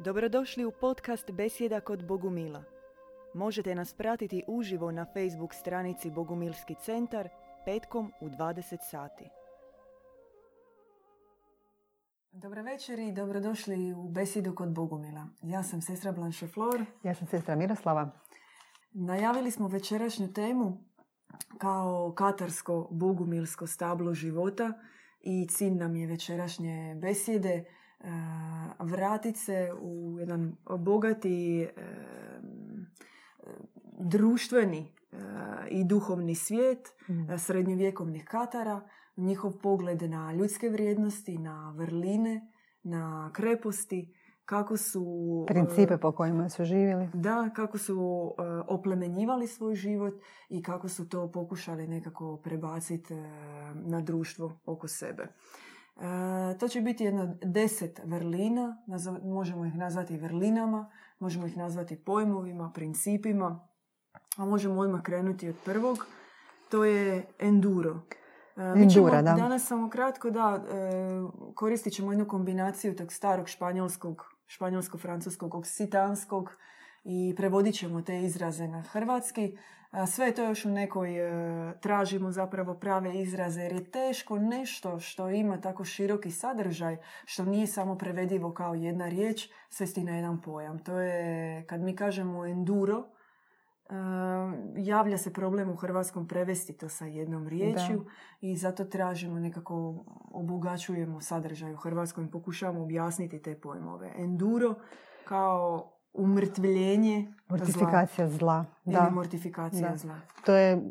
Dobrodošli 0.00 0.64
u 0.64 0.72
podcast 0.80 1.30
Besjeda 1.30 1.80
kod 1.80 2.06
Bogumila. 2.06 2.64
Možete 3.34 3.74
nas 3.74 3.94
pratiti 3.94 4.44
uživo 4.46 4.90
na 4.90 5.04
Facebook 5.04 5.54
stranici 5.54 6.10
Bogumilski 6.10 6.74
centar 6.84 7.28
petkom 7.64 8.12
u 8.20 8.28
20 8.28 8.76
sati. 8.90 9.24
Dobro 12.32 12.62
večer 12.62 12.98
i 12.98 13.12
dobrodošli 13.12 13.92
u 13.92 14.08
Besjedu 14.08 14.54
kod 14.54 14.74
Bogumila. 14.74 15.28
Ja 15.42 15.62
sam 15.62 15.82
sestra 15.82 16.12
Blanche 16.12 16.46
Flor. 16.46 16.84
Ja 17.02 17.14
sam 17.14 17.26
sestra 17.26 17.56
Miroslava. 17.56 18.10
Najavili 18.92 19.50
smo 19.50 19.68
večerašnju 19.68 20.32
temu 20.32 20.84
kao 21.58 22.14
katarsko 22.16 22.88
bogumilsko 22.90 23.66
stablo 23.66 24.14
života 24.14 24.72
i 25.20 25.48
cilj 25.48 25.74
nam 25.74 25.96
je 25.96 26.06
večerašnje 26.06 26.98
besjede 27.02 27.64
vratiti 28.78 29.38
se 29.38 29.72
u 29.80 30.16
jedan 30.18 30.56
bogati 30.78 31.68
društveni 34.00 34.92
i 35.70 35.84
duhovni 35.84 36.34
svijet 36.34 36.94
mm. 37.08 37.38
srednjovjekovnih 37.38 38.24
Katara, 38.24 38.80
njihov 39.16 39.52
pogled 39.62 40.02
na 40.02 40.32
ljudske 40.32 40.68
vrijednosti, 40.68 41.38
na 41.38 41.74
vrline, 41.76 42.52
na 42.82 43.30
kreposti, 43.34 44.14
kako 44.44 44.76
su... 44.76 45.44
Principe 45.46 45.98
po 45.98 46.12
kojima 46.12 46.48
su 46.48 46.64
živjeli. 46.64 47.08
Da, 47.14 47.50
kako 47.56 47.78
su 47.78 48.34
oplemenjivali 48.68 49.46
svoj 49.46 49.74
život 49.74 50.14
i 50.48 50.62
kako 50.62 50.88
su 50.88 51.08
to 51.08 51.30
pokušali 51.32 51.88
nekako 51.88 52.40
prebaciti 52.44 53.14
na 53.74 54.00
društvo 54.00 54.60
oko 54.64 54.88
sebe. 54.88 55.26
To 56.60 56.68
će 56.68 56.80
biti 56.80 57.04
jedno 57.04 57.36
deset 57.42 58.00
vrlina, 58.04 58.82
možemo 59.22 59.64
ih 59.64 59.74
nazvati 59.74 60.16
vrlinama, 60.16 60.90
možemo 61.18 61.46
ih 61.46 61.56
nazvati 61.56 61.96
pojmovima, 61.96 62.72
principima, 62.74 63.68
a 64.36 64.44
možemo 64.44 64.80
odmah 64.80 65.02
krenuti 65.02 65.48
od 65.48 65.56
prvog. 65.64 66.06
To 66.70 66.84
je 66.84 67.26
enduro. 67.38 68.00
Mi 68.56 68.90
ćemo 68.90 69.10
da. 69.10 69.22
danas 69.22 69.66
samo 69.66 69.90
kratko 69.90 70.30
da 70.30 70.64
e, 70.70 70.74
koristit 71.54 71.92
ćemo 71.92 72.12
jednu 72.12 72.28
kombinaciju 72.28 72.96
tog 72.96 73.12
starog 73.12 73.48
španjolskog, 73.48 74.22
španjolsko-francuskog, 74.46 75.54
oksitanskog 75.54 76.50
i 77.04 77.34
prevodit 77.36 77.74
ćemo 77.74 78.02
te 78.02 78.22
izraze 78.22 78.68
na 78.68 78.82
hrvatski. 78.82 79.58
Sve 80.06 80.34
to 80.34 80.42
još 80.42 80.64
u 80.64 80.70
nekoj 80.70 81.16
e, 81.18 81.72
tražimo 81.80 82.30
zapravo 82.30 82.74
prave 82.74 83.20
izraze 83.20 83.62
jer 83.62 83.72
je 83.72 83.90
teško 83.90 84.38
nešto 84.38 85.00
što 85.00 85.30
ima 85.30 85.60
tako 85.60 85.84
široki 85.84 86.30
sadržaj, 86.30 86.96
što 87.24 87.44
nije 87.44 87.66
samo 87.66 87.98
prevedivo 87.98 88.54
kao 88.54 88.74
jedna 88.74 89.08
riječ, 89.08 89.48
svesti 89.68 90.04
na 90.04 90.16
jedan 90.16 90.42
pojam. 90.42 90.78
To 90.78 91.00
je, 91.00 91.64
kad 91.66 91.80
mi 91.80 91.96
kažemo 91.96 92.46
enduro, 92.46 92.98
e, 92.98 93.94
javlja 94.76 95.18
se 95.18 95.32
problem 95.32 95.70
u 95.70 95.76
hrvatskom 95.76 96.28
prevesti 96.28 96.72
to 96.72 96.88
sa 96.88 97.04
jednom 97.04 97.48
riječju 97.48 98.06
i 98.40 98.56
zato 98.56 98.84
tražimo 98.84 99.38
nekako 99.38 100.04
obogaćujemo 100.30 101.20
sadržaj 101.20 101.72
u 101.72 101.76
hrvatskom 101.76 102.24
i 102.24 102.30
pokušavamo 102.30 102.82
objasniti 102.82 103.42
te 103.42 103.60
pojmove. 103.60 104.12
Enduro 104.16 104.74
kao 105.24 105.92
umrtvljenje 106.12 107.32
Mortifikacija 107.48 108.28
zla. 108.28 108.38
zla. 108.38 108.64
Da. 108.84 108.98
Ili 108.98 109.14
mortifikacija 109.14 109.96
zla. 109.96 110.14
To 110.44 110.52
je 110.52 110.82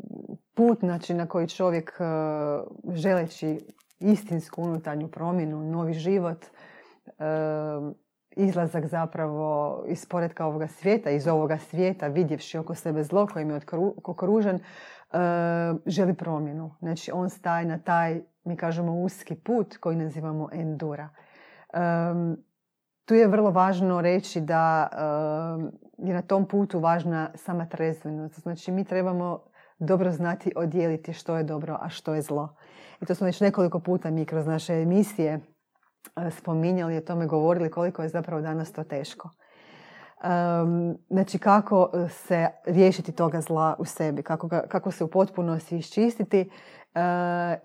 put 0.53 0.79
znači, 0.79 1.13
na 1.13 1.25
koji 1.25 1.47
čovjek 1.47 1.93
uh, 1.99 2.95
želeći 2.95 3.59
istinsku 3.99 4.61
unutarnju 4.61 5.07
promjenu, 5.07 5.63
novi 5.63 5.93
život, 5.93 6.45
uh, 7.05 7.93
izlazak 8.31 8.85
zapravo 8.85 9.83
iz 9.87 10.05
poredka 10.05 10.45
ovoga 10.45 10.67
svijeta, 10.67 11.09
iz 11.09 11.27
ovoga 11.27 11.57
svijeta, 11.57 12.07
vidjevši 12.07 12.57
oko 12.57 12.75
sebe 12.75 13.03
zlo 13.03 13.27
kojim 13.33 13.49
je 13.49 13.59
okružen, 14.03 14.55
uh, 14.55 15.19
želi 15.85 16.13
promjenu. 16.13 16.75
Znači 16.79 17.11
on 17.11 17.29
staje 17.29 17.65
na 17.65 17.79
taj, 17.79 18.21
mi 18.43 18.57
kažemo, 18.57 19.01
uski 19.01 19.35
put 19.35 19.77
koji 19.77 19.97
nazivamo 19.97 20.49
endura. 20.53 21.09
Um, 21.73 22.37
tu 23.07 23.15
je 23.15 23.27
vrlo 23.27 23.51
važno 23.51 24.01
reći 24.01 24.41
da 24.41 24.89
je 25.97 26.13
na 26.13 26.21
tom 26.21 26.47
putu 26.47 26.79
važna 26.79 27.29
sama 27.35 27.65
trezvenost. 27.65 28.39
Znači 28.39 28.71
mi 28.71 28.83
trebamo 28.83 29.39
dobro 29.79 30.11
znati 30.11 30.51
odijeliti 30.55 31.13
što 31.13 31.37
je 31.37 31.43
dobro, 31.43 31.77
a 31.81 31.89
što 31.89 32.13
je 32.13 32.21
zlo. 32.21 32.55
I 33.01 33.05
to 33.05 33.15
smo 33.15 33.25
već 33.25 33.41
nekoliko 33.41 33.79
puta 33.79 34.11
mi 34.11 34.25
kroz 34.25 34.47
naše 34.47 34.73
emisije 34.73 35.39
spominjali 36.31 36.95
i 36.95 36.97
o 36.97 37.01
tome 37.01 37.27
govorili 37.27 37.71
koliko 37.71 38.03
je 38.03 38.09
zapravo 38.09 38.41
danas 38.41 38.71
to 38.71 38.83
teško. 38.83 39.29
znači 41.09 41.39
kako 41.39 41.91
se 42.09 42.47
riješiti 42.65 43.11
toga 43.11 43.41
zla 43.41 43.75
u 43.79 43.85
sebi, 43.85 44.23
kako, 44.23 44.49
kako 44.67 44.91
se 44.91 45.03
u 45.03 45.07
potpunosti 45.07 45.77
iščistiti 45.77 46.49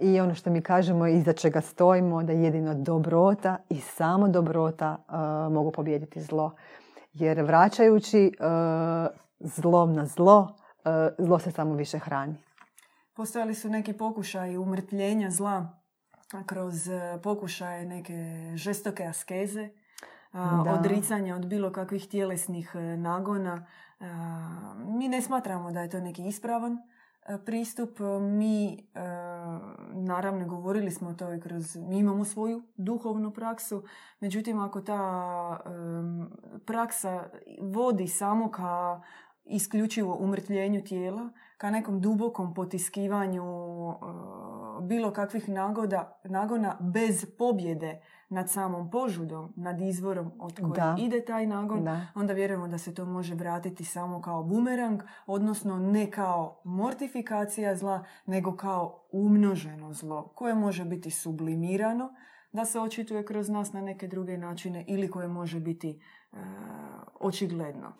i 0.00 0.20
ono 0.20 0.34
što 0.34 0.50
mi 0.50 0.62
kažemo 0.62 1.06
iza 1.06 1.32
čega 1.32 1.60
stojimo 1.60 2.22
da 2.22 2.32
jedino 2.32 2.74
dobrota 2.74 3.56
i 3.68 3.80
samo 3.80 4.28
dobrota 4.28 4.96
mogu 5.50 5.72
pobijediti 5.72 6.20
zlo. 6.20 6.56
Jer 7.12 7.42
vraćajući 7.42 8.32
zlom 9.40 9.92
na 9.92 10.06
zlo, 10.06 10.56
zlo 11.18 11.38
se 11.38 11.50
samo 11.50 11.74
više 11.74 11.98
hrani. 11.98 12.34
Postojali 13.14 13.54
su 13.54 13.68
neki 13.68 13.92
pokušaji 13.92 14.56
umrtljenja 14.56 15.30
zla 15.30 15.68
kroz 16.46 16.74
pokušaje 17.22 17.86
neke 17.86 18.14
žestoke 18.54 19.04
askeze, 19.04 19.68
da. 20.32 20.76
odricanja 20.78 21.36
od 21.36 21.46
bilo 21.46 21.72
kakvih 21.72 22.08
tjelesnih 22.08 22.74
nagona. 22.98 23.66
Mi 24.76 25.08
ne 25.08 25.22
smatramo 25.22 25.72
da 25.72 25.80
je 25.80 25.90
to 25.90 26.00
neki 26.00 26.26
ispravan 26.26 26.78
pristup. 27.44 28.00
E, 28.00 28.20
mi, 28.20 28.72
e, 28.74 29.00
naravno, 29.92 30.46
govorili 30.46 30.90
smo 30.90 31.08
o 31.08 31.14
toj 31.14 31.40
kroz, 31.40 31.76
mi 31.76 31.98
imamo 31.98 32.24
svoju 32.24 32.62
duhovnu 32.76 33.30
praksu, 33.30 33.84
međutim, 34.20 34.60
ako 34.60 34.80
ta 34.80 35.60
praksa 36.66 37.24
vodi 37.60 38.08
samo 38.08 38.50
ka 38.50 39.02
isključivo 39.44 40.16
umrtljenju 40.20 40.84
tijela, 40.84 41.30
ka 41.56 41.70
nekom 41.70 42.00
dubokom 42.00 42.54
potiskivanju 42.54 43.44
bilo 44.80 45.12
kakvih 45.12 45.48
nagoda, 45.48 46.20
nagona 46.24 46.76
bez 46.80 47.26
pobjede 47.38 48.00
nad 48.32 48.50
samom 48.50 48.90
požudom, 48.90 49.52
nad 49.56 49.80
izvorom 49.80 50.32
od 50.38 50.60
koje 50.60 50.94
ide 50.98 51.24
taj 51.24 51.46
nagon, 51.46 51.88
onda 52.14 52.32
vjerujemo 52.32 52.68
da 52.68 52.78
se 52.78 52.94
to 52.94 53.04
može 53.04 53.34
vratiti 53.34 53.84
samo 53.84 54.20
kao 54.20 54.42
bumerang, 54.42 55.02
odnosno 55.26 55.78
ne 55.78 56.10
kao 56.10 56.60
mortifikacija 56.64 57.76
zla, 57.76 58.04
nego 58.26 58.56
kao 58.56 59.02
umnoženo 59.12 59.92
zlo, 59.92 60.32
koje 60.34 60.54
može 60.54 60.84
biti 60.84 61.10
sublimirano, 61.10 62.14
da 62.52 62.64
se 62.64 62.80
očituje 62.80 63.24
kroz 63.24 63.48
nas 63.48 63.72
na 63.72 63.80
neke 63.80 64.08
druge 64.08 64.38
načine 64.38 64.84
ili 64.88 65.10
koje 65.10 65.28
može 65.28 65.60
biti 65.60 65.90
e, 66.32 66.36
očigledno. 67.20 67.92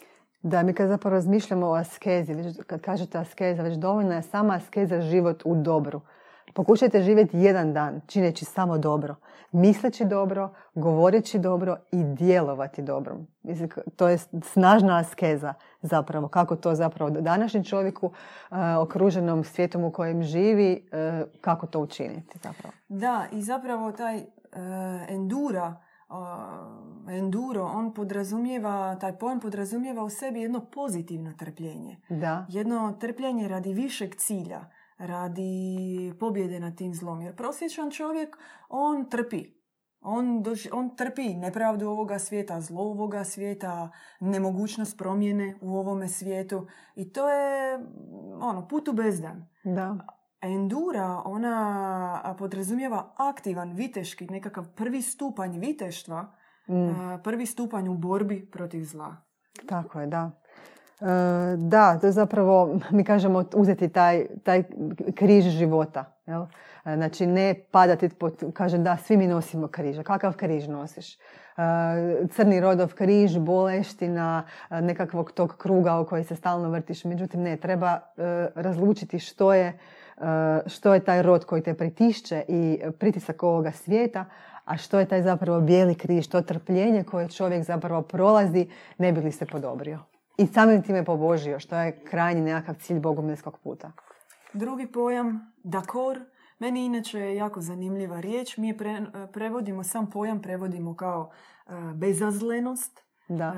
Da, 0.43 0.63
mi 0.63 0.75
kad 0.75 0.89
zapravo 0.89 1.15
razmišljamo 1.15 1.67
o 1.67 1.75
askezi, 1.75 2.35
kad 2.67 2.81
kažete 2.81 3.19
askeza, 3.19 3.63
već 3.63 3.77
dovoljna 3.77 4.15
je 4.15 4.23
sama 4.23 4.55
askeza 4.55 5.01
život 5.01 5.43
u 5.45 5.63
dobru. 5.63 6.01
Pokušajte 6.55 7.03
živjeti 7.03 7.39
jedan 7.39 7.73
dan 7.73 8.01
čineći 8.07 8.45
samo 8.45 8.79
dobro, 8.79 9.15
misleći 9.53 10.05
dobro, 10.05 10.55
govoreći 10.75 11.39
dobro 11.39 11.77
i 11.93 12.05
djelovati 12.05 12.83
dobro. 12.83 13.17
To 13.97 14.09
je 14.09 14.19
snažna 14.43 14.99
askeza 14.99 15.55
zapravo. 15.83 16.29
Kako 16.29 16.57
to 16.57 16.75
zapravo 16.75 17.11
današnjem 17.11 17.65
čovjeku, 17.65 18.07
uh, 18.07 18.57
okruženom 18.81 19.45
svijetom 19.45 19.85
u 19.85 19.93
kojem 19.93 20.23
živi, 20.23 20.89
uh, 20.93 21.29
kako 21.41 21.67
to 21.67 21.81
učiniti 21.81 22.39
zapravo. 22.43 22.75
Da, 22.89 23.25
i 23.33 23.43
zapravo 23.43 23.93
taj 23.93 24.17
uh, 24.17 24.25
endura, 25.09 25.77
enduro, 27.11 27.65
on 27.65 27.95
podrazumijeva, 27.95 28.97
taj 28.97 29.19
pojam 29.19 29.41
podrazumijeva 29.41 30.05
u 30.05 30.11
sebi 30.11 30.41
jedno 30.41 30.61
pozitivno 30.61 31.33
trpljenje. 31.39 31.97
Da. 32.09 32.47
Jedno 32.49 32.97
trpljenje 33.01 33.49
radi 33.49 33.73
višeg 33.73 34.15
cilja 34.15 34.65
radi 35.07 36.15
pobjede 36.21 36.61
nad 36.61 36.77
tim 36.77 36.95
zlom. 36.95 37.21
Jer 37.21 37.37
prosječan 37.37 37.91
čovjek, 37.91 38.37
on 38.69 39.11
trpi. 39.11 39.63
On, 40.01 40.45
on 40.73 40.97
trpi 40.97 41.35
nepravdu 41.35 41.89
ovoga 41.89 42.19
svijeta, 42.19 42.61
zlo 42.61 42.83
ovoga 42.83 43.25
svijeta, 43.25 43.91
nemogućnost 44.21 44.99
promjene 44.99 45.59
u 45.61 45.77
ovome 45.77 46.09
svijetu. 46.09 46.67
I 46.95 47.13
to 47.13 47.31
je 47.31 47.79
ono, 48.41 48.69
put 48.69 48.89
u 48.89 48.93
bezdan. 48.93 49.49
Da. 49.65 49.97
Endura, 50.41 51.23
ona 51.25 52.35
podrazumijeva 52.39 53.15
aktivan, 53.17 53.73
viteški, 53.73 54.27
nekakav 54.27 54.75
prvi 54.75 55.03
stupanj 55.03 55.59
viteštva, 55.59 56.23
mm. 56.69 57.23
prvi 57.25 57.47
stupanj 57.47 57.89
u 57.89 57.95
borbi 57.95 58.51
protiv 58.51 58.85
zla. 58.85 59.17
Tako 59.69 60.01
je, 60.01 60.07
da. 60.07 60.42
Da, 61.57 61.99
to 61.99 62.07
je 62.07 62.13
zapravo, 62.13 62.79
mi 62.91 63.05
kažemo, 63.05 63.45
uzeti 63.55 63.89
taj, 63.89 64.27
taj 64.43 64.63
križ 65.15 65.45
života. 65.45 66.05
Jel? 66.27 66.43
E, 66.85 66.97
znači, 66.97 67.27
ne 67.27 67.55
padati 67.71 68.09
pod, 68.09 68.45
kaže 68.55 68.79
da, 68.79 68.97
svi 68.97 69.17
mi 69.17 69.27
nosimo 69.27 69.69
križa. 69.69 70.03
Kakav 70.03 70.37
križ 70.37 70.69
nosiš? 70.69 71.17
crni 72.31 72.61
rodov 72.61 72.95
križ, 72.95 73.39
boleština, 73.39 74.45
nekakvog 74.71 75.33
tog 75.33 75.57
kruga 75.59 76.01
u 76.01 76.07
koji 76.07 76.25
se 76.25 76.37
stalno 76.37 76.71
vrtiš. 76.71 77.05
Međutim, 77.05 77.43
ne, 77.43 77.57
treba 77.57 78.01
razlučiti 78.55 79.19
što 79.19 79.55
je, 79.55 79.79
što 80.67 80.95
je 80.95 81.05
taj 81.05 81.23
rod 81.23 81.45
koji 81.45 81.63
te 81.63 81.75
pritišće 81.75 82.45
i 82.49 82.81
pritisak 82.99 83.43
ovoga 83.43 83.73
svijeta, 83.73 84.25
a 84.65 84.77
što 84.77 84.99
je 84.99 85.07
taj 85.07 85.23
zapravo 85.23 85.61
bijeli 85.61 85.95
križ, 85.95 86.29
to 86.29 86.43
trpljenje 86.43 87.05
koje 87.05 87.29
čovjek 87.29 87.65
zapravo 87.65 88.03
prolazi 88.03 88.69
ne 88.99 89.13
bi 89.13 89.21
li 89.21 89.33
se 89.33 89.47
podobrio. 89.47 89.99
I 90.39 90.47
samim 90.47 90.83
time 90.83 91.05
pobožio, 91.05 91.61
što 91.61 91.77
je 91.77 92.05
krajnji 92.05 92.41
nekakav 92.41 92.75
cilj 92.75 93.01
bogumilskog 93.01 93.59
puta. 93.59 93.93
Drugi 94.53 94.87
pojam, 94.87 95.53
dakor, 95.65 96.21
meni 96.59 96.85
inače 96.85 97.19
je 97.19 97.37
jako 97.37 97.61
zanimljiva 97.61 98.21
riječ. 98.21 98.57
Mi 98.57 98.69
je 98.69 98.77
prevodimo, 99.33 99.85
sam 99.85 100.11
pojam 100.11 100.43
prevodimo 100.43 100.97
kao 100.97 101.31
uh, 101.67 101.93
bezazlenost. 101.95 103.01
Da. 103.29 103.55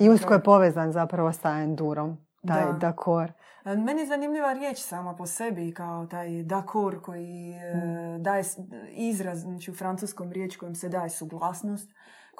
I 0.00 0.10
usko 0.10 0.34
je 0.34 0.42
povezan 0.42 0.92
zapravo 0.92 1.32
sa 1.32 1.50
endurom. 1.50 2.18
Taj 2.46 2.64
da. 2.64 2.72
dakor. 2.72 3.32
Meni 3.64 4.00
je 4.00 4.06
zanimljiva 4.06 4.52
riječ 4.52 4.78
sama 4.78 5.16
po 5.16 5.26
sebi 5.26 5.74
kao 5.74 6.06
taj 6.06 6.42
dakor 6.42 7.02
koji 7.02 7.54
mm. 7.54 8.22
daje 8.22 8.44
izraz, 8.90 9.40
znači 9.40 9.70
u 9.70 9.74
francuskom 9.74 10.32
riječ 10.32 10.56
kojom 10.56 10.74
se 10.74 10.88
daje 10.88 11.10
suglasnost, 11.10 11.90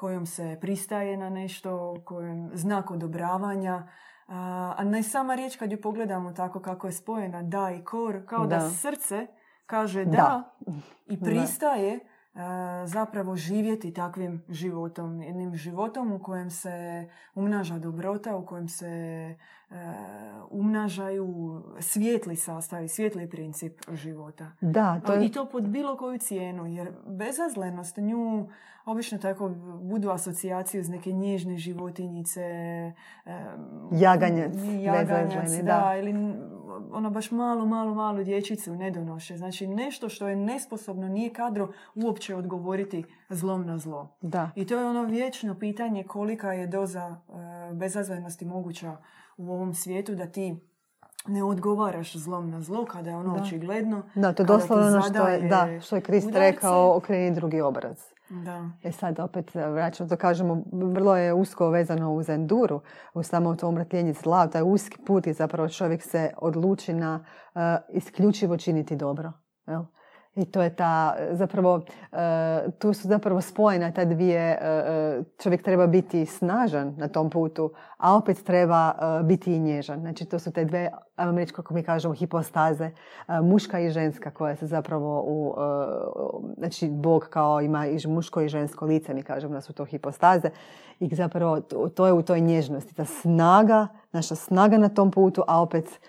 kojom 0.01 0.25
se 0.25 0.57
pristaje 0.61 1.17
na 1.17 1.29
nešto, 1.29 2.01
kojom 2.05 2.51
znak 2.53 2.91
odobravanja. 2.91 3.87
A 4.27 4.83
ne 4.83 5.03
sama 5.03 5.35
riječ 5.35 5.55
kad 5.55 5.71
ju 5.71 5.81
pogledamo 5.81 6.31
tako 6.31 6.59
kako 6.59 6.87
je 6.87 6.93
spojena 6.93 7.43
da 7.43 7.71
i 7.71 7.83
kor, 7.83 8.25
kao 8.25 8.45
da, 8.45 8.69
srce 8.69 9.27
kaže 9.65 10.05
da, 10.05 10.55
i 11.05 11.19
pristaje 11.19 11.99
zapravo 12.85 13.35
živjeti 13.35 13.93
takvim 13.93 14.43
životom. 14.49 15.21
Jednim 15.21 15.55
životom 15.55 16.11
u 16.11 16.19
kojem 16.19 16.49
se 16.49 17.05
umnaža 17.35 17.79
dobrota, 17.79 18.35
u 18.35 18.45
kojem 18.45 18.67
se 18.67 19.35
umnažaju 20.49 21.61
svijetli 21.79 22.35
sastavi, 22.35 22.87
svijetli 22.87 23.29
princip 23.29 23.81
života. 23.93 24.51
Da, 24.61 25.01
to 25.05 25.13
je... 25.13 25.25
I 25.25 25.31
to 25.31 25.45
pod 25.45 25.67
bilo 25.67 25.97
koju 25.97 26.17
cijenu, 26.17 26.65
jer 26.65 26.91
bezazlenost 27.07 27.97
nju 27.97 28.49
obično 28.85 29.17
tako 29.17 29.49
budu 29.81 30.09
asocijaciju 30.09 30.81
uz 30.81 30.89
neke 30.89 31.11
nježne 31.11 31.57
životinjice. 31.57 32.41
Jaganjac, 33.91 34.53
jaganjac 34.81 35.51
da. 35.51 35.63
da. 35.63 35.95
Ili 35.99 36.13
ono 36.91 37.09
baš 37.09 37.31
malu, 37.31 37.65
malu, 37.65 37.95
malu 37.95 38.23
dječicu 38.23 38.75
nedonoše. 38.75 39.37
Znači 39.37 39.67
nešto 39.67 40.09
što 40.09 40.27
je 40.27 40.35
nesposobno, 40.35 41.07
nije 41.07 41.33
kadro 41.33 41.71
uopće 41.95 42.35
odgovoriti 42.35 43.03
zlom 43.29 43.65
na 43.65 43.77
zlo. 43.77 44.17
Da. 44.21 44.49
I 44.55 44.67
to 44.67 44.79
je 44.79 44.85
ono 44.85 45.03
vječno 45.03 45.59
pitanje 45.59 46.03
kolika 46.03 46.53
je 46.53 46.67
doza 46.67 47.15
bezazlenosti 47.73 48.45
moguća 48.45 48.97
u 49.37 49.51
ovom 49.51 49.73
svijetu 49.73 50.15
da 50.15 50.27
ti 50.27 50.55
ne 51.27 51.43
odgovaraš 51.43 52.15
zlom 52.15 52.49
na 52.49 52.61
zlo 52.61 52.85
kada 52.85 53.09
je 53.09 53.15
ono 53.15 53.35
očigledno. 53.35 54.03
Da, 54.15 54.33
to 54.33 54.43
je 54.43 54.47
doslovno 54.47 54.87
ono 54.87 55.01
što 55.01 55.27
je, 55.27 55.41
da, 55.41 55.81
što 55.81 55.95
je 55.95 56.01
Krist 56.01 56.29
rekao, 56.33 56.97
okreni 56.97 57.35
drugi 57.35 57.61
obraz. 57.61 57.97
Da. 58.31 58.69
E 58.83 58.91
sad 58.91 59.19
opet 59.19 59.55
e, 59.55 59.67
vraćamo 59.67 60.09
to 60.09 60.15
kažemo, 60.15 60.63
vrlo 60.71 61.17
je 61.17 61.33
usko 61.33 61.69
vezano 61.69 62.13
uz 62.13 62.29
enduru, 62.29 62.81
u 63.13 63.23
samo 63.23 63.55
to 63.55 63.67
omratljenje 63.67 64.13
zla, 64.13 64.47
taj 64.47 64.61
uski 64.65 64.97
put 65.05 65.27
i 65.27 65.33
zapravo 65.33 65.69
čovjek 65.69 66.03
se 66.03 66.33
odluči 66.37 66.93
na 66.93 67.25
uh, 67.55 67.61
isključivo 67.89 68.57
činiti 68.57 68.95
dobro. 68.95 69.31
Jel? 69.67 69.83
I 70.35 70.45
to 70.45 70.61
je 70.61 70.75
ta, 70.75 71.15
zapravo, 71.31 71.81
e, 72.11 72.71
tu 72.79 72.93
su 72.93 73.07
zapravo 73.07 73.41
spojene 73.41 73.93
ta 73.93 74.05
dvije, 74.05 74.39
e, 74.39 75.23
čovjek 75.43 75.63
treba 75.63 75.87
biti 75.87 76.25
snažan 76.25 76.95
na 76.97 77.07
tom 77.07 77.29
putu, 77.29 77.71
a 77.97 78.15
opet 78.15 78.43
treba 78.43 78.93
biti 79.23 79.55
i 79.55 79.59
nježan. 79.59 79.99
Znači 79.99 80.25
to 80.25 80.39
su 80.39 80.51
te 80.51 80.65
dve, 80.65 80.89
ajmo 81.21 81.39
reći 81.39 81.53
kako 81.53 81.73
mi 81.73 81.83
kažemo, 81.83 82.13
hipostaze, 82.13 82.91
muška 83.43 83.79
i 83.79 83.89
ženska 83.89 84.31
koja 84.31 84.55
se 84.55 84.67
zapravo 84.67 85.23
u, 85.27 85.55
znači 86.57 86.89
Bog 86.89 87.27
kao 87.29 87.61
ima 87.61 87.87
i 87.87 88.07
muško 88.07 88.41
i 88.41 88.49
žensko 88.49 88.85
lice, 88.85 89.13
mi 89.13 89.23
kažemo 89.23 89.53
da 89.53 89.61
su 89.61 89.73
to 89.73 89.85
hipostaze 89.85 90.49
i 90.99 91.15
zapravo 91.15 91.61
to 91.95 92.07
je 92.07 92.13
u 92.13 92.21
toj 92.21 92.41
nježnosti, 92.41 92.95
ta 92.95 93.05
snaga, 93.05 93.87
naša 94.11 94.35
snaga 94.35 94.77
na 94.77 94.89
tom 94.89 95.11
putu, 95.11 95.43
a 95.47 95.61
opet 95.61 95.99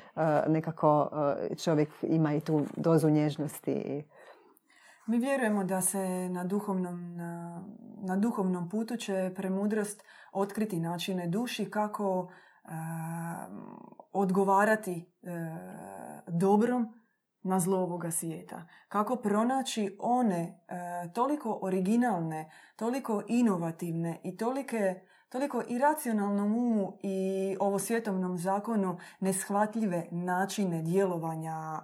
nekako 0.48 1.08
čovjek 1.64 1.88
ima 2.02 2.34
i 2.34 2.40
tu 2.40 2.62
dozu 2.76 3.10
nježnosti 3.10 4.04
mi 5.06 5.18
vjerujemo 5.18 5.64
da 5.64 5.80
se 5.80 6.28
na 6.28 6.44
duhovnom, 6.44 7.16
na, 7.16 7.62
na 8.02 8.16
duhovnom 8.16 8.68
putu 8.68 8.96
će 8.96 9.32
premudrost 9.36 10.02
otkriti 10.32 10.80
načine 10.80 11.26
duši 11.26 11.70
kako 11.70 12.32
odgovarati 14.12 14.92
e, 14.92 15.28
dobrom 16.26 16.94
na 17.42 17.60
zlo 17.60 17.78
ovoga 17.78 18.10
svijeta. 18.10 18.68
Kako 18.88 19.16
pronaći 19.16 19.96
one 20.00 20.64
e, 20.68 21.12
toliko 21.12 21.58
originalne, 21.62 22.50
toliko 22.76 23.22
inovativne 23.28 24.20
i 24.24 24.36
tolike 24.36 25.00
toliko 25.32 25.62
i 25.68 25.78
racionalnom 25.78 26.56
umu 26.56 26.98
i 27.02 27.56
ovo 27.60 27.78
svjetovnom 27.78 28.38
zakonu 28.38 28.98
neshvatljive 29.20 30.06
načine 30.10 30.82
djelovanja 30.82 31.80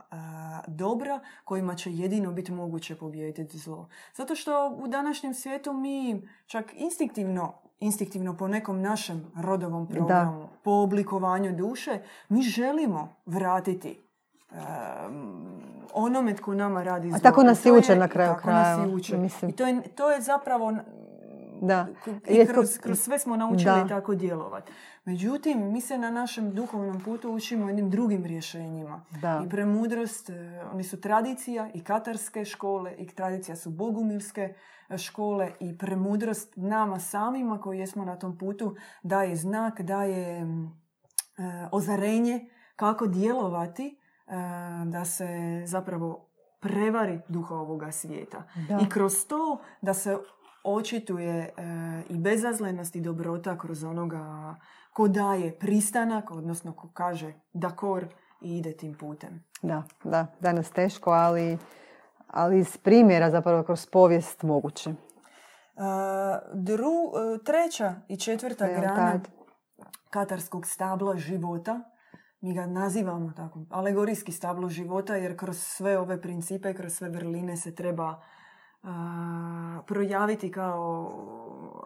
dobra 0.66 1.20
kojima 1.44 1.74
će 1.74 1.92
jedino 1.92 2.32
biti 2.32 2.52
moguće 2.52 2.96
pobijediti 2.96 3.58
zlo. 3.58 3.88
Zato 4.14 4.34
što 4.34 4.76
u 4.78 4.88
današnjem 4.88 5.34
svijetu 5.34 5.72
mi 5.72 6.28
čak 6.46 6.72
instinktivno 6.76 7.67
instinktivno 7.80 8.36
po 8.36 8.48
nekom 8.48 8.82
našem 8.82 9.32
rodovom 9.36 9.86
programu, 9.86 10.48
po 10.62 10.70
oblikovanju 10.70 11.56
duše, 11.56 11.98
mi 12.28 12.42
želimo 12.42 13.08
vratiti 13.26 14.08
onome 15.94 16.34
tko 16.34 16.54
nama 16.54 16.82
radi 16.82 17.08
zlo. 17.08 17.16
A 17.16 17.20
tako 17.20 17.42
nas 17.42 17.66
i 17.66 17.70
uče 17.70 17.96
na 17.96 18.08
kraju 18.08 18.34
kraja. 18.42 18.86
I 19.48 19.52
to 19.52 19.66
je, 19.66 19.82
to 19.94 20.10
je 20.10 20.20
zapravo 20.20 20.74
da. 21.60 21.86
I 22.28 22.46
kroz, 22.46 22.78
kroz 22.78 23.00
sve 23.00 23.18
smo 23.18 23.36
naučili 23.36 23.88
tako 23.88 24.14
djelovati. 24.14 24.72
Međutim, 25.04 25.72
mi 25.72 25.80
se 25.80 25.98
na 25.98 26.10
našem 26.10 26.54
duhovnom 26.54 27.00
putu 27.00 27.30
učimo 27.30 27.68
jednim 27.68 27.90
drugim 27.90 28.24
rješenjima. 28.24 29.04
Da. 29.22 29.42
I 29.46 29.48
premudrost, 29.48 30.30
e, 30.30 30.62
oni 30.72 30.84
su 30.84 31.00
tradicija 31.00 31.70
i 31.74 31.84
katarske 31.84 32.44
škole 32.44 32.94
i 32.98 33.06
tradicija 33.06 33.56
su 33.56 33.70
bogumilske 33.70 34.54
e, 34.88 34.98
škole 34.98 35.52
i 35.60 35.78
premudrost 35.78 36.52
nama 36.56 37.00
samima 37.00 37.60
koji 37.60 37.78
jesmo 37.78 38.04
na 38.04 38.16
tom 38.16 38.38
putu 38.38 38.76
daje 39.02 39.36
znak, 39.36 39.80
daje 39.80 40.40
e, 40.40 40.44
ozarenje 41.72 42.48
kako 42.76 43.06
djelovati 43.06 43.98
da 44.84 45.04
se 45.04 45.26
zapravo 45.66 46.28
prevari 46.60 47.20
duha 47.28 47.54
ovoga 47.54 47.92
svijeta. 47.92 48.42
I 48.82 48.88
kroz 48.88 49.26
to 49.26 49.60
da 49.82 49.94
se 49.94 50.18
očituje 50.74 51.34
e, 51.34 51.50
i 52.08 52.18
bezazlenost 52.18 52.96
i 52.96 53.00
dobrota 53.00 53.58
kroz 53.58 53.84
onoga 53.84 54.54
ko 54.92 55.08
daje 55.08 55.58
pristanak, 55.58 56.30
odnosno 56.30 56.72
ko 56.72 56.90
kaže 56.94 57.32
dakor 57.52 58.06
i 58.40 58.58
ide 58.58 58.72
tim 58.72 58.94
putem. 58.94 59.44
Da, 59.62 59.82
da, 60.04 60.26
danas 60.40 60.70
teško, 60.70 61.10
ali, 61.10 61.58
ali 62.26 62.58
iz 62.58 62.76
primjera 62.76 63.30
zapravo 63.30 63.62
kroz 63.62 63.86
povijest 63.86 64.42
moguće. 64.42 64.90
Uh, 64.90 65.84
dru, 66.54 66.88
uh, 66.88 67.44
treća 67.44 67.94
i 68.08 68.16
četvrta 68.16 68.66
grana 68.66 69.20
katarskog 70.10 70.66
stabla 70.66 71.16
života, 71.16 71.80
mi 72.40 72.54
ga 72.54 72.66
nazivamo 72.66 73.32
tako, 73.36 73.64
alegorijski 73.70 74.32
stablo 74.32 74.68
života, 74.68 75.16
jer 75.16 75.38
kroz 75.38 75.58
sve 75.58 75.98
ove 75.98 76.20
principe, 76.20 76.74
kroz 76.74 76.92
sve 76.92 77.08
vrline 77.08 77.56
se 77.56 77.74
treba 77.74 78.22
projaviti 79.86 80.52
kao 80.52 81.12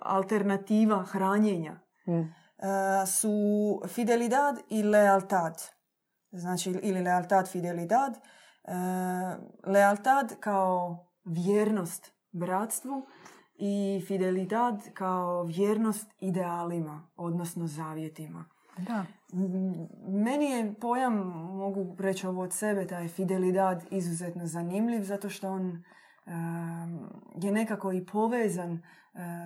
alternativa 0.02 1.02
hranjenja 1.02 1.80
mm. 2.06 2.32
su 3.06 3.30
fidelidad 3.88 4.58
i 4.68 4.82
lealtad. 4.82 5.54
Znači, 6.30 6.70
ili 6.70 7.02
lealtad, 7.02 7.50
fidelidad. 7.50 8.18
Lealtad 9.66 10.40
kao 10.40 11.06
vjernost 11.24 12.12
bratstvu 12.32 13.06
i 13.54 14.04
fidelidad 14.06 14.92
kao 14.94 15.42
vjernost 15.42 16.14
idealima, 16.20 17.10
odnosno 17.16 17.66
zavjetima. 17.66 18.44
Da. 18.78 19.04
Meni 20.08 20.44
je 20.44 20.74
pojam, 20.80 21.14
mogu 21.56 21.96
reći 21.98 22.26
ovo 22.26 22.42
od 22.42 22.52
sebe, 22.52 22.86
taj 22.86 23.08
fidelidad 23.08 23.84
izuzetno 23.90 24.46
zanimljiv 24.46 25.02
zato 25.02 25.28
što 25.28 25.50
on 25.50 25.84
je 27.34 27.52
nekako 27.52 27.92
i 27.92 28.06
povezan 28.06 28.82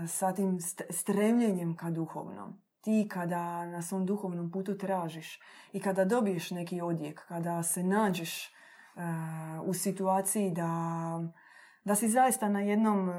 sa 0.09 0.33
tim 0.35 0.59
stremljenjem 0.91 1.77
ka 1.77 1.91
duhovnom. 1.91 2.63
ti 2.87 3.09
kada 3.11 3.67
na 3.67 3.83
svom 3.83 4.07
duhovnom 4.07 4.51
putu 4.51 4.79
tražiš 4.79 5.41
i 5.73 5.81
kada 5.81 6.05
dobiješ 6.05 6.51
neki 6.51 6.81
odjek, 6.81 7.27
kada 7.29 7.63
se 7.63 7.83
nađeš 7.83 8.53
u 9.65 9.75
situaciji 9.75 10.51
da, 10.51 10.71
da 11.85 11.95
si 11.95 12.09
zaista 12.09 12.49
na 12.49 12.61
jednom, 12.61 13.11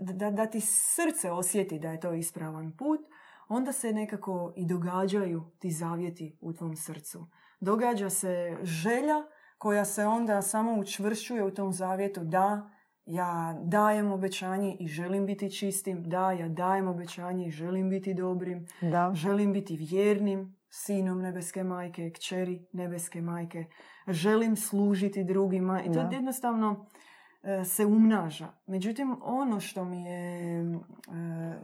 da, 0.00 0.30
da 0.30 0.46
ti 0.46 0.60
srce 0.60 1.30
osjeti 1.30 1.78
da 1.78 1.90
je 1.90 2.00
to 2.00 2.12
ispravan 2.12 2.76
put, 2.76 3.00
onda 3.48 3.72
se 3.72 3.92
nekako 3.92 4.52
i 4.56 4.66
događaju 4.66 5.50
ti 5.58 5.70
zavjeti 5.70 6.38
u 6.40 6.52
tvom 6.52 6.76
srcu. 6.76 7.26
Događa 7.60 8.10
se 8.10 8.58
želja 8.62 9.24
koja 9.58 9.84
se 9.84 10.06
onda 10.06 10.42
samo 10.42 10.74
učvršćuje 10.80 11.44
u 11.44 11.50
tom 11.50 11.72
zavjetu 11.72 12.20
da 12.24 12.70
ja 13.06 13.58
dajem 13.64 14.12
obećanje 14.12 14.76
i 14.80 14.86
želim 14.86 15.26
biti 15.26 15.58
čistim, 15.58 16.02
da 16.08 16.32
ja 16.32 16.48
dajem 16.48 16.88
obećanje 16.88 17.46
i 17.46 17.50
želim 17.50 17.90
biti 17.90 18.14
dobrim, 18.14 18.66
da. 18.80 19.10
želim 19.14 19.52
biti 19.52 19.76
vjernim 19.76 20.56
sinom 20.70 21.22
nebeske 21.22 21.64
majke, 21.64 22.10
kćeri 22.10 22.66
nebeske 22.72 23.22
majke, 23.22 23.64
želim 24.08 24.56
služiti 24.56 25.24
drugima 25.24 25.82
i 25.82 25.92
to 25.92 26.08
jednostavno 26.12 26.86
E, 26.86 27.17
se 27.64 27.86
umnaža. 27.86 28.48
Međutim, 28.66 29.16
ono 29.22 29.60
što 29.60 29.84
mi 29.84 30.04
je, 30.04 30.60
e, 30.60 30.76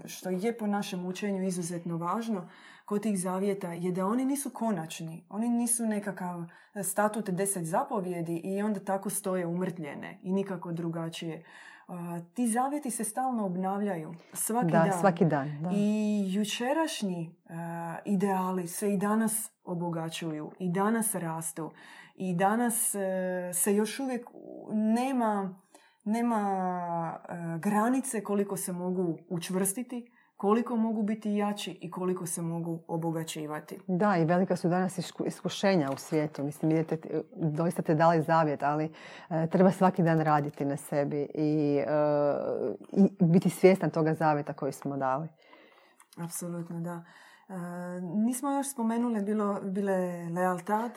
što 0.05 0.31
je 0.31 0.59
po 0.59 0.67
našem 0.67 1.07
učenju 1.07 1.43
izuzetno 1.43 1.97
važno 1.97 2.49
kod 2.85 3.03
tih 3.03 3.21
zavjeta 3.21 3.73
je 3.73 3.93
da 3.93 4.07
oni 4.07 4.25
nisu 4.25 4.51
konačni. 4.51 5.25
Oni 5.29 5.49
nisu 5.49 5.87
nekakav 5.87 6.45
statut 6.83 7.31
deset 7.31 7.65
zapovjedi 7.65 8.41
i 8.45 8.63
onda 8.63 8.81
tako 8.81 9.11
stoje 9.11 9.47
umrtljene 9.47 10.19
i 10.23 10.33
nikako 10.33 10.73
drugačije. 10.73 11.35
E, 11.35 11.45
ti 12.35 12.49
zavjeti 12.49 12.91
se 12.91 13.05
stalno 13.05 13.47
obnavljaju 13.47 14.15
svaki 14.33 14.73
da, 14.73 14.79
dan. 14.79 15.01
Svaki 15.01 15.25
dan 15.25 15.49
I 15.73 16.25
jučerašnji 16.35 17.35
ideali 18.05 18.69
se 18.69 18.95
i 18.95 18.97
danas 18.97 19.51
obogaćuju 19.65 20.51
i 20.59 20.69
danas 20.69 21.15
rastu 21.15 21.71
i 22.15 22.35
danas 22.35 22.95
se 23.53 23.75
još 23.75 24.01
uvijek 24.01 24.27
nema 24.73 25.64
nema 26.05 27.19
e, 27.29 27.59
granice 27.59 28.25
koliko 28.25 28.57
se 28.57 28.73
mogu 28.73 29.19
učvrstiti, 29.29 30.11
koliko 30.37 30.77
mogu 30.77 31.03
biti 31.03 31.35
jači 31.35 31.79
i 31.81 31.91
koliko 31.91 32.27
se 32.27 32.43
mogu 32.43 32.85
obogaćivati. 32.89 33.79
Da, 33.87 34.17
i 34.17 34.25
velika 34.25 34.57
su 34.57 34.69
danas 34.69 34.99
iskušenja 35.27 35.91
u 35.93 35.97
svijetu. 35.97 36.45
Mislim, 36.45 36.71
idete, 36.71 37.23
doista 37.37 37.83
te 37.83 37.95
dali 37.95 38.23
zavjet, 38.23 38.63
ali 38.63 38.93
e, 39.31 39.47
treba 39.47 39.71
svaki 39.71 40.03
dan 40.03 40.21
raditi 40.21 40.65
na 40.65 40.77
sebi 40.77 41.29
i, 41.35 41.83
e, 41.87 41.93
i 42.93 43.25
biti 43.25 43.51
svjestan 43.51 43.91
toga 43.91 44.15
zavjeta 44.15 44.53
koji 44.53 44.73
smo 44.73 44.97
dali. 44.97 45.29
Apsolutno, 46.17 46.81
da. 46.81 47.05
nismo 48.03 48.51
još 48.51 48.73
spomenuli 48.73 49.23
bilo, 49.23 49.61
bile 49.63 50.29
lealtad, 50.29 50.91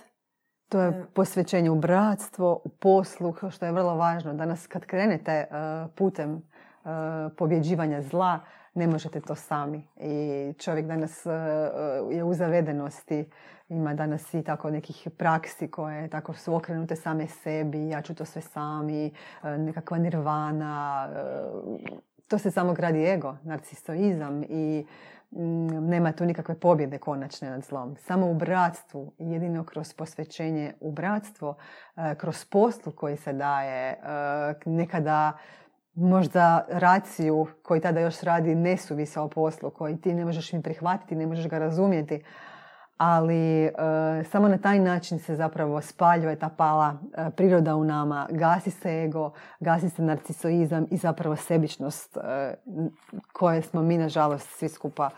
to 0.70 0.82
je 0.82 1.06
posvećenje 1.14 1.70
u 1.70 1.76
bratstvo, 1.76 2.62
u 2.64 2.70
poslu, 2.70 3.34
što 3.50 3.66
je 3.66 3.72
vrlo 3.72 3.96
važno. 3.96 4.34
Danas 4.34 4.68
kad 4.68 4.86
krenete 4.86 5.32
e, 5.32 5.48
putem 5.96 6.36
e, 6.36 6.40
pobjeđivanja 7.38 8.02
zla, 8.02 8.40
ne 8.74 8.88
možete 8.88 9.22
to 9.22 9.36
sami. 9.36 9.88
I 9.96 10.54
čovjek 10.60 10.86
danas 10.86 11.26
e, 11.26 11.30
je 12.12 12.24
u 12.24 12.34
zavedenosti, 12.34 13.30
ima 13.70 13.94
danas 13.94 14.34
i 14.34 14.44
tako 14.44 14.70
nekih 14.70 15.08
praksi 15.18 15.72
koje 15.72 16.10
tako 16.10 16.34
su 16.34 16.56
okrenute 16.56 16.96
same 16.96 17.28
sebi, 17.28 17.90
ja 17.90 18.02
ću 18.02 18.16
to 18.16 18.26
sve 18.26 18.42
sami, 18.42 19.14
nekakva 19.44 19.98
nirvana. 19.98 21.10
To 22.28 22.38
se 22.38 22.52
samo 22.52 22.74
gradi 22.74 23.06
ego, 23.06 23.36
narcistoizam 23.44 24.44
i 24.44 24.86
nema 25.32 26.12
tu 26.12 26.26
nikakve 26.26 26.60
pobjede 26.60 26.98
konačne 26.98 27.50
nad 27.50 27.64
zlom. 27.64 27.96
Samo 27.98 28.32
u 28.32 28.34
bratstvu, 28.34 29.14
jedino 29.18 29.64
kroz 29.64 29.94
posvećenje 29.94 30.74
u 30.80 30.92
bratstvo, 30.92 31.56
e, 31.96 32.16
kroz 32.16 32.46
poslu 32.46 32.92
koji 32.92 33.18
se 33.18 33.34
daje, 33.34 33.92
e, 33.92 33.98
nekada 34.66 35.38
možda 35.94 36.66
raciju 36.70 37.48
koji 37.64 37.82
tada 37.82 38.00
još 38.00 38.22
radi 38.22 38.56
ne 38.56 38.78
suvisa 38.78 39.22
o 39.22 39.30
poslu, 39.30 39.70
koji 39.70 40.02
ti 40.02 40.14
ne 40.14 40.26
možeš 40.26 40.54
mi 40.54 40.62
prihvatiti, 40.62 41.16
ne 41.16 41.28
možeš 41.28 41.48
ga 41.48 41.58
razumjeti, 41.58 42.24
ali 42.98 43.66
e, 43.66 43.72
samo 44.32 44.48
na 44.48 44.58
taj 44.58 44.80
način 44.80 45.20
se 45.20 45.36
zapravo 45.36 45.82
spaljuje 45.82 46.36
ta 46.36 46.50
pala 46.50 46.98
e, 47.13 47.30
priroda 47.30 47.75
u 47.75 47.84
nama, 47.84 48.27
gasi 48.32 48.72
se 48.72 49.04
ego, 49.04 49.32
gasi 49.60 49.89
se 49.89 50.01
narcisoizam 50.01 50.86
i 50.92 50.98
zapravo 50.98 51.36
sebičnost 51.36 52.18
e, 52.18 52.54
koje 53.34 53.62
smo 53.62 53.82
mi 53.82 53.98
nažalost 53.98 54.50
svi 54.50 54.70
skupa 54.70 55.10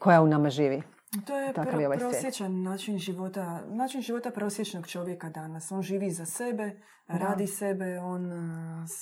koja 0.00 0.22
u 0.22 0.26
nama 0.26 0.50
živi. 0.50 0.82
To 1.26 1.38
je, 1.38 1.52
Takav 1.52 1.80
je 1.80 1.86
ovaj 1.86 1.98
prosječan 1.98 2.62
način 2.62 2.98
života, 2.98 3.60
način 3.66 4.00
života 4.00 4.30
prosječnog 4.30 4.86
čovjeka 4.86 5.28
danas. 5.28 5.72
On 5.72 5.82
živi 5.82 6.10
za 6.10 6.26
sebe, 6.26 6.70
radi 7.08 7.46
sebe, 7.46 7.98
on 7.98 8.32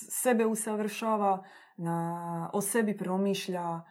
sebe 0.09 0.45
usavršava, 0.45 1.43
na, 1.77 2.49
o 2.53 2.61
sebi 2.61 2.97
promišlja, 2.97 3.81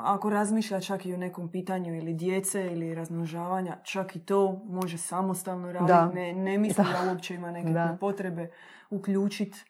ako 0.00 0.30
razmišlja 0.30 0.80
čak 0.80 1.06
i 1.06 1.14
o 1.14 1.16
nekom 1.16 1.50
pitanju 1.50 1.96
ili 1.96 2.14
djece 2.14 2.66
ili 2.72 2.94
razmnožavanja, 2.94 3.78
čak 3.82 4.16
i 4.16 4.20
to 4.20 4.62
može 4.64 4.98
samostalno 4.98 5.72
raditi. 5.72 6.14
Ne, 6.16 6.32
ne 6.32 6.58
misli 6.58 6.84
da. 6.84 7.10
uopće 7.10 7.34
ima 7.34 7.50
neke 7.50 7.98
potrebe 8.00 8.50
uključiti 8.90 9.64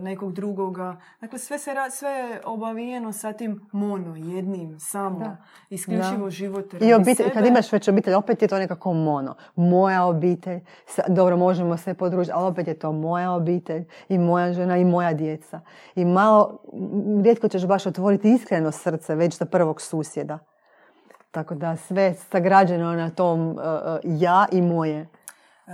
nekog 0.00 0.32
drugoga. 0.32 0.96
Dakle, 1.20 1.38
sve, 1.38 1.58
se, 1.58 1.70
sve 1.90 2.10
je 2.10 2.40
obavijeno 2.44 3.12
sa 3.12 3.32
tim 3.32 3.60
mono, 3.72 4.16
jednim, 4.16 4.80
samo, 4.80 5.18
da. 5.18 5.36
isključivo 5.70 6.24
da. 6.24 6.30
život 6.30 6.74
I 6.80 6.94
obitelj, 6.94 7.30
kad 7.30 7.46
imaš 7.46 7.72
već 7.72 7.88
obitelj, 7.88 8.14
opet 8.14 8.42
je 8.42 8.48
to 8.48 8.58
nekako 8.58 8.92
mono. 8.92 9.34
Moja 9.56 10.04
obitelj, 10.04 10.60
dobro, 11.08 11.36
možemo 11.36 11.76
se 11.76 11.94
podružiti, 11.94 12.32
ali 12.34 12.46
opet 12.46 12.68
je 12.68 12.78
to 12.78 12.92
moja 12.92 13.32
obitelj 13.32 13.84
i 14.08 14.18
moja 14.18 14.52
žena 14.52 14.76
i 14.76 14.84
moja 14.84 15.12
djeca. 15.12 15.60
I 15.94 16.04
malo, 16.04 16.58
rijetko 17.22 17.48
ćeš 17.48 17.66
baš 17.66 17.86
otvoriti 17.86 18.32
iskreno 18.32 18.72
srce 18.72 19.14
već 19.14 19.38
za 19.38 19.44
prvog 19.44 19.80
susjeda. 19.80 20.38
Tako 21.30 21.54
da 21.54 21.76
sve 21.76 22.14
sagrađeno 22.14 22.92
na 22.92 23.10
tom 23.10 23.48
uh, 23.48 23.56
ja 24.04 24.46
i 24.52 24.62
moje. 24.62 25.08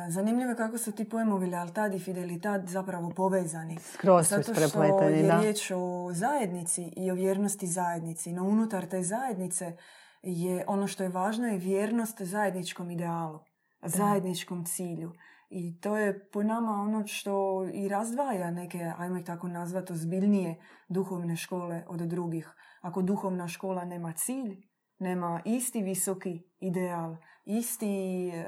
Zanimljivo 0.09 0.51
je 0.51 0.57
kako 0.57 0.79
su 0.79 0.93
ti 0.93 1.09
pojmovi 1.09 1.47
lealtad 1.47 1.95
i 1.95 1.99
fidelitat 1.99 2.69
zapravo 2.69 3.11
povezani. 3.17 3.79
Skroz 3.79 4.29
su 4.29 4.35
Zato 4.35 4.55
što 4.69 4.83
je 4.83 5.23
da. 5.23 5.41
riječ 5.41 5.71
o 5.75 6.11
zajednici 6.13 6.93
i 6.97 7.11
o 7.11 7.15
vjernosti 7.15 7.67
zajednici. 7.67 8.33
No 8.33 8.45
unutar 8.45 8.87
te 8.87 9.03
zajednice 9.03 9.77
je 10.23 10.65
ono 10.67 10.87
što 10.87 11.03
je 11.03 11.09
važno 11.09 11.47
je 11.47 11.59
vjernost 11.59 12.23
zajedničkom 12.23 12.91
idealu, 12.91 13.39
zajedničkom 13.83 14.65
cilju. 14.65 15.13
I 15.51 15.81
to 15.81 15.97
je 15.97 16.29
po 16.31 16.43
nama 16.43 16.73
ono 16.73 17.07
što 17.07 17.65
i 17.73 17.89
razdvaja 17.89 18.51
neke, 18.51 18.93
ajmo 18.99 19.17
ih 19.17 19.25
tako 19.25 19.49
nazvati, 19.49 19.93
ozbiljnije 19.93 20.61
duhovne 20.89 21.37
škole 21.37 21.85
od 21.89 22.01
drugih. 22.01 22.51
Ako 22.81 23.03
duhovna 23.03 23.49
škola 23.49 23.85
nema 23.85 24.13
cilj, 24.13 24.57
nema 24.99 25.41
isti 25.45 25.83
visoki 25.83 26.43
ideal, 26.61 27.17
isti 27.45 28.29
e, 28.29 28.45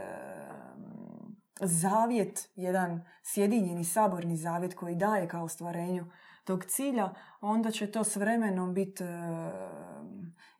zavjet, 1.62 2.48
jedan 2.56 3.04
sjedinjeni 3.22 3.84
saborni 3.84 4.36
zavjet 4.36 4.74
koji 4.74 4.94
daje 4.94 5.28
kao 5.28 5.48
stvarenju 5.48 6.06
tog 6.44 6.64
cilja, 6.64 7.10
onda 7.40 7.70
će 7.70 7.86
to 7.86 8.04
s 8.04 8.16
vremenom 8.16 8.74
biti 8.74 9.04
e, 9.04 9.08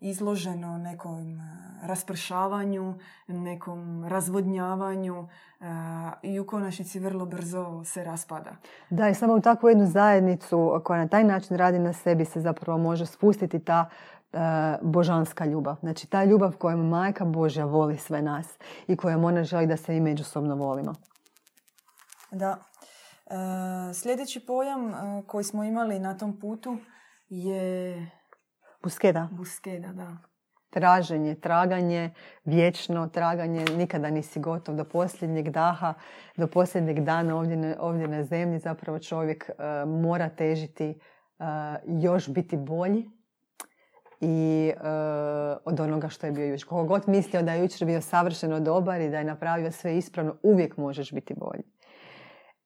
izloženo 0.01 0.79
nekom 0.79 1.41
e, 1.41 1.43
raspršavanju, 1.83 2.95
nekom 3.29 4.05
razvodnjavanju 4.05 5.29
e, 5.61 5.65
i 6.23 6.41
u 6.41 6.47
konačnici 6.47 6.99
vrlo 6.99 7.27
brzo 7.27 7.85
se 7.85 8.05
raspada. 8.05 8.57
Da, 8.91 9.09
i 9.09 9.15
samo 9.15 9.35
u 9.35 9.41
takvu 9.41 9.69
jednu 9.69 9.87
zajednicu 9.87 10.81
koja 10.85 11.01
na 11.01 11.09
taj 11.09 11.25
način 11.25 11.57
radi 11.57 11.79
na 11.79 11.93
sebi 11.93 12.25
se 12.25 12.41
zapravo 12.41 12.79
može 12.79 13.07
spustiti 13.07 13.59
ta 13.59 13.89
božanska 14.83 15.45
ljubav. 15.45 15.77
Znači 15.81 16.07
ta 16.07 16.25
ljubav 16.25 16.57
kojom 16.57 16.89
majka 16.89 17.25
Božja 17.25 17.65
voli 17.65 17.99
sve 17.99 18.23
nas 18.23 18.47
i 18.87 18.97
kojom 18.97 19.25
ona 19.25 19.45
želi 19.45 19.67
da 19.67 19.77
se 19.77 19.97
i 19.97 20.01
međusobno 20.01 20.55
volimo. 20.55 20.95
Da. 22.31 22.59
E, 23.27 23.95
sljedeći 23.95 24.47
pojam 24.47 24.89
e, 24.91 25.23
koji 25.27 25.45
smo 25.45 25.65
imali 25.65 25.99
na 25.99 26.19
tom 26.19 26.41
putu 26.41 26.77
je... 27.29 28.11
Buskeda. 28.83 29.29
Buskeda, 29.33 29.89
da. 29.89 30.17
Traženje, 30.71 31.35
traganje, 31.35 32.15
vječno 32.45 33.09
traganje, 33.09 33.65
nikada 33.77 34.11
nisi 34.11 34.41
gotov 34.41 34.77
do 34.77 34.85
posljednjeg 34.85 35.51
daha, 35.51 35.95
do 36.37 36.47
posljednjeg 36.47 37.01
dana 37.01 37.37
ovdje 37.37 37.57
na, 37.57 37.77
ovdje 37.81 38.09
na 38.09 38.25
zemlji 38.25 38.59
zapravo 38.59 38.99
čovjek 38.99 39.49
e, 39.49 39.85
mora 39.87 40.29
težiti 40.29 41.01
još 41.87 42.29
biti 42.29 42.57
bolji 42.57 43.11
i 44.25 44.73
od 45.65 45.81
onoga 45.81 46.09
što 46.09 46.27
je 46.27 46.33
bio 46.33 46.47
jučer. 46.47 46.69
Koliko 46.69 46.89
god 46.89 47.09
mislio 47.09 47.43
da 47.43 47.53
je 47.53 47.63
jučer 47.63 47.87
bio 47.87 48.01
savršeno 48.01 48.61
dobar 48.61 49.01
i 49.01 49.11
da 49.11 49.19
je 49.19 49.25
napravio 49.25 49.73
sve 49.73 49.99
ispravno, 49.99 50.37
uvijek 50.43 50.77
možeš 50.77 51.13
biti 51.13 51.35
bolji 51.35 51.63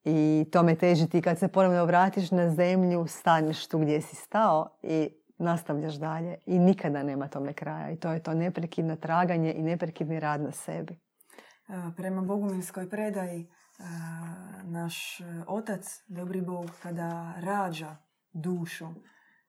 i 0.05 0.47
tome 0.53 0.75
težiti 0.75 1.23
kad 1.23 1.39
se 1.39 1.49
ponovno 1.49 1.85
vratiš 1.85 2.31
na 2.31 2.51
zemlju, 2.51 3.07
staneš 3.07 3.69
tu 3.69 3.79
gdje 3.79 4.01
si 4.01 4.17
stao 4.17 4.79
i 4.83 5.11
nastavljaš 5.39 5.95
dalje 5.95 6.37
i 6.47 6.59
nikada 6.59 7.03
nema 7.03 7.29
tome 7.29 7.53
kraja. 7.53 7.91
I 7.91 7.97
to 7.97 8.13
je 8.13 8.23
to 8.23 8.35
neprekidno 8.35 8.97
traganje 8.97 9.53
i 9.53 9.63
neprekidni 9.63 10.21
rad 10.21 10.41
na 10.41 10.53
sebi. 10.53 10.99
Prema 11.97 12.23
bogumilskoj 12.23 12.91
predaji, 12.91 13.51
naš 14.65 15.21
otac, 15.47 16.03
dobri 16.09 16.41
Bog, 16.41 16.71
kada 16.83 17.35
rađa 17.41 17.97
dušu 18.33 18.87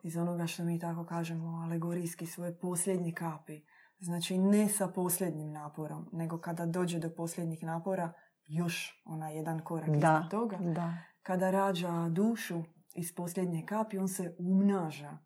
iz 0.08 0.18
onoga 0.18 0.48
što 0.48 0.64
mi 0.64 0.80
tako 0.80 1.06
kažemo 1.06 1.48
alegorijski 1.48 2.26
svoje 2.26 2.60
posljednje 2.60 3.12
kapi, 3.12 3.62
znači 4.00 4.38
ne 4.38 4.68
sa 4.70 4.88
posljednjim 4.88 5.52
naporom, 5.52 6.10
nego 6.12 6.38
kada 6.38 6.66
dođe 6.66 7.00
do 7.00 7.10
posljednjih 7.10 7.64
napora, 7.64 8.14
još 8.46 9.04
onaj 9.06 9.36
jedan 9.36 9.60
korak 9.60 9.90
da, 9.90 10.28
toga. 10.32 10.58
Da. 10.58 10.98
Kada 11.22 11.52
rađa 11.52 12.10
dušu 12.10 12.64
iz 12.96 13.16
posljednje 13.16 13.66
kapi, 13.66 13.98
on 13.98 14.08
se 14.08 14.36
umnaža 14.40 15.18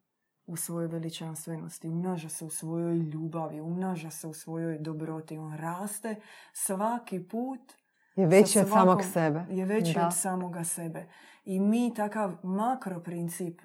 u 0.45 0.55
svojoj 0.55 0.87
veličanstvenosti, 0.87 1.89
umnaža 1.89 2.29
se 2.29 2.45
u 2.45 2.49
svojoj 2.49 2.97
ljubavi, 2.97 3.61
umnaža 3.61 4.09
se 4.09 4.27
u 4.27 4.33
svojoj 4.33 4.79
dobroti. 4.79 5.37
On 5.37 5.57
raste 5.57 6.15
svaki 6.53 7.27
put 7.27 7.80
je 8.21 8.27
veći 8.27 8.59
od 8.59 8.69
samog 8.69 9.03
sebe. 9.13 9.45
Je 9.49 9.65
veći 9.65 9.99
od 10.05 10.15
samoga 10.15 10.63
sebe. 10.63 11.07
I 11.45 11.59
mi 11.59 11.93
takav 11.93 12.35
makro 12.43 12.99
princip, 12.99 13.61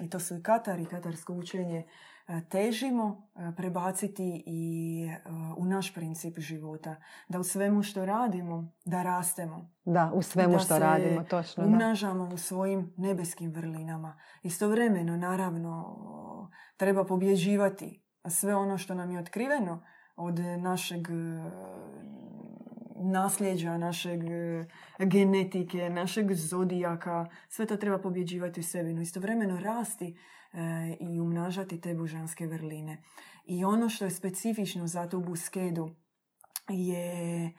i 0.00 0.10
to 0.10 0.20
su 0.20 0.36
i 0.36 0.42
Katar 0.42 0.80
i 0.80 0.86
katarsko 0.86 1.32
učenje, 1.32 1.84
E, 2.28 2.40
težimo 2.48 3.28
e, 3.36 3.52
prebaciti 3.56 4.42
i 4.46 5.08
e, 5.10 5.30
u 5.56 5.64
naš 5.64 5.94
princip 5.94 6.38
života. 6.38 6.96
Da 7.28 7.38
u 7.38 7.44
svemu 7.44 7.82
što 7.82 8.04
radimo, 8.06 8.72
da 8.84 9.02
rastemo. 9.02 9.70
Da, 9.84 10.10
u 10.14 10.22
svemu 10.22 10.58
što 10.58 10.78
radimo, 10.78 11.24
točno. 11.24 11.64
umnažamo 11.64 12.24
u 12.24 12.36
svojim 12.36 12.94
nebeskim 12.96 13.50
vrlinama. 13.50 14.18
Istovremeno, 14.42 15.16
naravno, 15.16 16.50
treba 16.76 17.04
pobjeđivati 17.04 18.04
sve 18.28 18.56
ono 18.56 18.78
što 18.78 18.94
nam 18.94 19.10
je 19.10 19.18
otkriveno 19.18 19.84
od 20.16 20.38
našeg 20.40 21.08
nasljeđa, 23.04 23.78
našeg 23.78 24.20
genetike, 24.98 25.90
našeg 25.90 26.32
zodijaka. 26.32 27.26
Sve 27.48 27.66
to 27.66 27.76
treba 27.76 27.98
pobjeđivati 27.98 28.60
u 28.60 28.62
sebi. 28.62 28.92
No 28.92 29.02
istovremeno 29.02 29.60
rasti 29.60 30.16
E, 30.54 30.96
i 31.00 31.20
umnažati 31.20 31.80
te 31.80 31.94
božanske 31.94 32.46
vrline. 32.46 33.02
I 33.44 33.64
ono 33.64 33.88
što 33.88 34.04
je 34.04 34.10
specifično 34.10 34.86
za 34.86 35.08
tu 35.08 35.20
buskedu 35.20 35.90
je 36.68 37.44
e, 37.44 37.52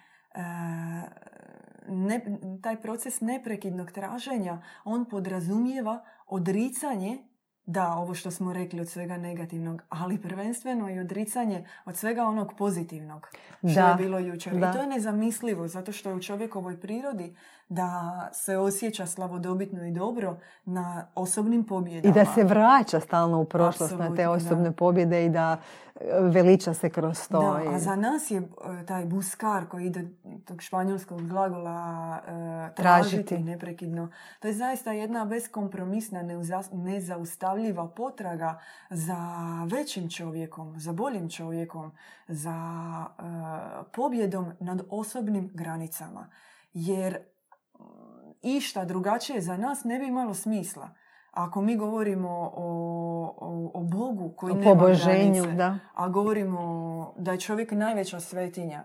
taj 2.62 2.82
proces 2.82 3.22
neprekidnog 3.22 3.92
traženja, 3.92 4.62
on 4.84 5.06
podrazumijeva 5.10 6.06
odricanje 6.28 7.18
da, 7.66 7.94
ovo 7.94 8.14
što 8.14 8.32
smo 8.32 8.54
rekli 8.54 8.80
od 8.80 8.90
svega 8.90 9.18
negativnog, 9.18 9.82
ali 9.90 10.22
prvenstveno 10.22 10.90
i 10.90 11.00
odricanje 11.00 11.66
od 11.86 11.98
svega 11.98 12.24
onog 12.24 12.54
pozitivnog 12.58 13.28
što 13.60 13.82
da, 13.82 13.90
je 13.90 13.96
bilo 13.96 14.20
jučer. 14.20 14.54
I 14.54 14.62
to 14.74 14.82
je 14.82 14.88
nezamislivo, 14.88 15.68
zato 15.68 15.92
što 15.92 16.10
je 16.10 16.16
u 16.16 16.22
čovjekovoj 16.22 16.80
prirodi 16.80 17.36
da 17.70 18.30
se 18.34 18.58
osjeća 18.58 19.06
slavodobitno 19.06 19.86
i 19.86 19.92
dobro 19.92 20.38
na 20.66 21.08
osobnim 21.16 21.64
pobjedama. 21.64 22.12
I 22.12 22.14
da 22.14 22.26
se 22.26 22.44
vraća 22.44 23.00
stalno 23.00 23.42
u 23.42 23.46
prošlost 23.46 23.98
na 23.98 24.16
te 24.16 24.28
osobne 24.28 24.72
pobjede 24.72 25.26
i 25.26 25.30
da 25.30 25.58
e, 25.96 26.20
veliča 26.22 26.74
se 26.74 26.90
kroz 26.90 27.28
to. 27.28 27.40
Da, 27.40 27.76
a 27.76 27.80
za 27.80 27.96
nas 27.96 28.32
je 28.32 28.38
e, 28.38 28.86
taj 28.86 29.06
buskar 29.06 29.68
koji 29.68 29.86
ide 29.86 30.10
tog 30.46 30.62
španjolskog 30.62 31.28
glagola 31.28 32.20
e, 32.28 32.76
tražiti 32.76 33.38
neprekidno. 33.38 34.10
To 34.40 34.48
je 34.48 34.54
zaista 34.54 34.92
jedna 34.92 35.26
beskompromisna, 35.26 36.24
nezaustavljiva 36.72 37.88
potraga 37.88 38.60
za 38.90 39.18
većim 39.72 40.10
čovjekom, 40.10 40.80
za 40.80 40.94
boljim 40.94 41.30
čovjekom, 41.30 41.92
za 42.28 42.56
pobjedom 43.92 44.52
nad 44.60 44.82
osobnim 44.90 45.52
granicama. 45.54 46.30
Jer 46.74 47.18
išta 48.46 48.86
drugačije 48.86 49.42
za 49.42 49.58
nas 49.58 49.84
ne 49.84 50.00
bi 50.00 50.08
imalo 50.08 50.34
smisla. 50.34 50.90
Ako 51.32 51.62
mi 51.62 51.78
govorimo 51.78 52.30
o, 52.30 52.68
o, 53.38 53.72
o 53.74 53.84
Bogu 53.84 54.34
koji 54.38 54.54
o 54.54 54.56
nema 54.56 54.86
granice, 55.06 55.52
da. 55.52 55.80
a 55.94 56.10
govorimo 56.10 57.14
da 57.18 57.32
je 57.32 57.40
čovjek 57.40 57.72
najveća 57.72 58.20
svetinja, 58.20 58.84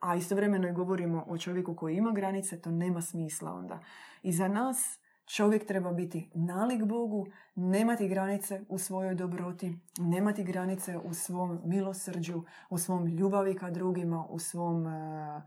a 0.00 0.14
istovremeno 0.16 0.68
i 0.68 0.72
govorimo 0.72 1.24
o 1.28 1.38
čovjeku 1.38 1.76
koji 1.76 1.96
ima 1.96 2.12
granice, 2.12 2.60
to 2.60 2.70
nema 2.70 3.02
smisla 3.02 3.52
onda. 3.52 3.78
I 4.22 4.32
za 4.32 4.48
nas 4.48 4.98
čovjek 5.26 5.66
treba 5.66 5.92
biti 5.92 6.30
nalik 6.34 6.84
Bogu, 6.84 7.26
nemati 7.54 8.08
granice 8.08 8.60
u 8.68 8.78
svojoj 8.78 9.14
dobroti, 9.14 9.78
nemati 9.98 10.44
granice 10.44 10.98
u 10.98 11.14
svom 11.14 11.60
milosrđu, 11.64 12.42
u 12.70 12.78
svom 12.78 13.06
ljubavi 13.06 13.54
ka 13.54 13.70
drugima, 13.70 14.26
u 14.28 14.38
svom 14.38 14.86
uh, 14.86 15.42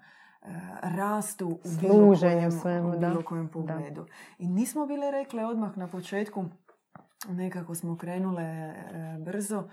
rastu 0.81 1.47
u 1.47 1.59
bilo 1.81 2.15
kojem, 2.19 2.51
svemu, 2.51 2.95
u 2.95 2.99
bilo 2.99 3.23
kojem 3.23 3.47
pogledu. 3.47 4.05
I 4.37 4.47
nismo 4.47 4.85
bile 4.85 5.11
rekle 5.11 5.45
odmah 5.45 5.77
na 5.77 5.87
početku, 5.87 6.45
nekako 7.29 7.75
smo 7.75 7.97
krenule 7.97 8.43
e, 8.43 8.73
brzo, 9.25 9.69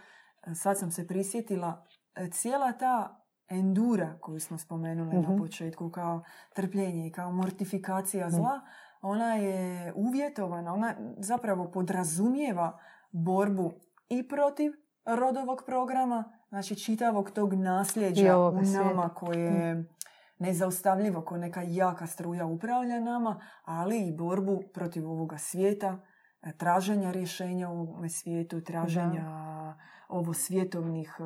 sad 0.54 0.78
sam 0.78 0.90
se 0.90 1.06
prisjetila, 1.06 1.84
e, 2.14 2.30
cijela 2.30 2.72
ta 2.72 3.22
endura 3.48 4.18
koju 4.20 4.40
smo 4.40 4.58
spomenule 4.58 5.14
na 5.14 5.20
mhm. 5.20 5.38
početku 5.38 5.90
kao 5.90 6.22
trpljenje 6.54 7.06
i 7.06 7.12
kao 7.12 7.32
mortifikacija 7.32 8.26
mhm. 8.26 8.36
zla, 8.36 8.60
ona 9.02 9.34
je 9.34 9.92
uvjetovana, 9.96 10.74
ona 10.74 10.94
zapravo 11.18 11.70
podrazumijeva 11.70 12.78
borbu 13.12 13.72
i 14.08 14.28
protiv 14.28 14.72
rodovog 15.04 15.62
programa, 15.66 16.24
znači 16.48 16.76
čitavog 16.76 17.30
tog 17.30 17.54
nasljeđa 17.54 18.38
u 18.38 18.62
nama 18.62 19.08
koje 19.08 19.74
mhm 19.74 20.01
nezaustavljivo 20.42 21.22
ko 21.22 21.36
neka 21.36 21.62
jaka 21.62 22.06
struja 22.06 22.46
upravlja 22.46 23.00
nama, 23.00 23.40
ali 23.64 24.08
i 24.08 24.12
borbu 24.12 24.62
protiv 24.74 25.10
ovoga 25.10 25.38
svijeta, 25.38 25.98
e, 26.42 26.52
traženja 26.52 27.10
rješenja 27.10 27.68
u 27.68 27.80
ovome 27.80 28.08
svijetu, 28.08 28.60
traženja 28.60 29.24
ovo 30.08 30.34
svjetovnih 30.34 31.16
e, 31.20 31.24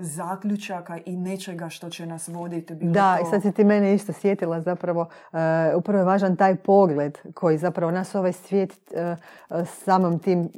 zaključaka 0.00 0.98
i 1.06 1.16
nečega 1.16 1.68
što 1.68 1.90
će 1.90 2.06
nas 2.06 2.28
voditi. 2.28 2.74
Bilo 2.74 2.92
da, 2.92 3.18
i 3.22 3.30
sad 3.30 3.42
si 3.42 3.52
ti 3.52 3.64
mene 3.64 3.94
isto 3.94 4.12
sjetila 4.12 4.60
zapravo. 4.60 5.00
Uh, 5.00 5.38
upravo 5.76 5.98
je 5.98 6.04
važan 6.04 6.36
taj 6.36 6.56
pogled 6.56 7.18
koji 7.34 7.58
zapravo 7.58 7.92
nas 7.92 8.14
ovaj 8.14 8.32
svijet 8.32 8.72
uh, 9.50 9.64
samom 9.66 10.18
tim 10.18 10.48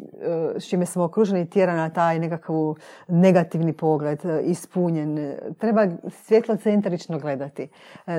s 0.57 0.69
čime 0.69 0.87
smo 0.87 1.05
okruženi 1.05 1.51
tjera 1.51 1.75
na 1.75 1.91
taj 1.91 2.19
nekakav 2.19 2.75
negativni 3.09 3.73
pogled, 3.73 4.21
ispunjen. 4.43 5.35
Treba 5.59 5.87
svjetlocentrično 6.11 7.19
gledati. 7.19 7.69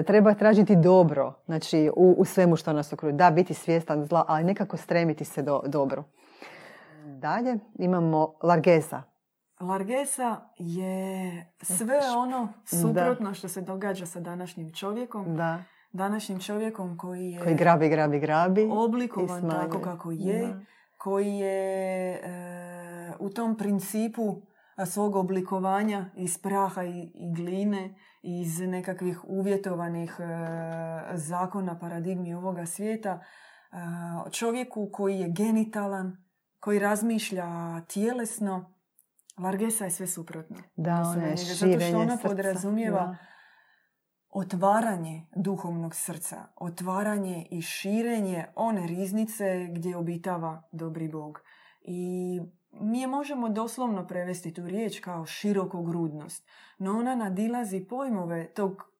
Treba 0.07 0.33
tražiti 0.33 0.75
dobro 0.75 1.33
znači, 1.45 1.89
u, 1.95 2.15
u 2.17 2.25
svemu 2.25 2.55
što 2.55 2.73
nas 2.73 2.93
okruži. 2.93 3.15
Da, 3.15 3.31
biti 3.31 3.53
svjestan 3.53 4.05
zla, 4.05 4.25
ali 4.27 4.43
nekako 4.43 4.77
stremiti 4.77 5.25
se 5.25 5.41
do 5.41 5.61
dobro. 5.65 6.03
Dalje 7.05 7.57
imamo 7.79 8.33
Largesa. 8.43 9.10
Largesa 9.61 10.41
je 10.57 11.45
sve 11.61 11.99
ono 12.17 12.53
suprotno 12.65 13.33
što 13.33 13.47
se 13.47 13.61
događa 13.61 14.05
sa 14.05 14.19
današnjim 14.19 14.73
čovjekom. 14.73 15.35
Da. 15.35 15.63
Današnjim 15.91 16.39
čovjekom 16.39 16.97
koji 16.97 17.31
je... 17.31 17.39
Koji 17.39 17.55
grabi, 17.55 17.89
grabi, 17.89 18.19
grabi. 18.19 18.69
Oblikovan 18.71 19.49
tako 19.49 19.79
kako 19.79 20.11
je. 20.11 20.65
Koji 20.97 21.33
je 21.33 22.11
e, 22.13 22.19
u 23.19 23.29
tom 23.29 23.57
principu 23.57 24.41
svog 24.85 25.15
oblikovanja 25.15 26.05
iz 26.15 26.37
praha 26.37 26.83
i, 26.83 27.11
i 27.13 27.33
gline, 27.35 27.95
iz 28.21 28.59
nekakvih 28.59 29.19
uvjetovanih 29.23 30.15
e, 30.19 30.25
zakona, 31.17 31.79
paradigmi 31.79 32.33
ovoga 32.33 32.65
svijeta. 32.65 33.19
E, 33.19 34.31
čovjeku 34.31 34.89
koji 34.93 35.19
je 35.19 35.29
genitalan, 35.29 36.17
koji 36.59 36.79
razmišlja 36.79 37.81
tjelesno, 37.87 38.73
Largesa 39.41 39.85
je 39.85 39.91
sve 39.91 40.07
suprotno. 40.07 40.57
Da, 40.75 40.95
ona 40.95 41.23
je 41.23 41.37
Zato 41.37 41.79
što 41.79 41.97
ona 41.97 42.17
podrazumijeva 42.23 43.15
otvaranje 44.29 45.25
duhovnog 45.35 45.95
srca, 45.95 46.47
otvaranje 46.55 47.47
i 47.51 47.61
širenje 47.61 48.45
one 48.55 48.87
riznice 48.87 49.67
gdje 49.71 49.97
obitava 49.97 50.63
dobri 50.71 51.07
Bog. 51.07 51.41
I 51.81 52.41
mi 52.71 53.01
je 53.01 53.07
možemo 53.07 53.49
doslovno 53.49 54.07
prevesti 54.07 54.53
tu 54.53 54.67
riječ 54.67 54.99
kao 54.99 55.25
širokogrudnost, 55.25 56.47
no 56.77 56.91
ona 56.91 57.15
nadilazi 57.15 57.85
pojmove 57.89 58.53
tog 58.53 58.91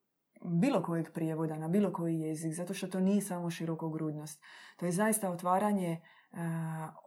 bilo 0.44 0.84
kojeg 0.84 1.12
prijevoda 1.14 1.58
na 1.58 1.68
bilo 1.68 1.94
koji 1.94 2.20
jezik, 2.20 2.54
zato 2.54 2.74
što 2.74 2.88
to 2.88 3.00
nije 3.00 3.22
samo 3.22 3.50
širokogrudnost. 3.50 4.44
To 4.78 4.86
je 4.86 4.92
zaista 4.92 5.32
otvaranje 5.32 6.02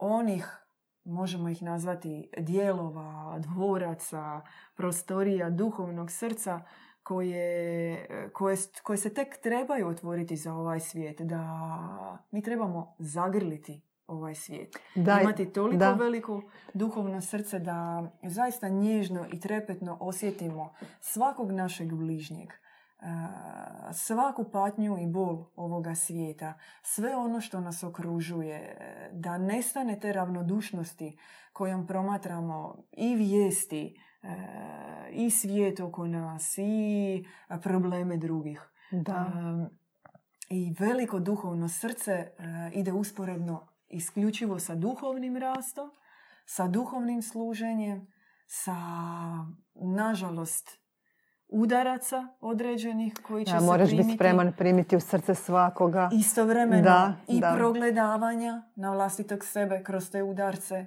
onih 0.01 0.63
možemo 1.05 1.49
ih 1.49 1.62
nazvati 1.62 2.31
dijelova, 2.38 3.38
dvoraca, 3.38 4.40
prostorija, 4.75 5.51
duhovnog 5.51 6.11
srca 6.11 6.61
koje, 7.03 8.07
koje, 8.33 8.57
koje 8.83 8.97
se 8.97 9.14
tek 9.14 9.40
trebaju 9.43 9.88
otvoriti 9.88 10.37
za 10.37 10.55
ovaj 10.55 10.81
svijet. 10.81 11.21
Da 11.21 12.19
mi 12.31 12.43
trebamo 12.43 12.95
zagrliti 12.99 13.81
ovaj 14.07 14.35
svijet. 14.35 14.77
Da, 14.95 15.21
Imati 15.21 15.53
toliko 15.53 15.79
da. 15.79 15.93
veliko 15.93 16.43
duhovno 16.75 17.21
srce 17.21 17.59
da 17.59 18.11
zaista 18.23 18.69
nježno 18.69 19.27
i 19.33 19.40
trepetno 19.40 19.97
osjetimo 20.01 20.75
svakog 21.01 21.53
našeg 21.53 21.95
bližnjeg, 21.95 22.49
svaku 23.93 24.45
patnju 24.45 24.99
i 24.99 25.07
bol 25.07 25.45
ovoga 25.57 25.95
svijeta, 25.95 26.55
sve 26.83 27.17
ono 27.17 27.40
što 27.40 27.61
nas 27.61 27.83
okružuje, 27.83 28.57
e, 28.57 29.11
da 29.12 29.38
nestane 29.38 30.01
te 30.01 30.12
ravnodušnosti 30.12 31.19
kojom 31.53 31.87
promatramo 31.87 32.77
i 32.93 33.14
vijesti, 33.14 33.99
e, 34.23 34.29
i 35.12 35.31
svijet 35.31 35.81
oko 35.81 36.07
nas, 36.07 36.59
i 36.59 37.25
probleme 37.62 38.17
drugih. 38.17 38.71
Da. 38.90 39.33
Um, 39.35 39.69
I 40.51 40.75
veliko 40.79 41.21
duhovno 41.21 41.69
srce 41.69 42.31
uh, 42.38 42.77
ide 42.77 42.93
usporedno 42.93 43.67
isključivo 43.88 44.59
sa 44.59 44.75
duhovnim 44.75 45.37
rastom, 45.37 45.90
sa 46.47 46.69
duhovnim 46.69 47.23
služenjem, 47.23 48.07
sa, 48.47 48.77
nažalost, 49.75 50.84
udaraca 51.55 52.29
određenih 52.40 53.14
koji 53.23 53.45
će 53.45 53.53
Da, 53.53 53.61
se 53.61 53.67
moraš 53.67 53.88
primiti. 53.88 54.07
biti 54.07 54.17
spreman 54.17 54.53
primiti 54.53 54.97
u 54.97 55.01
srce 55.01 55.35
svakoga. 55.35 56.11
Istovremeno 56.12 56.83
Da, 56.83 57.14
i 57.29 57.40
da. 57.40 57.55
progledavanja 57.57 58.62
na 58.77 58.93
vlastitog 58.93 59.45
sebe 59.45 59.83
kroz 59.83 60.11
te 60.11 60.23
udarce. 60.23 60.87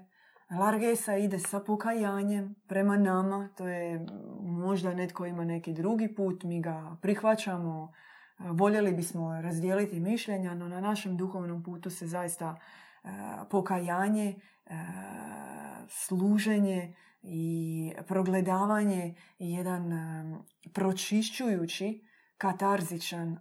Largesa 0.52 1.18
ide 1.18 1.40
sa 1.40 1.60
pokajanjem 1.60 2.56
prema 2.68 2.98
nama. 2.98 3.50
To 3.58 3.68
je 3.68 4.06
možda 4.42 4.94
netko 4.94 5.26
ima 5.26 5.46
neki 5.46 5.74
drugi 5.74 6.16
put, 6.16 6.44
mi 6.44 6.62
ga 6.62 6.98
prihvaćamo. 7.02 7.92
Voljeli 8.40 8.94
bismo 8.94 9.42
razdijeliti 9.42 10.00
mišljenja, 10.00 10.54
no 10.54 10.68
na 10.68 10.82
našem 10.82 11.18
duhovnom 11.18 11.64
putu 11.64 11.90
se 11.90 12.08
zaista 12.08 12.56
e, 13.04 13.08
pokajanje, 13.50 14.36
e, 14.66 14.74
služenje 15.90 16.94
i 17.30 17.94
progledavanje 18.08 19.16
jedan 19.40 19.94
pročišćujući 20.74 22.08
katarzičan 22.38 23.34
e, 23.34 23.38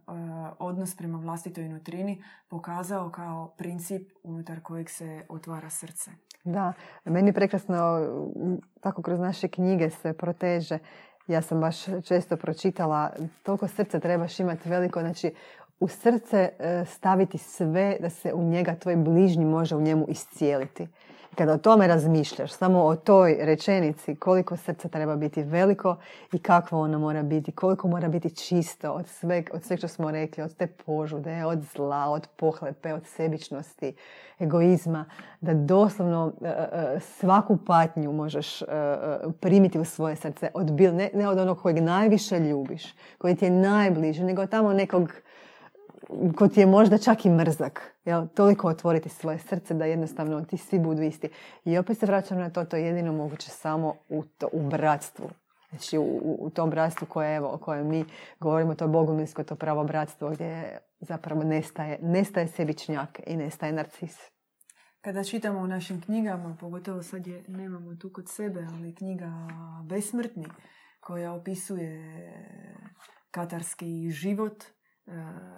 odnos 0.59 0.97
prema 0.97 1.19
vlastitoj 1.19 1.69
nutrini 1.69 2.23
pokazao 2.49 3.11
kao 3.11 3.55
princip 3.59 4.13
unutar 4.23 4.61
kojeg 4.63 4.91
se 4.91 5.23
otvara 5.29 5.71
srce. 5.71 6.11
Da, 6.45 6.73
meni 7.05 7.33
prekrasno 7.33 7.77
tako 8.81 9.03
kroz 9.03 9.21
naše 9.21 9.49
knjige 9.49 9.91
se 9.91 10.13
proteže. 10.13 10.79
Ja 11.27 11.43
sam 11.43 11.61
baš 11.61 11.85
često 12.05 12.37
pročitala, 12.37 13.13
toliko 13.43 13.69
srce 13.69 14.01
trebaš 14.01 14.41
imati 14.41 14.69
veliko, 14.69 15.01
znači 15.01 15.35
u 15.81 15.89
srce 15.89 16.51
e, 16.59 16.85
staviti 16.85 17.39
sve 17.39 17.97
da 18.01 18.11
se 18.11 18.35
u 18.35 18.43
njega 18.43 18.75
tvoj 18.75 18.97
bližnji 18.97 19.45
može 19.45 19.77
u 19.77 19.81
njemu 19.81 20.07
iscijeliti. 20.09 20.89
Kada 21.35 21.53
o 21.53 21.59
tome 21.59 21.87
razmišljaš, 21.87 22.53
samo 22.53 22.83
o 22.83 22.97
toj 22.97 23.37
rečenici, 23.41 24.17
koliko 24.17 24.57
srce 24.57 24.89
treba 24.89 25.17
biti 25.17 25.43
veliko 25.43 25.97
i 26.33 26.39
kakvo 26.39 26.81
ono 26.81 26.99
mora 26.99 27.23
biti, 27.23 27.53
koliko 27.53 27.89
mora 27.89 28.09
biti 28.09 28.37
čisto 28.37 28.93
od 28.93 29.09
sveg, 29.09 29.51
od 29.53 29.65
sveg 29.65 29.79
što 29.79 29.89
smo 29.89 30.11
rekli, 30.11 30.43
od 30.43 30.57
te 30.57 30.67
požude, 30.67 31.45
od 31.45 31.63
zla, 31.75 32.05
od 32.09 32.27
pohlepe, 32.37 32.95
od 32.95 33.07
sebičnosti, 33.07 33.95
egoizma, 34.39 35.05
da 35.41 35.55
doslovno 35.55 36.33
e, 36.43 36.49
e, 36.49 37.01
svaku 37.01 37.59
patnju 37.67 38.13
možeš 38.13 38.63
e, 38.63 38.65
e, 38.69 39.19
primiti 39.41 39.79
u 39.79 39.85
svoje 39.85 40.17
srce, 40.17 40.51
od 40.55 40.81
ne, 40.81 41.11
ne 41.15 41.29
od 41.29 41.39
onog 41.39 41.63
kojeg 41.63 41.83
najviše 41.83 42.39
ljubiš, 42.39 42.95
koji 43.19 43.37
ti 43.37 43.45
je 43.45 43.51
najbliži, 43.51 44.25
nego 44.25 44.47
tamo 44.47 44.73
nekog 44.73 45.13
ko 46.37 46.49
ti 46.49 46.61
je 46.61 46.67
možda 46.67 46.99
čak 46.99 47.25
i 47.25 47.31
mrzak. 47.31 47.95
Jel? 48.05 48.27
Toliko 48.27 48.69
otvoriti 48.69 49.09
svoje 49.09 49.39
srce 49.39 49.75
da 49.75 49.85
jednostavno 49.85 50.45
ti 50.45 50.57
svi 50.57 50.79
budu 50.79 51.03
isti. 51.03 51.29
I 51.65 51.79
opet 51.79 51.99
se 51.99 52.07
vraćam 52.07 52.39
na 52.39 52.51
to, 52.51 52.65
to 52.65 52.77
je 52.77 52.85
jedino 52.85 53.13
moguće 53.13 53.51
samo 53.51 53.95
u, 54.09 54.25
to, 54.25 54.49
u 54.53 54.69
bratstvu. 54.69 55.31
Znači 55.71 55.99
u, 55.99 56.37
u- 56.39 56.51
tom 56.51 56.71
bratstvu 56.71 57.07
koje, 57.07 57.37
evo, 57.37 57.51
o 57.53 57.59
kojem 57.59 57.89
mi 57.89 58.05
govorimo, 58.41 58.75
to 58.75 58.89
bogumilsko, 58.89 59.45
to 59.45 59.55
pravo 59.57 59.85
bratstvo 59.85 60.31
gdje 60.31 60.79
zapravo 61.01 61.43
nestaje, 61.43 61.99
nestaje 62.03 62.49
sebičnjak 62.49 63.21
i 63.27 63.37
nestaje 63.37 63.73
narcis. 63.73 64.17
Kada 65.01 65.25
čitamo 65.25 65.61
u 65.61 65.67
našim 65.67 66.01
knjigama, 66.01 66.57
pogotovo 66.61 67.03
sad 67.03 67.27
je 67.27 67.45
nemamo 67.49 67.95
tu 67.95 68.11
kod 68.13 68.29
sebe, 68.29 68.67
ali 68.75 68.95
knjiga 68.95 69.31
Besmrtni, 69.85 70.47
koja 71.01 71.33
opisuje 71.33 72.03
katarski 73.31 74.11
život, 74.11 74.65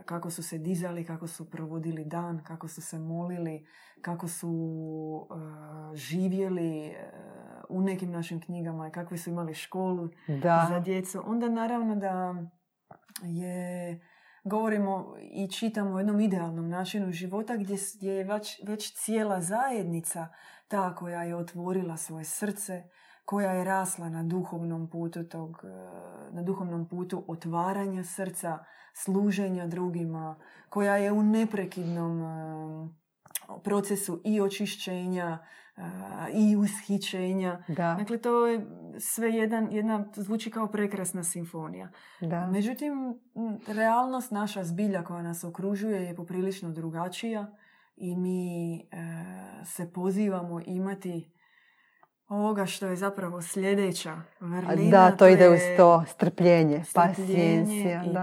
kako 0.04 0.30
su 0.30 0.42
se 0.42 0.58
dizali, 0.58 1.04
kako 1.04 1.26
su 1.26 1.50
provodili 1.50 2.04
dan, 2.04 2.44
kako 2.44 2.68
su 2.68 2.82
se 2.82 2.98
molili, 2.98 3.66
kako 4.00 4.28
su 4.28 5.28
e, 5.30 5.96
živjeli 5.96 6.86
e, 6.86 7.12
u 7.68 7.82
nekim 7.82 8.10
našim 8.10 8.40
knjigama 8.40 8.88
i 8.88 8.90
kakve 8.90 9.18
su 9.18 9.30
imali 9.30 9.54
školu 9.54 10.08
Da, 10.42 10.66
za 10.68 10.80
djecu. 10.80 11.22
Onda 11.26 11.48
naravno 11.48 11.96
da 11.96 12.34
je 13.22 14.00
govorimo 14.44 15.14
i 15.32 15.50
čitamo 15.50 15.94
o 15.94 15.98
jednom 15.98 16.20
idealnom 16.20 16.68
načinu 16.68 17.12
života 17.12 17.56
gdje 17.56 17.78
je 18.00 18.24
već, 18.24 18.60
već 18.66 18.94
cijela 18.94 19.40
zajednica 19.40 20.28
ta 20.68 20.94
koja 20.94 21.22
je 21.22 21.36
otvorila 21.36 21.96
svoje 21.96 22.24
srce, 22.24 22.82
koja 23.28 23.50
je 23.52 23.64
rasla 23.64 24.08
na 24.08 24.22
duhovnom 24.22 24.90
putu 24.90 25.24
tog, 25.24 25.64
e, 25.64 25.68
na 26.32 26.42
duhovnom 26.42 26.88
putu 26.88 27.24
otvaranja 27.26 28.04
srca, 28.04 28.58
služenja 28.94 29.66
drugima, 29.66 30.38
koja 30.68 30.96
je 30.96 31.12
u 31.12 31.22
neprekidnom 31.22 32.22
e, 32.22 32.88
procesu 33.64 34.20
i 34.24 34.40
očišćenja 34.40 35.38
e, 35.76 35.82
i 36.32 36.56
ushićenja. 36.56 37.62
da, 37.68 37.94
Dakle, 37.98 38.18
to 38.18 38.46
je 38.46 38.66
sve 38.98 39.30
jedan, 39.30 39.68
jedna, 39.72 40.04
zvuči 40.16 40.50
kao 40.50 40.66
prekrasna 40.66 41.24
simfonija. 41.24 41.90
da. 42.20 42.46
Međutim, 42.46 43.20
realnost 43.66 44.30
naša 44.30 44.64
zbilja 44.64 45.04
koja 45.04 45.22
nas 45.22 45.44
okružuje 45.44 46.02
je 46.02 46.16
poprilično 46.16 46.70
drugačija 46.70 47.52
i 47.96 48.16
mi 48.16 48.82
se 49.64 49.92
pozivamo 49.92 50.60
imati 50.66 51.37
ovoga 52.28 52.66
što 52.66 52.86
je 52.86 52.96
zapravo 52.96 53.42
sljedeća 53.42 54.16
vrlina. 54.40 54.90
Da, 54.90 55.16
to 55.16 55.28
ide 55.28 55.48
uz 55.48 55.60
je 55.60 55.76
to 55.76 56.04
strpljenje, 56.06 56.84
strpljenje 56.84 57.22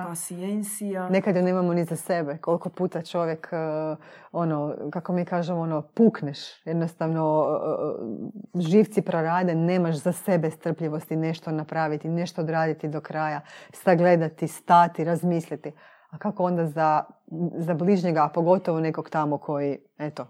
pasijencija. 0.08 1.10
Nekad 1.10 1.36
ju 1.36 1.42
nemamo 1.42 1.74
ni 1.74 1.84
za 1.84 1.96
sebe. 1.96 2.38
Koliko 2.38 2.70
puta 2.70 3.02
čovjek, 3.02 3.50
e, 3.52 3.56
ono, 4.32 4.76
kako 4.92 5.14
mi 5.14 5.26
kažemo, 5.26 5.60
ono, 5.60 5.82
pukneš. 5.82 6.66
Jednostavno, 6.66 7.46
e, 8.56 8.62
živci 8.62 9.02
prorade, 9.02 9.56
nemaš 9.56 9.96
za 9.96 10.12
sebe 10.12 10.52
strpljivosti 10.52 11.16
nešto 11.16 11.52
napraviti, 11.52 12.10
nešto 12.10 12.42
odraditi 12.42 12.88
do 12.88 13.02
kraja, 13.02 13.42
sagledati, 13.74 14.48
stati, 14.48 15.04
razmisliti. 15.04 15.72
A 16.10 16.18
kako 16.18 16.44
onda 16.44 16.66
za, 16.66 17.04
za 17.58 17.74
bližnjega, 17.74 18.24
a 18.24 18.30
pogotovo 18.30 18.80
nekog 18.80 19.10
tamo 19.10 19.38
koji, 19.38 19.78
eto, 19.98 20.28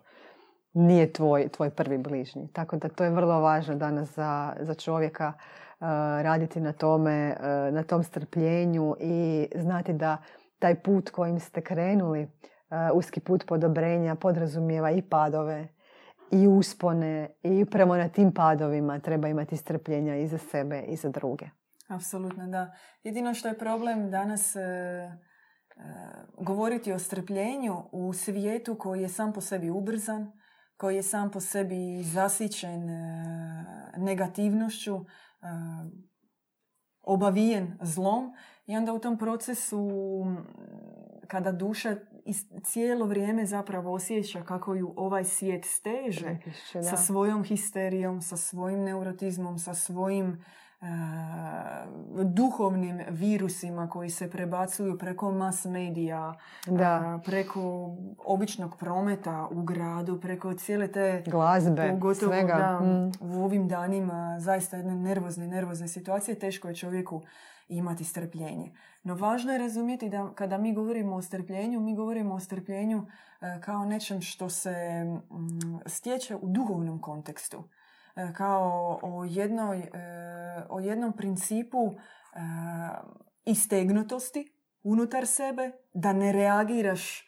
nije 0.76 1.14
tvoj, 1.14 1.48
tvoj 1.50 1.70
prvi 1.70 1.98
bližnji. 1.98 2.48
Tako 2.54 2.78
da 2.78 2.90
to 2.90 3.04
je 3.04 3.10
vrlo 3.10 3.40
važno 3.40 3.76
danas 3.76 4.16
za, 4.16 4.54
za 4.60 4.74
čovjeka 4.74 5.34
e, 5.36 5.86
raditi 6.24 6.60
na 6.60 6.74
tome, 6.74 7.38
e, 7.40 7.72
na 7.72 7.84
tom 7.84 8.04
strpljenju 8.04 8.96
i 9.00 9.48
znati 9.56 9.94
da 9.94 10.18
taj 10.60 10.76
put 10.76 11.10
kojim 11.10 11.40
ste 11.40 11.62
krenuli, 11.62 12.22
e, 12.22 12.28
uski 12.94 13.20
put 13.20 13.46
podobrenja, 13.48 14.16
podrazumijeva 14.16 14.92
i 14.92 15.02
padove 15.02 15.68
i 16.32 16.48
uspone 16.48 17.30
i 17.44 17.64
upravo 17.64 17.98
na 17.98 18.10
tim 18.10 18.34
padovima 18.34 19.00
treba 19.00 19.28
imati 19.28 19.58
strpljenja 19.58 20.16
i 20.16 20.28
za 20.28 20.38
sebe 20.38 20.82
i 20.88 20.96
za 20.96 21.10
druge. 21.10 21.46
Apsolutno, 21.88 22.48
da. 22.48 22.74
Jedino 23.04 23.34
što 23.34 23.48
je 23.48 23.58
problem 23.58 24.12
danas 24.12 24.56
e, 24.56 24.60
e, 24.60 25.12
govoriti 26.38 26.94
o 26.94 27.00
strpljenju 27.00 27.76
u 27.92 28.14
svijetu 28.14 28.76
koji 28.76 29.02
je 29.02 29.10
sam 29.10 29.34
po 29.34 29.42
sebi 29.42 29.70
ubrzan, 29.70 30.32
koji 30.78 30.96
je 30.96 31.04
sam 31.04 31.32
po 31.32 31.40
sebi 31.40 32.04
zasićen 32.04 32.90
e, 32.90 33.66
negativnošću, 33.98 34.96
e, 34.96 35.06
obavijen 37.02 37.78
zlom 37.82 38.34
i 38.66 38.78
onda 38.78 38.94
u 38.94 39.00
tom 39.00 39.18
procesu 39.18 39.90
kada 41.28 41.52
duša 41.52 41.96
cijelo 42.64 43.06
vrijeme 43.06 43.46
zapravo 43.46 43.94
osjeća 43.94 44.44
kako 44.44 44.74
ju 44.76 44.94
ovaj 44.98 45.26
svijet 45.26 45.66
steže, 45.66 46.38
sa 46.90 46.98
svojom 46.98 47.44
histerijom, 47.44 48.22
sa 48.22 48.38
svojim 48.38 48.84
neurotizmom, 48.84 49.60
sa 49.60 49.74
svojim 49.74 50.44
duhovnim 52.26 53.02
virusima 53.10 53.90
koji 53.90 54.10
se 54.10 54.30
prebacuju 54.30 54.98
preko 54.98 55.32
mass 55.32 55.66
medija, 55.66 56.34
Da. 56.68 57.20
preko 57.26 57.92
običnog 58.20 58.78
prometa 58.78 59.48
u 59.48 59.64
gradu, 59.64 60.20
preko 60.20 60.54
cijele 60.54 60.88
te 60.88 61.24
Glazbe, 61.28 61.90
pogotovo 61.92 62.32
svega. 62.32 62.54
da, 62.56 62.80
Mm. 62.80 63.12
u 63.22 63.44
ovim 63.46 63.68
danima 63.68 64.38
zaista 64.40 64.78
jedne 64.78 64.96
nervozne, 64.96 65.48
nervozne 65.48 65.88
situacije, 65.88 66.40
teško 66.40 66.68
je 66.68 66.76
čovjeku 66.76 67.22
imati 67.70 68.04
strpljenje. 68.04 68.72
No 69.04 69.16
važno 69.16 69.52
je 69.52 69.58
razumjeti 69.58 70.10
da 70.10 70.30
kada 70.32 70.58
mi 70.58 70.74
govorimo 70.74 71.16
o 71.16 71.22
strpljenju, 71.22 71.80
mi 71.80 71.96
govorimo 71.96 72.36
o 72.36 72.40
strpljenju 72.40 73.06
e, 73.42 73.62
kao 73.62 73.86
nečem 73.86 74.22
što 74.22 74.50
se 74.50 75.04
mm, 75.04 75.18
stječe 75.86 76.36
u 76.36 76.42
duhovnom 76.44 77.02
kontekstu. 77.02 77.64
E, 78.16 78.34
Kao 78.34 79.00
o, 79.02 79.26
jednoj, 79.26 79.80
e, 79.80 79.90
o 80.70 80.80
jednom 80.80 81.14
principu 81.14 81.78
e, 81.88 82.40
istegnutosti 83.46 84.52
unutar 84.84 85.28
sebe, 85.28 85.72
da 85.94 86.14
ne 86.14 86.32
reagiraš 86.32 87.26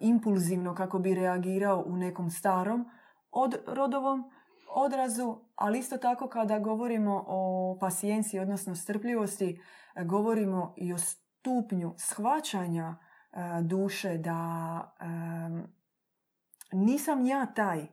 impulzivno 0.00 0.74
kako 0.74 0.98
bi 0.98 1.14
reagirao 1.14 1.84
u 1.86 1.96
nekom 1.96 2.30
starom 2.30 2.90
od 3.30 3.56
rodovom 3.66 4.30
odrazu, 4.68 5.36
ali 5.54 5.78
isto 5.78 5.96
tako 5.96 6.28
kada 6.28 6.58
govorimo 6.58 7.24
o 7.26 7.76
pasijenciji, 7.80 8.40
odnosno 8.40 8.74
strpljivosti, 8.74 9.60
govorimo 10.04 10.74
i 10.76 10.92
o 10.92 10.98
stupnju 10.98 11.94
shvaćanja 11.98 12.96
duše 13.62 14.18
da 14.18 14.96
nisam 16.72 17.26
ja 17.26 17.46
taj 17.46 17.86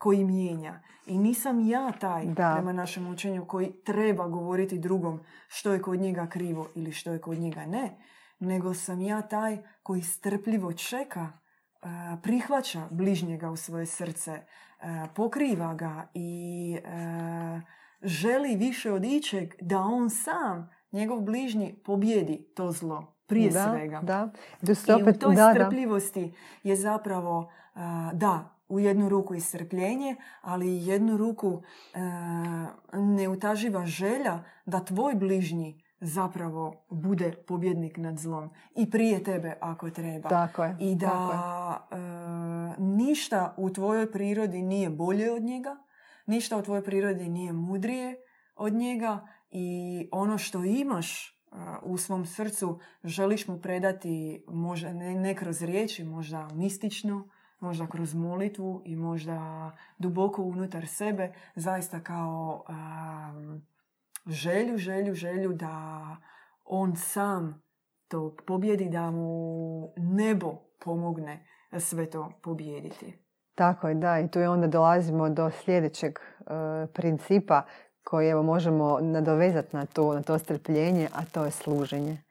koji 0.00 0.24
mijenja 0.24 0.80
i 1.06 1.18
nisam 1.18 1.68
ja 1.68 1.92
taj 1.92 2.26
Da. 2.26 2.52
prema 2.54 2.72
našem 2.72 3.06
učenju 3.06 3.44
koji 3.44 3.72
treba 3.84 4.28
govoriti 4.28 4.78
drugom 4.78 5.20
što 5.48 5.72
je 5.72 5.82
kod 5.82 6.00
njega 6.00 6.26
krivo 6.26 6.68
ili 6.74 6.92
što 6.92 7.12
je 7.12 7.20
kod 7.20 7.38
njega 7.38 7.66
ne, 7.66 7.98
nego 8.38 8.74
sam 8.74 9.00
ja 9.00 9.22
taj 9.22 9.58
koji 9.82 10.02
strpljivo 10.02 10.72
čeka, 10.72 11.32
prihvaća 12.22 12.88
bližnjega 12.90 13.50
u 13.50 13.56
svoje 13.56 13.86
srce, 13.86 14.42
pokriva 15.14 15.74
ga 15.74 16.10
i 16.14 16.78
želi 18.02 18.56
više 18.56 18.92
od 18.92 19.04
ičeg 19.04 19.54
da 19.60 19.78
on 19.78 20.10
sam, 20.10 20.70
njegov 20.92 21.20
bližnji, 21.20 21.82
pobjedi 21.84 22.52
to 22.56 22.72
zlo 22.72 23.16
prije 23.26 23.50
da, 23.50 23.68
svega. 23.70 24.00
Da, 24.00 24.30
I 25.00 25.02
u 25.02 25.18
toj 25.18 25.34
da, 25.34 25.44
da. 25.44 25.54
strpljivosti 25.54 26.34
je 26.62 26.76
zapravo, 26.76 27.52
da, 28.12 28.59
u 28.70 28.80
jednu 28.80 29.08
ruku 29.08 29.34
i 29.34 29.40
strpljenje, 29.40 30.16
ali 30.40 30.66
i 30.68 30.86
jednu 30.86 31.16
ruku 31.16 31.62
a, 31.94 32.66
neutaživa 32.92 33.86
želja 33.86 34.44
da 34.66 34.84
tvoj 34.84 35.14
bližnji 35.14 35.82
zapravo 36.00 36.84
bude 36.90 37.32
pobjednik 37.32 37.96
nad 37.96 38.18
zlom. 38.18 38.50
I 38.76 38.90
prije 38.90 39.24
tebe 39.24 39.56
ako 39.60 39.90
treba. 39.90 40.28
Tako 40.28 40.64
je. 40.64 40.76
I 40.80 40.98
tako 40.98 41.32
je. 41.32 41.38
da 41.38 41.88
e, 41.90 41.96
ništa 42.78 43.54
u 43.56 43.70
tvojoj 43.70 44.12
prirodi 44.12 44.62
nije 44.62 44.90
bolje 44.90 45.32
od 45.32 45.42
njega, 45.42 45.76
ništa 46.26 46.56
u 46.56 46.62
tvojoj 46.62 46.84
prirodi 46.84 47.28
nije 47.28 47.52
mudrije 47.52 48.16
od 48.56 48.72
njega 48.72 49.26
i 49.50 50.08
ono 50.12 50.38
što 50.38 50.64
imaš 50.64 51.28
e, 51.28 51.56
u 51.82 51.98
svom 51.98 52.26
srcu 52.26 52.78
želiš 53.04 53.48
mu 53.48 53.60
predati 53.60 54.44
možda 54.48 54.92
ne, 54.92 55.14
ne 55.14 55.34
kroz 55.34 55.62
riječi, 55.62 56.04
možda 56.04 56.48
mistično, 56.54 57.28
možda 57.60 57.86
kroz 57.86 58.14
molitvu 58.14 58.82
i 58.84 58.96
možda 58.96 59.70
duboko 59.98 60.42
unutar 60.42 60.86
sebe, 60.86 61.32
zaista 61.54 62.00
kao 62.00 62.64
um, 62.68 63.62
želju, 64.26 64.78
želju, 64.78 65.14
želju 65.14 65.52
da 65.52 66.16
on 66.64 66.96
sam 66.96 67.62
to 68.08 68.36
pobjedi, 68.46 68.88
da 68.88 69.10
mu 69.10 69.92
nebo 69.96 70.54
pomogne 70.84 71.46
sve 71.78 72.10
to 72.10 72.32
pobijediti. 72.42 73.18
Tako 73.54 73.88
je, 73.88 73.94
da. 73.94 74.18
I 74.18 74.28
tu 74.28 74.38
je 74.38 74.48
onda 74.48 74.66
dolazimo 74.66 75.30
do 75.30 75.50
sljedećeg 75.50 76.18
e, 76.18 76.42
principa 76.86 77.62
koji 78.04 78.28
evo 78.28 78.42
možemo 78.42 79.00
nadovezati 79.00 79.76
na 79.76 79.86
to, 79.86 80.14
na 80.14 80.22
to 80.22 80.38
strpljenje, 80.38 81.08
a 81.14 81.24
to 81.32 81.44
je 81.44 81.50
služenje. 81.50 82.22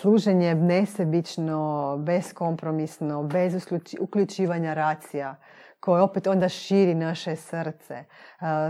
Služenje 0.00 0.54
nesebično, 0.54 1.96
beskompromisno, 1.98 3.22
bez 3.22 3.66
uključivanja 4.00 4.74
racija, 4.74 5.36
koje 5.80 6.02
opet 6.02 6.26
onda 6.26 6.48
širi 6.48 6.94
naše 6.94 7.36
srce. 7.36 8.04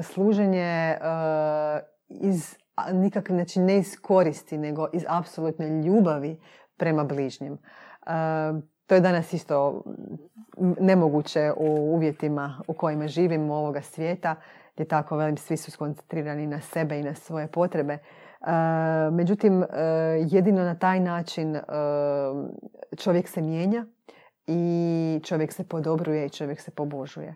Služenje 0.03 0.99
iz 2.09 2.57
nikakve, 2.93 3.35
znači 3.35 3.61
ne 3.61 3.79
iz 3.79 4.01
koristi, 4.03 4.59
nego 4.59 4.89
iz 4.93 5.05
apsolutne 5.09 5.83
ljubavi 5.83 6.41
prema 6.77 7.05
bližnjim. 7.05 7.59
To 8.87 8.95
je 8.95 9.01
danas 9.01 9.33
isto 9.33 9.85
nemoguće 10.81 11.53
u 11.57 11.95
uvjetima 11.95 12.63
u 12.67 12.75
kojima 12.75 13.09
živimo 13.09 13.55
ovoga 13.55 13.83
svijeta, 13.83 14.35
gdje 14.75 14.89
tako 14.89 15.17
velim 15.17 15.37
svi 15.37 15.57
su 15.57 15.71
skoncentrirani 15.71 16.47
na 16.47 16.61
sebe 16.61 16.99
i 16.99 17.03
na 17.03 17.15
svoje 17.15 17.47
potrebe. 17.47 17.99
E, 18.47 19.11
međutim, 19.11 19.63
e, 19.63 19.67
jedino 20.31 20.63
na 20.63 20.75
taj 20.75 21.01
način 21.01 21.57
e, 21.57 21.63
čovjek 22.97 23.29
se 23.29 23.43
mijenja 23.43 23.87
i 24.47 25.21
čovjek 25.25 25.53
se 25.53 25.65
podobruje 25.65 26.27
i 26.27 26.31
čovjek 26.31 26.61
se 26.61 26.71
pobožuje. 26.71 27.35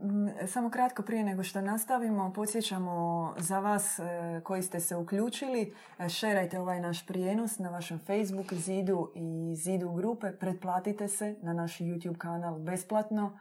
Mm, 0.00 0.46
Samo 0.46 0.70
kratko 0.70 1.02
prije 1.02 1.24
nego 1.24 1.42
što 1.42 1.60
nastavimo, 1.60 2.32
podsjećamo 2.32 3.34
za 3.38 3.60
vas 3.60 4.00
koji 4.42 4.62
ste 4.62 4.80
se 4.80 4.96
uključili, 4.96 5.74
šerajte 6.08 6.60
ovaj 6.60 6.80
naš 6.80 7.06
prijenos 7.06 7.58
na 7.58 7.70
vašem 7.70 7.98
Facebook 8.06 8.52
zidu 8.52 9.12
i 9.14 9.54
zidu 9.54 9.92
grupe, 9.92 10.32
pretplatite 10.32 11.08
se 11.08 11.36
na 11.42 11.52
naš 11.52 11.78
YouTube 11.78 12.18
kanal 12.18 12.58
besplatno, 12.58 13.38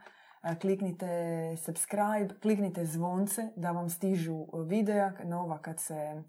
kliknite 0.62 1.08
subscribe, 1.66 2.40
kliknite 2.42 2.86
zvonce 2.86 3.50
da 3.56 3.72
vam 3.72 3.90
stižu 3.90 4.46
videa 4.68 5.12
nova 5.24 5.58
kad 5.58 5.80
se 5.80 6.24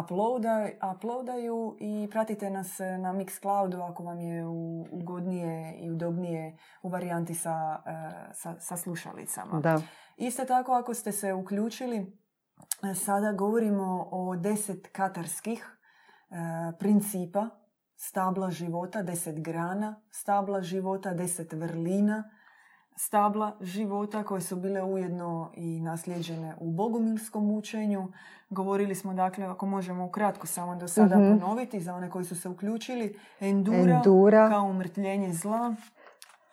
uploada, 0.00 0.68
uploadaju 0.96 1.76
i 1.80 2.08
pratite 2.10 2.50
nas 2.50 2.78
na 2.78 3.12
Mixcloudu 3.12 3.82
ako 3.90 4.04
vam 4.04 4.20
je 4.20 4.46
ugodnije 4.90 5.78
i 5.78 5.90
udobnije 5.90 6.56
u 6.82 6.88
varijanti 6.88 7.34
sa, 7.34 7.82
e, 7.86 8.34
sa, 8.34 8.54
sa 8.60 8.76
slušalicama. 8.76 9.60
Da, 9.60 9.82
Isto 10.16 10.44
tako 10.44 10.72
ako 10.72 10.94
ste 10.94 11.12
se 11.12 11.32
uključili, 11.32 12.18
sada 12.94 13.32
govorimo 13.32 14.08
o 14.10 14.36
deset 14.36 14.88
katarskih 14.92 15.78
principa 16.78 17.48
stabla 17.96 18.50
života, 18.50 19.02
deset 19.02 19.40
grana 19.40 20.02
stabla 20.10 20.62
života, 20.62 21.14
deset 21.14 21.52
vrlina 21.52 22.30
stabla 22.98 23.56
života 23.60 24.22
koje 24.22 24.40
su 24.40 24.56
bile 24.56 24.82
ujedno 24.84 25.50
i 25.54 25.80
nasljeđene 25.80 26.54
u 26.58 26.70
bogumilskom 26.70 27.50
učenju. 27.50 28.08
Govorili 28.50 28.94
smo 28.94 29.14
dakle, 29.14 29.44
ako 29.44 29.66
možemo 29.66 30.04
ukratko 30.04 30.46
samo 30.46 30.76
do 30.76 30.88
sada 30.88 31.16
Mhm. 31.18 31.38
ponoviti 31.38 31.80
za 31.80 31.94
one 31.94 32.10
koji 32.10 32.24
su 32.24 32.36
se 32.36 32.48
uključili, 32.48 33.18
endura, 33.40 33.78
Endura. 33.96 34.48
kao 34.48 34.64
umrtljenje 34.64 35.32
zla, 35.32 35.74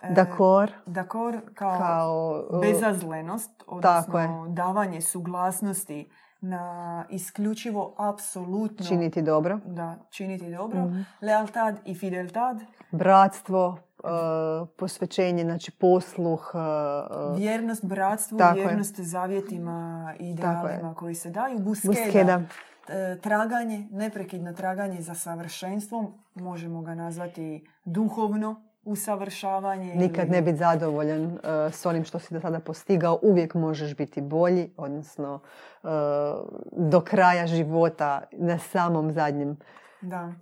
e, 0.01 0.11
dakor, 0.11 0.71
dakor 0.85 1.41
kao, 1.53 1.77
kao... 1.77 2.45
uh, 2.49 2.61
bezazlenost, 2.61 3.63
odnosno 3.67 4.45
davanje 4.49 5.01
suglasnosti 5.01 6.09
na 6.41 6.65
isključivo 7.09 7.95
apsolutno 7.99 8.85
činiti 8.85 9.21
dobro. 9.21 9.59
da 9.65 9.95
činiti 10.09 10.51
dobro, 10.51 10.81
Mhm. 10.81 11.01
lealtad 11.21 11.79
i 11.85 11.95
fideltad, 11.95 12.57
Bratstvo, 12.91 13.77
posvećenje, 14.69 15.43
znači 15.43 15.71
posluh. 15.71 16.51
uh, 16.53 17.37
vjernost 17.37 17.85
bratstvu, 17.85 18.37
Tako 18.37 18.57
je. 18.57 18.65
vjernost 18.65 18.99
zavjetima 18.99 19.75
i 20.19 20.29
idealima 20.29 20.95
koji 20.95 21.15
se 21.15 21.29
daju, 21.29 21.59
buskeda, 21.59 21.93
buskeda. 21.93 22.41
traganje, 23.15 23.87
neprekidno 23.91 24.53
traganje 24.53 25.01
za 25.01 25.13
savršenstvom, 25.15 26.07
možemo 26.35 26.81
ga 26.81 26.95
nazvati 26.95 27.65
duhovno 27.85 28.55
usavršavanje. 28.83 29.95
Nikad 29.95 30.23
ili- 30.23 30.31
ne 30.31 30.41
biti 30.41 30.57
zadovoljan 30.57 31.25
uh, 31.25 31.39
s 31.71 31.85
onim 31.85 32.03
što 32.03 32.19
si 32.19 32.33
do 32.33 32.39
sada 32.39 32.59
postigao. 32.59 33.19
Uvijek 33.21 33.53
možeš 33.55 33.95
biti 33.95 34.21
bolji, 34.21 34.73
odnosno 34.77 35.39
uh, 35.83 35.89
do 36.71 37.01
kraja 37.01 37.47
života 37.47 38.23
na 38.31 38.59
samom 38.59 39.11
zadnjem 39.11 39.57
Da. 40.01 40.33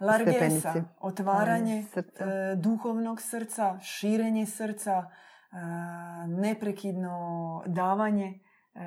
Largesa, 0.00 0.84
otvaranje 1.00 1.82
Srca. 1.82 2.24
e, 2.24 2.56
duhovnog 2.56 3.22
srca, 3.22 3.78
širenje 3.80 4.46
srca, 4.46 5.04
e, 5.04 5.56
neprekidno 6.26 7.62
davanje 7.66 8.40
e, 8.74 8.80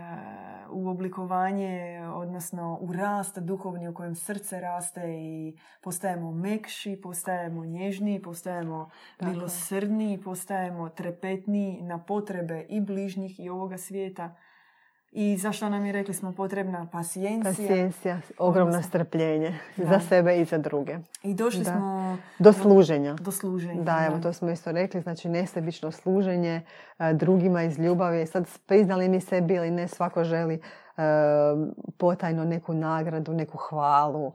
u 0.69 0.89
oblikovanje, 0.89 2.01
odnosno 2.13 2.77
u 2.81 2.93
rast 2.93 3.39
duhovni 3.39 3.87
u 3.87 3.93
kojem 3.93 4.15
srce 4.15 4.59
raste 4.59 5.01
i 5.07 5.57
postajemo 5.81 6.31
mekši, 6.31 6.99
postajemo 7.03 7.65
nježniji, 7.65 8.21
postajemo 8.21 8.89
Tako 9.17 9.31
milosrdniji, 9.31 10.21
postajemo 10.21 10.89
trepetniji 10.89 11.81
na 11.81 12.03
potrebe 12.03 12.65
i 12.69 12.81
bližnjih 12.81 13.39
i 13.39 13.49
ovoga 13.49 13.77
svijeta. 13.77 14.35
I 15.11 15.37
zašto 15.37 15.69
nam 15.69 15.85
je, 15.85 15.91
rekli 15.91 16.13
smo, 16.13 16.31
potrebna 16.31 16.87
pasijencija. 16.91 17.51
Pasijencija, 17.51 18.19
ogromno 18.37 18.81
strpljenje 18.81 19.59
za 19.77 19.99
sebe 19.99 20.37
i 20.41 20.45
za 20.45 20.57
druge. 20.57 20.97
I 21.23 21.33
došli 21.33 21.65
smo... 21.65 22.17
Do 22.39 22.53
služenja. 22.53 23.13
Do 23.13 23.31
služenja. 23.31 23.83
Da, 23.83 24.05
evo, 24.07 24.19
to 24.19 24.33
smo 24.33 24.49
isto 24.49 24.71
rekli. 24.71 25.01
Znači, 25.01 25.29
nesebično 25.29 25.91
služenje 25.91 26.61
drugima 27.13 27.63
iz 27.63 27.79
ljubavi. 27.79 28.25
Sad, 28.25 28.47
priznali 28.65 29.09
mi 29.09 29.19
sebi 29.19 29.53
ili 29.53 29.71
ne, 29.71 29.87
svako 29.87 30.23
želi 30.23 30.61
potajno 31.97 32.43
neku 32.45 32.73
nagradu, 32.73 33.33
neku 33.33 33.57
hvalu 33.57 34.31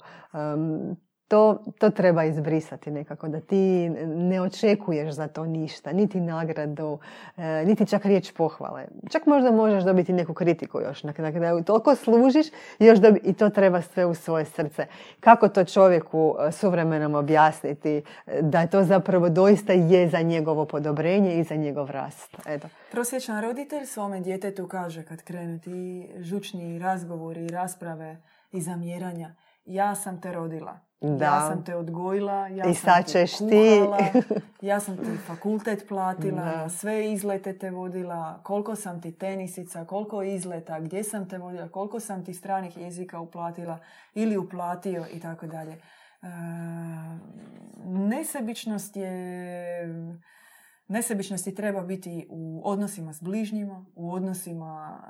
to, 1.28 1.58
to 1.78 1.90
treba 1.90 2.24
izbrisati 2.24 2.90
nekako, 2.90 3.28
da 3.28 3.40
ti 3.40 3.88
ne 4.06 4.40
očekuješ 4.40 5.14
za 5.14 5.28
to 5.28 5.46
ništa, 5.46 5.92
niti 5.92 6.20
nagradu, 6.20 6.98
e, 7.36 7.64
niti 7.64 7.86
čak 7.86 8.04
riječ 8.04 8.32
pohvale. 8.32 8.86
Čak 9.10 9.26
možda 9.26 9.50
možeš 9.50 9.84
dobiti 9.84 10.12
neku 10.12 10.34
kritiku 10.34 10.80
još 10.80 11.02
na 11.02 11.12
kraju. 11.12 11.64
Toliko 11.64 11.94
služiš 11.94 12.46
još 12.78 12.98
dobi, 12.98 13.20
i 13.24 13.32
to 13.32 13.50
treba 13.50 13.82
sve 13.82 14.06
u 14.06 14.14
svoje 14.14 14.44
srce. 14.44 14.86
Kako 15.20 15.48
to 15.48 15.64
čovjeku 15.64 16.36
e, 16.48 16.52
suvremenom 16.52 17.14
objasniti 17.14 18.02
e, 18.26 18.42
da 18.42 18.66
to 18.66 18.82
zapravo 18.82 19.28
doista 19.28 19.72
je 19.72 20.08
za 20.08 20.22
njegovo 20.22 20.64
podobrenje 20.64 21.38
i 21.38 21.44
za 21.44 21.54
njegov 21.54 21.90
rast. 21.90 22.36
Eto. 22.46 22.68
Prosječan 22.92 23.42
roditelj 23.42 23.86
svome 23.86 24.20
djetetu 24.20 24.68
kaže 24.68 25.02
kad 25.02 25.22
krenu 25.22 25.58
ti 25.58 26.08
žučni 26.18 26.78
razgovori 26.78 27.48
rasprave 27.48 28.16
i 28.52 28.60
zamjeranja 28.60 29.34
ja 29.64 29.94
sam 29.94 30.20
te 30.20 30.32
rodila 30.32 30.85
da. 31.00 31.24
Ja 31.24 31.48
sam 31.48 31.64
te 31.64 31.76
odgojila, 31.76 32.48
ja 32.48 32.70
I 32.70 32.74
sam 32.74 33.02
te 33.04 33.26
kuhala, 33.38 33.98
ja 34.70 34.80
sam 34.80 34.96
ti 34.96 35.16
fakultet 35.26 35.88
platila, 35.88 36.68
sve 36.68 37.12
izlete 37.12 37.58
te 37.58 37.70
vodila, 37.70 38.40
koliko 38.42 38.76
sam 38.76 39.00
ti 39.00 39.12
tenisica, 39.12 39.84
koliko 39.84 40.22
izleta, 40.22 40.80
gdje 40.80 41.04
sam 41.04 41.28
te 41.28 41.38
vodila, 41.38 41.68
koliko 41.68 42.00
sam 42.00 42.24
ti 42.24 42.34
stranih 42.34 42.76
jezika 42.76 43.20
uplatila 43.20 43.78
ili 44.14 44.36
uplatio 44.36 45.04
i 45.12 45.20
tako 45.20 45.46
dalje. 45.46 45.72
E, 45.72 45.80
nesebičnost 47.84 48.96
je... 48.96 50.16
Nesebičnosti 50.88 51.54
treba 51.54 51.82
biti 51.82 52.26
u 52.30 52.62
odnosima 52.64 53.12
s 53.12 53.22
bližnjima, 53.22 53.84
u 53.94 54.12
odnosima 54.12 55.00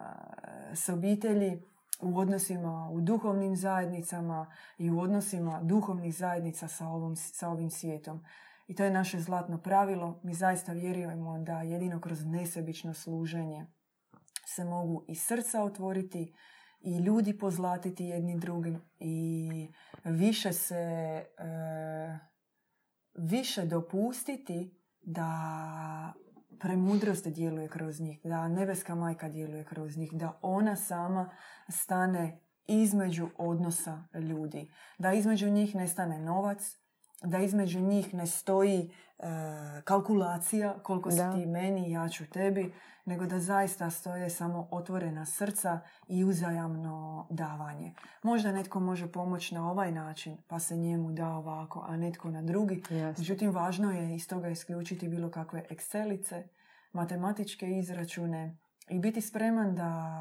e, 0.72 0.76
s 0.76 0.88
obitelji, 0.88 1.62
u 2.00 2.18
odnosima 2.18 2.90
u 2.92 3.00
duhovnim 3.00 3.56
zajednicama 3.56 4.52
i 4.78 4.90
u 4.90 5.00
odnosima 5.00 5.60
duhovnih 5.62 6.16
zajednica 6.16 6.68
sa, 6.68 6.88
ovom, 6.88 7.16
sa 7.16 7.48
ovim 7.48 7.70
svijetom. 7.70 8.24
I 8.66 8.74
to 8.74 8.84
je 8.84 8.90
naše 8.90 9.20
zlatno 9.20 9.58
pravilo. 9.58 10.20
Mi 10.22 10.34
zaista 10.34 10.72
vjerujemo 10.72 11.38
da 11.38 11.62
jedino 11.62 12.00
kroz 12.00 12.24
nesebično 12.24 12.94
služenje 12.94 13.66
se 14.46 14.64
mogu 14.64 15.04
i 15.08 15.14
srca 15.14 15.62
otvoriti 15.62 16.34
i 16.80 16.98
ljudi 16.98 17.38
pozlatiti 17.38 18.04
jedni 18.04 18.38
drugim 18.38 18.82
i 18.98 19.68
više 20.04 20.52
se 20.52 20.74
e, 20.74 21.24
više 23.14 23.66
dopustiti 23.66 24.80
da 25.00 26.12
premudrost 26.60 27.26
djeluje 27.28 27.68
kroz 27.68 28.00
njih, 28.00 28.20
da 28.24 28.48
nebeska 28.48 28.94
majka 28.94 29.28
djeluje 29.28 29.64
kroz 29.64 29.96
njih, 29.96 30.12
da 30.12 30.38
ona 30.42 30.76
sama 30.76 31.30
stane 31.68 32.40
između 32.66 33.28
odnosa 33.38 34.04
ljudi. 34.14 34.70
Da 34.98 35.12
između 35.12 35.50
njih 35.50 35.74
ne 35.74 35.88
stane 35.88 36.18
novac, 36.18 36.76
da 37.22 37.38
između 37.38 37.80
njih 37.80 38.14
ne 38.14 38.26
stoji 38.26 38.90
e, 39.18 39.24
kalkulacija 39.84 40.74
koliko 40.82 41.10
si 41.10 41.16
ti 41.34 41.46
meni, 41.46 41.90
ja 41.90 42.08
ću 42.08 42.26
tebi, 42.26 42.72
nego 43.04 43.26
da 43.26 43.40
zaista 43.40 43.90
stoje 43.90 44.30
samo 44.30 44.68
otvorena 44.70 45.26
srca 45.26 45.80
i 46.08 46.24
uzajamno 46.24 47.26
davanje. 47.30 47.94
Možda 48.22 48.52
netko 48.52 48.80
može 48.80 49.12
pomoći 49.12 49.54
na 49.54 49.70
ovaj 49.70 49.92
način, 49.92 50.36
pa 50.46 50.58
se 50.58 50.76
njemu 50.76 51.12
da 51.12 51.28
ovako, 51.28 51.84
a 51.88 51.96
netko 51.96 52.30
na 52.30 52.42
drugi. 52.42 52.82
Međutim, 53.18 53.50
važno 53.50 53.92
je 53.92 54.14
iz 54.14 54.28
toga 54.28 54.48
isključiti 54.48 55.08
bilo 55.08 55.30
kakve 55.30 55.64
ekscelice, 55.70 56.48
matematičke 56.92 57.78
izračune 57.78 58.56
i 58.88 58.98
biti 58.98 59.20
spreman 59.20 59.74
da 59.74 60.12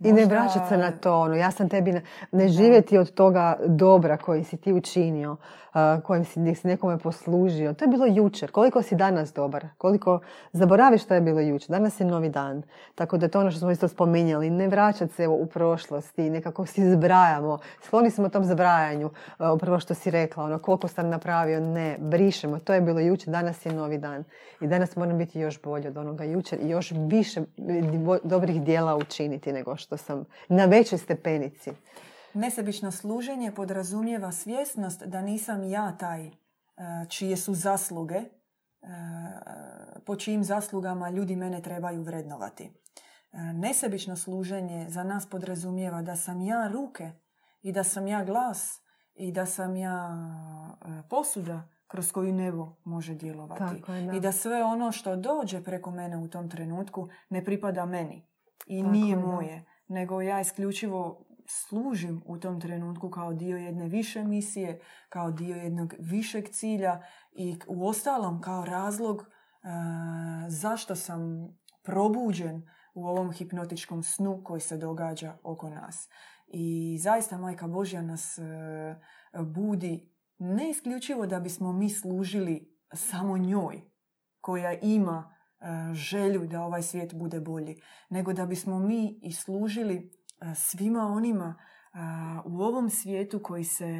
i 0.00 0.12
ne 0.12 0.26
vraćati 0.26 0.68
se 0.68 0.76
na 0.76 0.90
to, 0.90 1.20
ono, 1.20 1.34
ja 1.34 1.50
sam 1.50 1.68
tebi, 1.68 2.00
ne 2.32 2.48
živjeti 2.48 2.98
od 2.98 3.14
toga 3.14 3.56
dobra 3.66 4.16
koji 4.16 4.44
si 4.44 4.56
ti 4.56 4.72
učinio, 4.72 5.36
kojim 6.02 6.24
si, 6.24 6.54
si 6.54 6.66
nekome 6.66 6.98
poslužio. 6.98 7.74
To 7.74 7.84
je 7.84 7.88
bilo 7.88 8.06
jučer. 8.06 8.50
Koliko 8.50 8.82
si 8.82 8.96
danas 8.96 9.32
dobar? 9.32 9.66
Koliko 9.78 10.20
zaboraviš 10.52 11.02
što 11.02 11.14
je 11.14 11.20
bilo 11.20 11.40
jučer? 11.40 11.70
Danas 11.70 12.00
je 12.00 12.06
novi 12.06 12.28
dan. 12.28 12.62
Tako 12.94 13.16
da 13.16 13.26
je 13.26 13.30
to 13.30 13.40
ono 13.40 13.50
što 13.50 13.60
smo 13.60 13.70
isto 13.70 13.88
spominjali. 13.88 14.50
Ne 14.50 14.68
vraćati 14.68 15.14
se 15.14 15.28
u 15.28 15.46
prošlosti, 15.46 16.30
nekako 16.30 16.66
si 16.66 16.90
zbrajamo. 16.90 17.58
Skloni 17.82 18.10
smo 18.10 18.28
tom 18.28 18.44
zbrajanju. 18.44 19.10
Upravo 19.54 19.80
što 19.80 19.94
si 19.94 20.10
rekla, 20.10 20.44
ono, 20.44 20.58
koliko 20.58 20.88
sam 20.88 21.08
napravio, 21.08 21.60
ne, 21.60 21.96
brišemo. 21.98 22.58
To 22.58 22.74
je 22.74 22.80
bilo 22.80 23.00
jučer, 23.00 23.32
danas 23.32 23.66
je 23.66 23.72
novi 23.72 23.98
dan. 23.98 24.24
I 24.60 24.66
danas 24.66 24.96
moram 24.96 25.18
biti 25.18 25.40
još 25.40 25.62
bolje 25.62 25.88
od 25.88 25.96
onoga 25.96 26.24
jučer 26.24 26.58
i 26.62 26.68
još 26.68 26.92
više 26.96 27.40
dobrih 28.22 28.62
dijela 28.62 28.96
učiniti 28.96 29.52
nego 29.52 29.76
što 29.76 29.85
sam 29.96 30.24
na 30.48 30.64
većoj 30.64 30.98
stepenici. 30.98 31.70
Nesebično 32.34 32.90
služenje 32.90 33.52
podrazumijeva 33.52 34.32
svjesnost 34.32 35.02
da 35.02 35.22
nisam 35.22 35.64
ja 35.64 35.96
taj 35.96 36.26
e, 36.26 36.32
čije 37.08 37.36
su 37.36 37.54
zasluge, 37.54 38.14
e, 38.16 38.26
po 40.06 40.16
čijim 40.16 40.44
zaslugama 40.44 41.10
ljudi 41.10 41.36
mene 41.36 41.62
trebaju 41.62 42.02
vrednovati. 42.02 42.64
E, 42.64 42.72
nesebično 43.38 44.16
služenje 44.16 44.86
za 44.88 45.04
nas 45.04 45.26
podrazumijeva 45.26 46.02
da 46.02 46.16
sam 46.16 46.40
ja 46.40 46.68
ruke 46.72 47.10
i 47.62 47.72
da 47.72 47.84
sam 47.84 48.06
ja 48.06 48.24
glas 48.24 48.80
i 49.14 49.32
da 49.32 49.46
sam 49.46 49.76
ja 49.76 50.16
posuda 51.10 51.68
kroz 51.86 52.12
koju 52.12 52.32
nebo 52.32 52.76
može 52.84 53.14
djelovati. 53.14 53.82
I 54.16 54.20
da 54.20 54.32
sve 54.32 54.64
ono 54.64 54.92
što 54.92 55.16
dođe 55.16 55.62
preko 55.62 55.90
mene 55.90 56.16
u 56.16 56.28
tom 56.28 56.50
trenutku 56.50 57.08
ne 57.28 57.44
pripada 57.44 57.86
meni 57.86 58.28
i 58.66 58.82
nije 58.82 59.16
moje, 59.16 59.64
nego 59.88 60.20
ja 60.20 60.40
isključivo 60.40 61.26
služim 61.48 62.22
u 62.26 62.38
tom 62.38 62.60
trenutku 62.60 63.10
kao 63.10 63.34
dio 63.34 63.56
jedne 63.56 63.88
više 63.88 64.24
misije, 64.24 64.80
kao 65.08 65.30
dio 65.30 65.56
jednog 65.56 65.94
višeg 65.98 66.48
cilja 66.48 67.02
i 67.32 67.56
u 67.66 67.88
ostalom 67.88 68.40
kao 68.40 68.64
razlog 68.64 69.16
uh, 69.16 69.26
zašto 70.48 70.96
sam 70.96 71.20
probuđen 71.82 72.68
u 72.94 73.06
ovom 73.06 73.32
hipnotičkom 73.32 74.02
snu 74.02 74.42
koji 74.44 74.60
se 74.60 74.76
događa 74.76 75.38
oko 75.42 75.70
nas. 75.70 76.08
I 76.46 76.98
zaista 77.00 77.38
Majka 77.38 77.66
Božja 77.66 78.02
nas 78.02 78.38
uh, 78.38 79.46
budi 79.46 80.12
ne 80.38 80.70
isključivo 80.70 81.26
da 81.26 81.40
bismo 81.40 81.72
mi 81.72 81.90
služili 81.90 82.78
samo 82.94 83.38
njoj 83.38 83.82
koja 84.40 84.72
ima 84.72 85.35
želju 85.92 86.46
da 86.46 86.62
ovaj 86.62 86.82
svijet 86.82 87.14
bude 87.14 87.40
bolji, 87.40 87.76
nego 88.10 88.32
da 88.32 88.46
bismo 88.46 88.78
mi 88.78 89.18
i 89.22 89.32
služili 89.32 90.10
svima 90.54 91.00
onima 91.00 91.54
u 92.44 92.62
ovom 92.62 92.90
svijetu 92.90 93.40
koji 93.42 93.64
se 93.64 93.92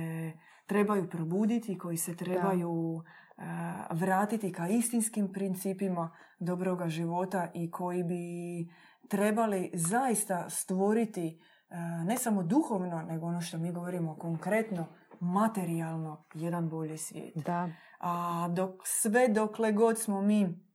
trebaju 0.66 1.10
probuditi, 1.10 1.78
koji 1.78 1.96
se 1.96 2.16
trebaju 2.16 3.02
vratiti 3.90 4.52
ka 4.52 4.68
istinskim 4.68 5.32
principima 5.32 6.10
dobroga 6.38 6.88
života 6.88 7.50
i 7.54 7.70
koji 7.70 8.04
bi 8.04 8.18
trebali 9.08 9.70
zaista 9.74 10.50
stvoriti 10.50 11.40
ne 12.04 12.16
samo 12.18 12.42
duhovno, 12.42 13.02
nego 13.02 13.26
ono 13.26 13.40
što 13.40 13.58
mi 13.58 13.72
govorimo 13.72 14.16
konkretno, 14.16 14.86
materijalno 15.20 16.24
jedan 16.34 16.68
bolji 16.68 16.98
svijet. 16.98 17.36
Da. 17.36 17.68
A 18.00 18.48
dok, 18.48 18.70
sve 18.84 19.28
dokle 19.28 19.72
god 19.72 19.98
smo 19.98 20.22
mi 20.22 20.65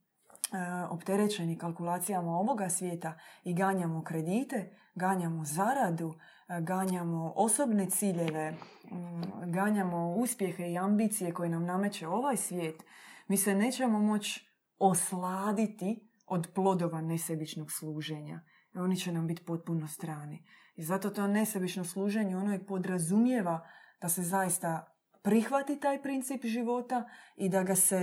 opterećeni 0.90 1.58
kalkulacijama 1.58 2.38
ovoga 2.38 2.68
svijeta 2.68 3.18
i 3.44 3.54
ganjamo 3.54 4.04
kredite, 4.04 4.76
ganjamo 4.94 5.44
zaradu, 5.44 6.14
e, 6.48 6.60
ganjamo 6.60 7.32
osobne 7.36 7.90
ciljeve, 7.90 8.50
mm, 8.50 9.52
ganjamo 9.52 10.14
uspjehe 10.14 10.70
i 10.72 10.78
ambicije 10.78 11.34
koje 11.34 11.50
nam 11.50 11.64
nameće 11.64 12.08
ovaj 12.08 12.36
svijet, 12.36 12.82
mi 13.28 13.36
se 13.36 13.54
nećemo 13.54 13.98
moći 13.98 14.48
osladiti 14.78 16.08
od 16.26 16.48
plodova 16.54 17.00
nesebičnog 17.00 17.72
služenja. 17.72 18.40
I 18.74 18.78
oni 18.78 18.96
će 18.96 19.12
nam 19.12 19.26
biti 19.26 19.44
potpuno 19.44 19.88
strani. 19.88 20.44
I 20.76 20.82
zato 20.82 21.10
to 21.10 21.26
nesebično 21.26 21.84
služenje 21.84 22.36
ono 22.36 22.54
i 22.54 22.66
podrazumijeva 22.66 23.66
da 24.00 24.08
se 24.08 24.22
zaista 24.22 24.94
prihvati 25.22 25.80
taj 25.80 26.02
princip 26.02 26.44
života 26.44 27.08
i 27.36 27.48
da 27.48 27.62
ga 27.62 27.74
se 27.74 28.00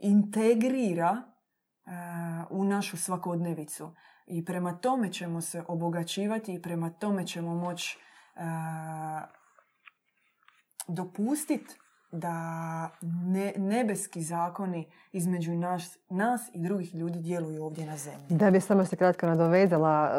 integrira 0.00 1.22
e, 1.22 1.35
u 2.50 2.64
našu 2.64 2.96
svakodnevicu. 2.96 3.94
I 4.26 4.44
prema 4.44 4.76
tome 4.76 5.12
ćemo 5.12 5.40
se 5.40 5.62
obogaćivati 5.68 6.54
i 6.54 6.62
prema 6.62 6.90
tome 6.90 7.26
ćemo 7.26 7.54
moći 7.54 7.98
dopustiti 10.88 11.74
da 12.12 12.90
ne, 13.02 13.52
nebeski 13.56 14.22
zakoni 14.22 14.90
između 15.12 15.54
nas, 15.54 15.98
nas 16.10 16.40
i 16.54 16.62
drugih 16.62 16.94
ljudi 16.94 17.18
djeluju 17.18 17.64
ovdje 17.64 17.86
na 17.86 17.96
zemlji. 17.96 18.26
Da 18.28 18.50
bi 18.50 18.60
samo 18.60 18.84
se 18.84 18.96
kratko 18.96 19.26
nadovezala, 19.26 20.10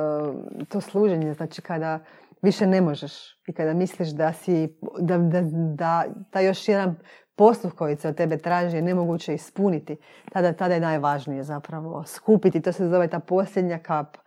e, 0.62 0.66
to 0.66 0.82
služenje, 0.82 1.34
znači 1.34 1.62
kada 1.62 2.00
više 2.42 2.68
ne 2.68 2.82
možeš 2.82 3.14
i 3.48 3.54
kada 3.54 3.74
misliš 3.74 4.10
da 4.10 4.34
si, 4.34 4.78
da, 5.00 5.18
da, 5.18 5.42
da, 5.76 6.06
da 6.34 6.40
još 6.40 6.68
jedan 6.68 6.96
posluh 7.38 7.74
koji 7.74 7.96
se 7.96 8.08
od 8.08 8.16
tebe 8.16 8.38
traži 8.38 8.76
je 8.76 8.82
nemoguće 8.82 9.34
ispuniti, 9.34 9.98
tada, 10.32 10.54
tada 10.54 10.74
je 10.74 10.80
najvažnije 10.80 11.44
zapravo 11.44 12.04
skupiti, 12.06 12.62
to 12.62 12.72
se 12.72 12.90
zove 12.90 13.08
ta 13.08 13.20
posljednja 13.20 13.80
kap, 13.80 14.18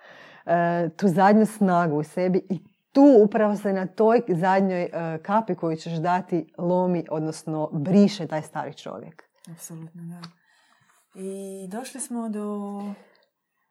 e, 0.46 0.88
tu 0.96 1.08
zadnju 1.08 1.46
snagu 1.46 1.96
u 1.96 2.02
sebi 2.02 2.46
i 2.48 2.58
tu 2.92 3.20
upravo 3.24 3.56
se 3.56 3.72
na 3.72 3.86
toj 3.86 4.22
zadnjoj 4.28 4.82
e, 4.82 5.18
kapi 5.22 5.54
koju 5.54 5.76
ćeš 5.76 5.92
dati 5.92 6.52
lomi, 6.58 7.06
odnosno 7.10 7.70
briše 7.72 8.26
taj 8.26 8.42
stari 8.42 8.74
čovjek. 8.74 9.24
Apsolutno, 9.52 10.02
da. 10.02 10.20
I 11.14 11.66
došli 11.68 12.00
smo 12.00 12.28
do... 12.28 12.82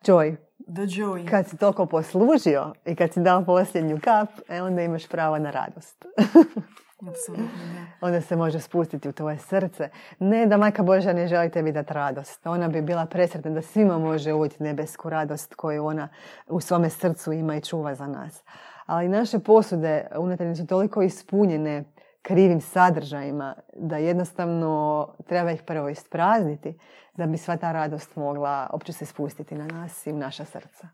Joy. 0.05 0.35
Do 0.57 0.81
joy. 0.81 1.29
Kad 1.29 1.47
si 1.47 1.57
toliko 1.57 1.85
poslužio 1.85 2.73
i 2.85 2.95
kad 2.95 3.13
si 3.13 3.19
dao 3.19 3.45
posljednju 3.45 3.99
kap, 4.03 4.29
e, 4.49 4.61
onda 4.61 4.81
imaš 4.81 5.07
pravo 5.07 5.37
na 5.37 5.51
radost. 5.51 6.05
Onda 8.01 8.21
se 8.21 8.35
može 8.35 8.59
spustiti 8.59 9.09
u 9.09 9.11
tvoje 9.11 9.37
srce. 9.37 9.89
Ne 10.19 10.45
da 10.45 10.57
majka 10.57 10.83
Božja 10.83 11.13
ne 11.13 11.27
želi 11.27 11.51
tebi 11.51 11.71
dati 11.71 11.93
radost. 11.93 12.47
Ona 12.47 12.67
bi 12.67 12.81
bila 12.81 13.05
presretna 13.05 13.51
da 13.51 13.61
svima 13.61 13.97
može 13.97 14.33
uviti 14.33 14.63
nebesku 14.63 15.09
radost 15.09 15.55
koju 15.55 15.85
ona 15.85 16.07
u 16.47 16.59
svome 16.59 16.89
srcu 16.89 17.31
ima 17.31 17.55
i 17.55 17.61
čuva 17.61 17.95
za 17.95 18.07
nas. 18.07 18.43
Ali 18.85 19.09
naše 19.09 19.39
posude 19.39 20.07
unutarnje 20.17 20.55
su 20.55 20.67
toliko 20.67 21.01
ispunjene 21.01 21.83
krivim 22.21 22.61
sadržajima 22.61 23.55
da 23.75 23.97
jednostavno 23.97 25.07
treba 25.27 25.51
ih 25.51 25.63
prvo 25.63 25.89
isprazniti 25.89 26.79
da 27.13 27.25
bi 27.25 27.37
sva 27.37 27.57
ta 27.57 27.71
radost 27.71 28.15
mogla 28.15 28.69
opće 28.73 28.93
se 28.93 29.05
spustiti 29.05 29.55
na 29.55 29.67
nas 29.67 30.07
i 30.07 30.11
u 30.11 30.17
naša 30.17 30.45
srca. 30.45 30.87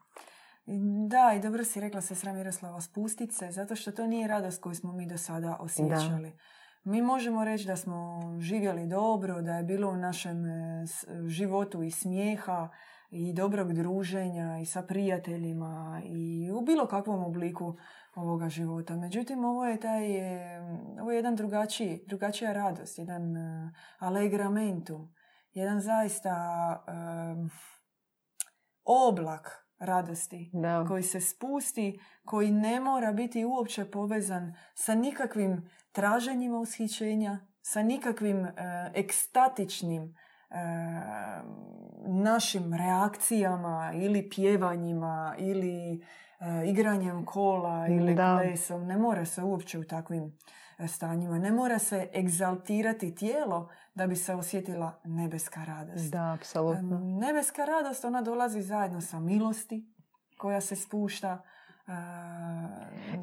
Da, 1.08 1.34
i 1.38 1.40
dobro 1.40 1.64
si 1.64 1.80
rekla 1.80 2.02
sestra 2.02 2.34
Miroslava, 2.34 2.82
spustit 2.82 3.34
se, 3.34 3.52
zato 3.52 3.76
što 3.76 3.92
to 3.92 4.08
nije 4.08 4.28
radost 4.28 4.62
koju 4.62 4.76
smo 4.76 4.94
mi 4.94 5.08
do 5.08 5.18
sada 5.18 5.58
osjećali. 5.60 6.38
Mi 6.84 7.02
možemo 7.02 7.46
reći 7.46 7.68
da 7.68 7.76
smo 7.76 8.22
živjeli 8.40 8.88
dobro, 8.88 9.42
da 9.42 9.58
je 9.58 9.64
bilo 9.64 9.90
u 9.90 9.98
našem 9.98 10.46
e, 10.46 10.86
životu 11.28 11.84
i 11.84 11.92
smijeha 11.92 12.70
i 13.10 13.34
dobrog 13.34 13.74
druženja 13.74 14.60
i 14.62 14.66
sa 14.66 14.82
prijateljima 14.82 16.02
i 16.06 16.52
u 16.52 16.62
bilo 16.62 16.88
kakvom 16.88 17.24
obliku 17.24 17.78
ovoga 18.16 18.50
života. 18.50 18.96
Međutim, 18.96 19.46
ovo 19.46 19.66
je 19.66 19.80
taj, 19.80 20.18
e, 20.18 20.60
ovo 21.02 21.12
je 21.12 21.16
jedan 21.16 21.36
drugačiji, 21.36 22.04
drugačija 22.08 22.54
radost, 22.54 22.98
jedan 22.98 23.38
e, 23.38 23.72
allegramentum, 24.00 25.14
jedan 25.54 25.82
zaista 25.82 26.36
e, 26.88 26.92
oblak 28.84 29.65
radosti 29.80 30.50
Da. 30.54 30.86
koji 30.88 31.04
se 31.04 31.22
spusti, 31.22 32.00
koji 32.26 32.52
ne 32.52 32.80
mora 32.80 33.12
biti 33.12 33.46
uopće 33.46 33.86
povezan 33.86 34.56
sa 34.74 34.96
nikakvim 34.96 35.70
traženjima 35.92 36.60
ushićenja, 36.60 37.40
sa 37.62 37.84
nikakvim 37.84 38.46
e, 38.46 38.52
ekstatičnim 38.94 40.04
e, 40.04 40.56
našim 42.08 42.74
reakcijama 42.74 43.92
ili 43.96 44.30
pjevanjima 44.30 45.36
ili 45.38 45.94
e, 45.96 46.00
igranjem 46.66 47.26
kola 47.26 47.88
ili 47.88 48.16
Da. 48.16 48.40
plesom. 48.44 48.86
Ne 48.88 48.98
mora 48.98 49.26
se 49.26 49.44
uopće 49.44 49.80
u 49.80 49.84
takvim 49.84 50.38
stanjima. 50.88 51.40
Ne 51.40 51.52
mora 51.52 51.80
se 51.80 52.10
egzaltirati 52.14 53.16
tijelo 53.16 53.70
da 53.96 54.08
bi 54.08 54.16
se 54.16 54.34
osjetila 54.34 55.00
nebeska 55.04 55.64
radost. 55.64 56.12
Da, 56.12 56.34
apsolutno. 56.34 57.00
Nebeska 57.00 57.66
radost, 57.66 58.06
ona 58.06 58.22
dolazi 58.22 58.62
zajedno 58.62 59.02
sa 59.02 59.20
milosti 59.20 59.86
koja 60.38 60.62
se 60.62 60.76
spušta. 60.76 61.44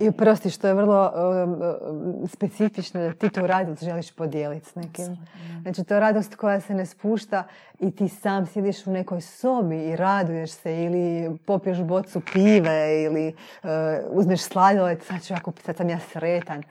I 0.01 0.13
prosti 0.13 0.51
što 0.51 0.69
je 0.69 0.75
vrlo 0.75 1.13
um, 1.15 2.29
specifično 2.29 3.01
da 3.01 3.13
ti 3.13 3.29
tu 3.29 3.47
radost 3.47 3.85
želiš 3.85 4.13
podijeliti 4.13 4.71
s 4.71 4.75
nekim. 4.75 5.17
Znači 5.63 5.85
to 5.85 5.95
je 5.95 6.01
radost 6.01 6.35
koja 6.35 6.61
se 6.61 6.75
ne 6.75 6.87
spušta 6.87 7.45
i 7.81 7.91
ti 7.91 8.09
sam 8.09 8.47
sjediš 8.47 8.87
u 8.87 8.91
nekoj 8.91 9.21
sobi 9.21 9.77
i 9.77 9.97
raduješ 9.97 10.51
se 10.51 10.85
ili 10.85 11.39
popiješ 11.47 11.79
bocu 11.79 12.21
pive 12.33 13.03
ili 13.03 13.35
uh, 13.63 13.71
uzmeš 14.11 14.41
sladoled, 14.43 15.03
sad 15.03 15.23
ću 15.23 15.35
jako, 15.35 15.53
sad 15.65 15.77
sam 15.77 15.89
ja 15.89 15.99
sretan. 15.99 16.63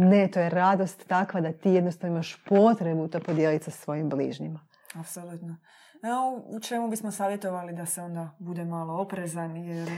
Ne, 0.00 0.28
to 0.28 0.40
je 0.40 0.48
radost 0.50 1.06
takva 1.06 1.40
da 1.40 1.52
ti 1.52 1.70
jednostavno 1.70 2.14
imaš 2.14 2.44
potrebu 2.44 3.08
to 3.08 3.20
podijeliti 3.20 3.64
sa 3.64 3.70
svojim 3.70 4.08
bližnjima. 4.08 4.60
Apsolutno. 4.94 5.56
Evo, 6.02 6.42
u 6.46 6.60
čemu 6.60 6.88
bismo 6.88 7.10
savjetovali 7.10 7.72
da 7.72 7.86
se 7.86 8.02
onda 8.02 8.30
bude 8.38 8.64
malo 8.64 8.94
oprezan 8.94 9.56
jer 9.56 9.88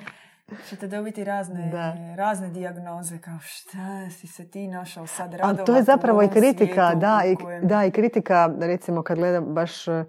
ćete 0.68 0.88
dobiti 0.88 1.24
razne, 1.24 1.68
Da. 1.72 2.14
razne 2.16 2.48
dijagnoze 2.48 3.18
kao 3.18 3.38
šta 3.40 4.10
si 4.10 4.26
se 4.26 4.48
ti 4.48 4.68
našao 4.68 5.06
sad 5.06 5.34
radovat 5.34 5.66
to 5.66 5.76
je 5.76 5.82
zapravo 5.82 6.22
i 6.22 6.28
kritika, 6.28 6.94
da 6.94 7.22
i, 7.26 7.36
kojem- 7.36 7.66
da, 7.66 7.84
i 7.84 7.90
kritika, 7.90 8.54
recimo 8.60 9.02
kad 9.02 9.18
gledam 9.18 9.44
baš 9.44 9.88
e, 9.88 10.04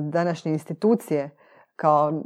današnje 0.00 0.52
institucije, 0.52 1.30
kao 1.76 2.22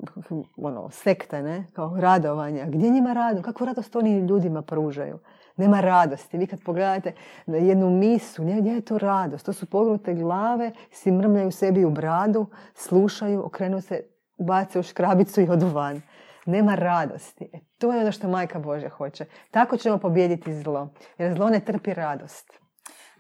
ono, 0.57 0.91
sekte, 0.91 1.43
ne? 1.43 1.67
kao 1.73 1.97
radovanja. 2.01 2.67
Gdje 2.67 2.91
njima 2.91 3.13
rado? 3.13 3.43
Kakvu 3.43 3.67
radost 3.67 3.97
oni 3.97 4.19
ljudima 4.19 4.63
pružaju? 4.63 5.19
Nema 5.59 5.81
radosti. 5.81 6.39
Vi 6.39 6.47
kad 6.47 6.63
pogledate 6.63 7.13
jednu 7.47 7.91
misu, 7.91 8.43
gdje 8.43 8.73
je 8.73 8.81
to 8.81 8.99
radost? 8.99 9.47
To 9.47 9.53
su 9.53 9.67
pognute 9.67 10.15
glave, 10.15 10.73
si 10.91 11.13
mrmljaju 11.13 11.51
sebi 11.51 11.85
u 11.85 11.91
bradu, 11.91 12.47
slušaju, 12.75 13.47
okrenu 13.47 13.81
se, 13.81 14.03
bace 14.39 14.79
u 14.79 14.83
škrabicu 14.83 15.41
i 15.41 15.49
odu 15.49 15.67
van. 15.67 16.03
Nema 16.47 16.75
radosti. 16.75 17.51
E, 17.53 17.59
to 17.79 17.93
je 17.93 18.01
ono 18.01 18.13
što 18.13 18.29
majka 18.29 18.59
Božja 18.59 18.89
hoće. 18.89 19.25
Tako 19.51 19.77
ćemo 19.77 19.99
pobijediti 19.99 20.63
zlo. 20.63 20.95
Jer 21.19 21.35
zlo 21.35 21.49
ne 21.49 21.61
trpi 21.61 21.95
radost. 21.95 22.53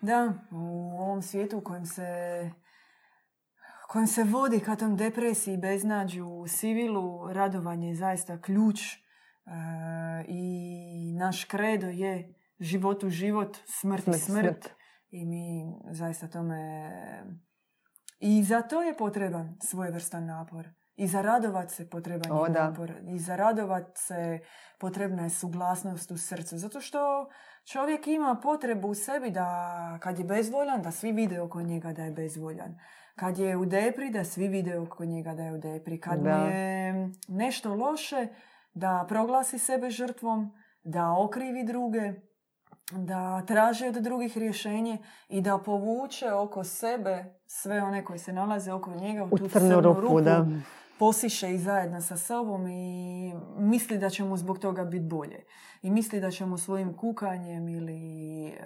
Da, 0.00 0.32
u 0.50 0.98
ovom 1.00 1.22
svijetu 1.22 1.58
u 1.58 1.60
kojem 1.60 1.86
se 1.86 2.04
kojem 3.88 4.06
se 4.06 4.24
vodi 4.24 4.60
ka 4.60 4.76
tom 4.76 4.96
depresiji, 4.96 5.56
beznađu, 5.56 6.44
sivilu, 6.48 7.32
radovanje 7.32 7.88
je 7.88 7.94
zaista 7.94 8.40
ključ 8.40 8.80
i 10.28 11.12
naš 11.18 11.44
kredo 11.44 11.86
je 11.86 12.34
život 12.60 13.04
u 13.04 13.10
život, 13.10 13.56
smrt, 13.66 14.02
Smrt, 14.02 14.16
i 14.16 14.20
smrt. 14.20 14.68
I 15.10 15.26
mi 15.26 15.74
zaista 15.90 16.28
tome... 16.28 16.90
I 18.20 18.42
za 18.42 18.62
to 18.62 18.82
je 18.82 18.96
potreban 18.96 19.56
svojevrstan 19.62 20.26
napor. 20.26 20.68
I 20.96 21.06
za 21.06 21.22
radovat 21.22 21.70
se 21.70 21.90
potreban 21.90 22.38
je 22.46 22.52
napor. 22.52 22.92
I 23.06 23.18
za 23.18 23.36
radovat 23.36 23.90
se 23.94 24.40
potrebna 24.78 25.22
je 25.22 25.30
suglasnost 25.30 26.10
u 26.10 26.18
srcu. 26.18 26.58
Zato 26.58 26.80
što 26.80 27.28
čovjek 27.64 28.06
ima 28.06 28.40
potrebu 28.42 28.88
u 28.88 28.94
sebi 28.94 29.30
da 29.30 29.98
kad 30.02 30.18
je 30.18 30.24
bezvoljan, 30.24 30.82
da 30.82 30.90
svi 30.90 31.12
vide 31.12 31.40
oko 31.40 31.62
njega 31.62 31.92
da 31.92 32.02
je 32.02 32.10
bezvoljan. 32.10 32.78
Kad 33.16 33.38
je 33.38 33.56
u 33.56 33.66
depri, 33.66 34.10
da 34.10 34.24
svi 34.24 34.48
vide 34.48 34.78
oko 34.78 35.04
njega 35.04 35.34
da 35.34 35.42
je 35.42 35.52
u 35.52 35.58
depri. 35.58 36.00
Kad 36.00 36.20
Da. 36.20 36.30
je 36.30 36.94
nešto 37.28 37.74
loše, 37.74 38.28
da 38.78 39.04
proglasi 39.08 39.58
sebe 39.58 39.90
žrtvom, 39.90 40.52
da 40.84 41.14
okrivi 41.18 41.64
druge, 41.64 42.12
da 42.92 43.42
traži 43.46 43.86
od 43.86 43.94
drugih 43.94 44.38
rješenje 44.38 44.98
i 45.28 45.40
da 45.40 45.58
povuče 45.58 46.32
oko 46.32 46.64
sebe 46.64 47.24
sve 47.46 47.82
one 47.82 48.04
koji 48.04 48.18
se 48.18 48.32
nalaze 48.32 48.72
oko 48.72 48.90
njega 48.90 49.24
u, 49.24 49.28
U 49.30 49.38
tu 49.38 49.48
crnu 49.48 49.80
rupu, 49.80 50.20
da. 50.20 50.46
Posiše 50.98 51.54
i 51.54 51.58
zajedno 51.58 52.00
sa 52.00 52.16
sobom 52.16 52.68
i 52.68 53.32
misli 53.58 53.98
da 53.98 54.10
će 54.10 54.24
mu 54.24 54.36
zbog 54.36 54.58
toga 54.58 54.84
biti 54.84 55.04
bolje. 55.04 55.44
I 55.82 55.90
misli 55.90 56.20
da 56.20 56.30
će 56.30 56.46
mu 56.46 56.58
svojim 56.58 56.96
kukanjem 56.96 57.68
ili 57.68 58.46
em, 58.46 58.58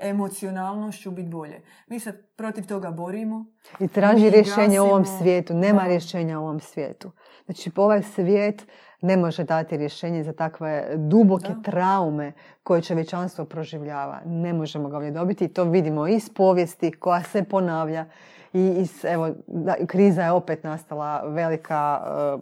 emocionalnošću 0.00 1.10
biti 1.10 1.28
bolje. 1.28 1.60
Mi 1.88 2.00
se 2.00 2.12
protiv 2.36 2.66
toga 2.66 2.90
borimo. 2.90 3.46
I 3.80 3.88
traži 3.88 4.30
rješenje 4.30 4.80
u 4.80 4.84
ovom 4.84 5.04
svijetu. 5.04 5.54
Nema 5.54 5.82
Da. 5.82 5.88
rješenja 5.88 6.38
u 6.40 6.42
ovom 6.42 6.60
svijetu. 6.60 7.10
Znači, 7.44 7.70
ovaj 7.76 8.02
svijet 8.02 8.66
ne 9.00 9.16
može 9.16 9.44
dati 9.44 9.76
rješenje 9.76 10.24
za 10.24 10.32
takve 10.32 10.94
duboke 10.96 11.48
Da. 11.54 11.62
traume 11.62 12.32
koje 12.62 12.82
čovječanstvo 12.82 13.44
proživljava. 13.44 14.20
Ne 14.24 14.52
možemo 14.52 14.88
ga 14.88 14.96
ovdje 14.96 15.10
dobiti 15.10 15.44
i 15.44 15.48
to 15.48 15.64
vidimo 15.64 16.06
iz 16.08 16.30
povijesti 16.34 16.92
koja 16.92 17.22
se 17.22 17.44
ponavlja. 17.44 18.06
I 18.52 18.86
evo, 19.04 19.34
kriza 19.86 20.22
je 20.22 20.32
opet 20.32 20.64
nastala 20.64 21.22
velika, 21.26 22.02
eh, 22.06 22.40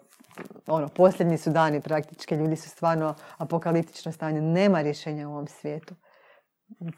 ono, 0.66 0.88
posljednji 0.88 1.38
su 1.38 1.50
dani 1.50 1.80
praktički, 1.80 2.34
ljudi 2.34 2.56
su 2.56 2.68
stvarno 2.68 3.14
apokaliptično 3.38 4.12
stanje. 4.12 4.40
Nema 4.40 4.82
rješenja 4.82 5.28
u 5.28 5.32
ovom 5.32 5.46
svijetu. 5.46 5.94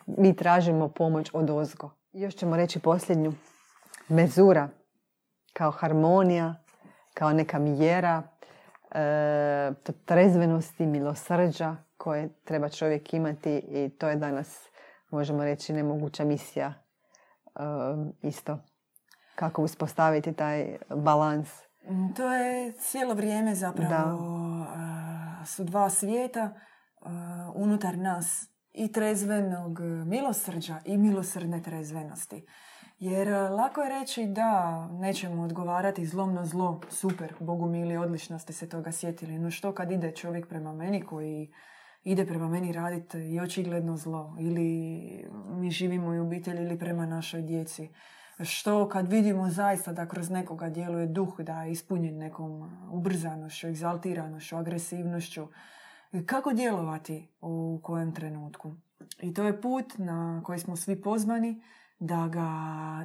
Mi 0.07 0.37
tražimo 0.37 0.89
pomoć 0.89 1.31
od 1.33 1.51
ozgo. 1.51 1.91
Još 2.13 2.35
ćemo 2.35 2.57
reći 2.57 2.81
posljednju. 2.81 3.33
Mezura 4.09 4.69
kao 5.53 5.71
harmonija, 5.71 6.55
kao 7.15 7.33
neka 7.33 7.59
mjera 7.59 8.23
e, 8.91 9.73
trezvenosti, 10.05 10.87
milosrđa 10.87 11.77
koje 11.97 12.29
treba 12.45 12.69
čovjek 12.69 13.15
imati 13.15 13.57
i 13.57 13.91
to 13.99 14.09
je 14.09 14.17
danas, 14.17 14.69
možemo 15.11 15.45
reći, 15.45 15.73
nemoguća 15.73 16.25
misija 16.25 16.75
isto. 18.23 18.59
Kako 19.35 19.63
uspostaviti 19.63 20.33
taj 20.33 20.77
balans? 20.97 21.49
Mm, 21.91 22.15
to 22.15 22.33
je 22.33 22.73
cijelo 22.73 23.15
vrijeme 23.15 23.55
zapravo 23.55 24.43
su 25.47 25.65
dva 25.65 25.91
svijeta 25.91 26.51
unutar 27.55 27.99
nas 27.99 28.49
i 28.73 28.93
trezvenog 28.93 29.81
milosrđa 30.07 30.81
i 30.85 30.97
milosrdne 30.97 31.63
trezvenosti. 31.63 32.47
Jer 32.99 33.29
lako 33.51 33.81
je 33.81 34.01
reći 34.01 34.27
da 34.27 34.87
nećemo 34.89 35.43
odgovarati 35.43 36.07
zlom 36.07 36.35
na 36.35 36.45
zlo, 36.45 36.81
super, 36.91 37.35
Bogu 37.41 37.67
mili, 37.67 37.97
odlično 37.97 38.39
ste 38.39 38.53
se 38.53 38.69
toga 38.69 38.93
sjetili. 38.93 39.39
No 39.39 39.51
što 39.51 39.75
kad 39.75 39.93
ide 39.93 40.13
čovjek 40.13 40.49
prema 40.49 40.73
meni 40.73 41.03
koji 41.03 41.53
ide 42.05 42.27
prema 42.27 42.49
meni 42.49 42.73
raditi 42.73 43.19
i 43.19 43.41
očigledno 43.41 43.97
zlo 43.97 44.37
ili 44.41 45.31
mi 45.49 45.71
živimo 45.71 46.07
u 46.07 46.27
obitelji 46.27 46.63
ili 46.63 46.79
prema 46.79 47.07
našoj 47.07 47.43
djeci. 47.43 47.89
Što 48.41 48.89
kad 48.89 49.09
vidimo 49.09 49.51
zaista 49.51 49.93
da 49.93 50.09
kroz 50.09 50.31
nekoga 50.31 50.71
djeluje 50.71 51.07
duh 51.07 51.41
da 51.41 51.63
je 51.63 51.73
ispunjen 51.73 52.19
nekom 52.19 52.71
ubrzanošću, 52.93 53.67
egzaltiranošću, 53.67 54.57
agresivnošću. 54.57 55.47
Kako 56.27 56.53
djelovati 56.53 57.29
u 57.41 57.81
kojem 57.83 58.15
trenutku? 58.15 58.75
I 59.21 59.35
to 59.35 59.45
je 59.45 59.61
put 59.61 59.99
na 59.99 60.43
koji 60.45 60.59
smo 60.59 60.77
svi 60.77 61.03
pozvani 61.03 61.63
da 61.99 62.29
ga, 62.29 62.49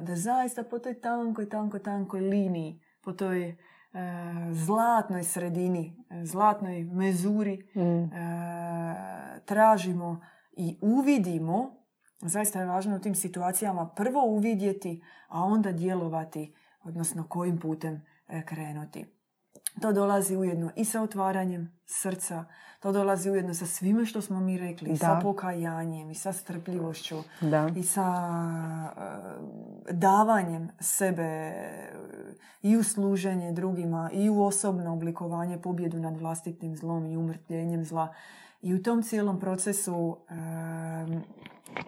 da 0.06 0.16
zaista 0.16 0.62
po 0.62 0.78
toj 0.78 1.00
tankoj, 1.00 1.48
tankoj, 1.48 1.82
tankoj 1.82 2.20
liniji, 2.20 2.80
po 3.02 3.12
toj 3.12 3.56
E, 3.94 4.52
zlatnoj 4.52 5.24
sredini, 5.24 6.04
e, 6.10 6.24
zlatnoj 6.24 6.84
mezuri 6.84 7.68
mm. 7.76 7.80
e, 7.80 9.40
tražimo 9.44 10.20
i 10.52 10.78
uvidimo, 10.80 11.77
zaista 12.20 12.60
je 12.60 12.66
važno 12.66 12.96
u 12.96 12.98
tim 12.98 13.14
situacijama 13.14 13.88
prvo 13.88 14.24
uvidjeti, 14.24 15.02
a 15.28 15.42
onda 15.42 15.72
djelovati, 15.72 16.54
odnosno 16.82 17.26
kojim 17.28 17.58
putem 17.58 18.06
krenuti. 18.44 19.06
To 19.80 19.92
dolazi 19.92 20.36
ujedno 20.36 20.70
i 20.76 20.84
sa 20.84 21.02
otvaranjem 21.02 21.78
srca, 21.86 22.44
to 22.80 22.92
dolazi 22.92 23.30
ujedno 23.30 23.54
sa 23.54 23.66
svime 23.66 24.06
što 24.06 24.22
smo 24.22 24.40
mi 24.40 24.58
rekli, 24.58 24.90
da. 24.90 24.96
sa 24.96 25.20
pokajanjem 25.22 26.10
i 26.10 26.14
sa 26.14 26.32
strpljivošću 26.32 27.16
da. 27.40 27.70
i 27.76 27.82
sa 27.82 28.06
uh, 28.96 29.96
davanjem 29.96 30.68
sebe 30.80 31.52
i 32.62 32.76
u 32.76 32.82
služenje 32.82 33.52
drugima 33.52 34.10
i 34.12 34.30
u 34.30 34.42
osobno 34.42 34.92
oblikovanje, 34.92 35.58
pobjedu 35.58 35.98
nad 35.98 36.16
vlastitim 36.16 36.76
zlom 36.76 37.06
i 37.06 37.16
umrtljenjem 37.16 37.84
zla. 37.84 38.14
I 38.62 38.74
u 38.74 38.82
tom 38.82 39.02
cijelom 39.02 39.40
procesu 39.40 40.18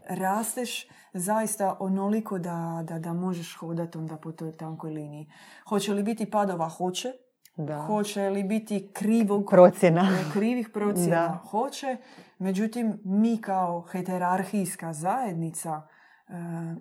rasteš 0.09 0.89
zaista 1.13 1.77
onoliko 1.81 2.39
da, 2.39 2.85
da, 2.89 2.99
da 2.99 3.13
možeš 3.13 3.57
hodati 3.57 3.99
onda 3.99 4.17
po 4.17 4.33
toj 4.33 4.57
tankoj 4.57 4.91
liniji. 4.91 5.31
Hoće 5.69 5.93
li 5.93 6.03
biti 6.03 6.31
padova? 6.31 6.69
Hoće 6.69 7.13
da. 7.57 7.83
Hoće 7.83 8.31
li 8.31 8.43
biti 8.43 8.91
krivog 8.93 9.47
procjena. 9.51 10.09
krivih 10.33 10.69
procjena? 10.75 11.29
Da. 11.29 11.41
Hoće. 11.51 11.97
Međutim, 12.39 13.01
mi 13.05 13.41
kao 13.41 13.81
heterarhijska 13.81 14.93
zajednica 14.93 15.83
e, 15.83 16.33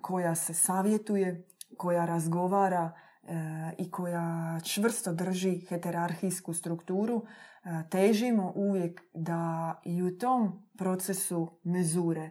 koja 0.02 0.34
se 0.34 0.54
savjetuje, 0.54 1.46
koja 1.76 2.04
razgovara 2.04 2.92
e, 3.22 3.34
i 3.78 3.90
koja 3.90 4.58
čvrsto 4.64 5.12
drži 5.12 5.66
heterarhijsku 5.68 6.54
strukturu, 6.54 7.22
e, 7.64 7.68
težimo 7.90 8.52
uvijek 8.56 9.02
da 9.14 9.74
i 9.84 10.02
u 10.02 10.18
tom 10.18 10.68
procesu 10.78 11.58
mezure 11.64 12.30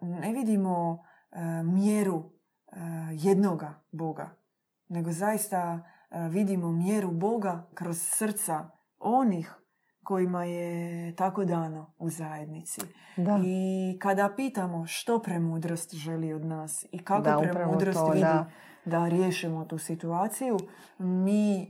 ne 0.00 0.32
vidimo 0.32 1.04
mjeru 1.64 2.30
jednoga 3.10 3.74
Boga, 3.92 4.30
nego 4.88 5.12
zaista 5.12 5.82
vidimo 6.30 6.72
mjeru 6.72 7.10
Boga 7.10 7.66
kroz 7.74 7.98
srca 8.02 8.70
onih 8.98 9.64
kojima 10.04 10.44
je 10.44 11.16
tako 11.16 11.44
dano 11.44 11.94
u 11.98 12.10
zajednici. 12.10 12.80
Da. 13.16 13.40
I 13.44 13.98
kada 14.00 14.32
pitamo 14.36 14.86
što 14.86 15.22
premudrost 15.22 15.94
želi 15.94 16.32
od 16.32 16.44
nas 16.44 16.86
i 16.92 16.98
kako 16.98 17.22
da, 17.22 17.50
premudrost 17.52 17.98
to, 17.98 18.08
vidi 18.08 18.20
da. 18.20 18.50
da 18.84 19.08
riješimo 19.08 19.64
tu 19.64 19.78
situaciju, 19.78 20.58
mi 20.98 21.62
e, 21.62 21.66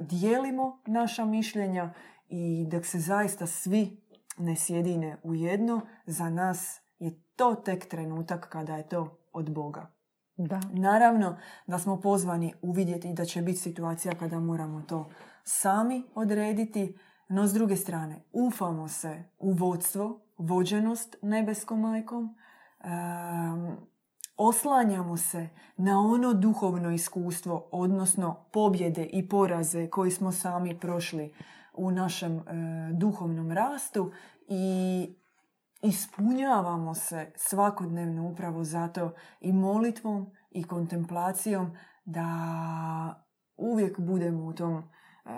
dijelimo 0.00 0.80
naša 0.86 1.24
mišljenja 1.24 1.92
i 2.28 2.66
dok 2.70 2.86
se 2.86 2.98
zaista 2.98 3.46
svi 3.46 3.99
ne 4.40 4.56
sjedine 4.56 5.16
u 5.22 5.34
jedno, 5.34 5.80
za 6.06 6.30
nas 6.30 6.80
je 6.98 7.22
to 7.36 7.54
tek 7.54 7.88
trenutak 7.88 8.48
kada 8.48 8.76
je 8.76 8.88
to 8.88 9.18
od 9.32 9.50
Boga. 9.50 9.90
Da. 10.36 10.60
Naravno 10.72 11.36
da 11.66 11.78
smo 11.78 12.00
pozvani 12.00 12.54
uvidjeti 12.62 13.12
da 13.12 13.24
će 13.24 13.42
biti 13.42 13.58
situacija 13.58 14.14
kada 14.14 14.40
moramo 14.40 14.82
to 14.82 15.10
sami 15.44 16.02
odrediti, 16.14 16.98
no 17.28 17.46
s 17.46 17.52
druge 17.52 17.76
strane 17.76 18.22
ufamo 18.32 18.88
se 18.88 19.24
u 19.38 19.52
vodstvo, 19.52 20.20
vođenost 20.38 21.16
nebeskom 21.22 21.80
majkom, 21.80 22.34
oslanjamo 24.36 25.16
se 25.16 25.48
na 25.76 26.00
ono 26.00 26.34
duhovno 26.34 26.90
iskustvo, 26.90 27.68
odnosno 27.72 28.44
pobjede 28.52 29.04
i 29.04 29.28
poraze 29.28 29.90
koji 29.90 30.10
smo 30.10 30.32
sami 30.32 30.78
prošli 30.78 31.34
u 31.80 31.90
našem 31.90 32.38
e, 32.38 32.42
duhovnom 32.92 33.52
rastu 33.52 34.12
i 34.48 35.14
ispunjavamo 35.82 36.94
se 36.94 37.32
svakodnevno 37.36 38.28
upravo 38.28 38.64
zato 38.64 39.12
i 39.40 39.52
molitvom 39.52 40.30
i 40.50 40.64
kontemplacijom 40.64 41.76
da 42.04 42.26
uvijek 43.56 44.00
budemo 44.00 44.44
u 44.44 44.52
tom 44.52 44.76
uh, 44.76 45.30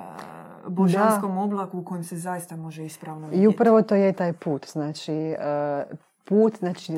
božanskom 0.69 1.39
oblaku 1.39 1.79
u 1.79 1.85
kojem 1.85 2.05
se 2.05 2.17
zaista 2.17 2.57
može 2.57 2.85
ispravno 2.85 3.29
vidjeti. 3.29 3.45
I 3.45 3.49
upravo 3.49 3.83
to 3.83 3.95
je 3.95 4.13
taj 4.13 4.33
put. 4.33 4.67
Znači, 4.71 5.35
uh, 5.91 5.99
put 6.25 6.59
znači, 6.59 6.93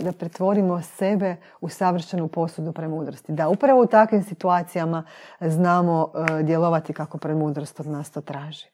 da 0.00 0.12
pretvorimo 0.12 0.82
sebe 0.82 1.36
u 1.60 1.68
savršenu 1.68 2.28
posudu 2.28 2.72
premudrosti. 2.72 3.32
Da 3.32 3.48
upravo 3.48 3.82
u 3.82 3.86
takvim 3.86 4.22
situacijama 4.22 5.04
znamo 5.40 6.02
uh, 6.14 6.40
djelovati 6.40 6.92
kako 6.92 7.18
premudrost 7.18 7.80
od 7.80 7.86
nas 7.86 8.10
to 8.10 8.20
traži. 8.20 8.71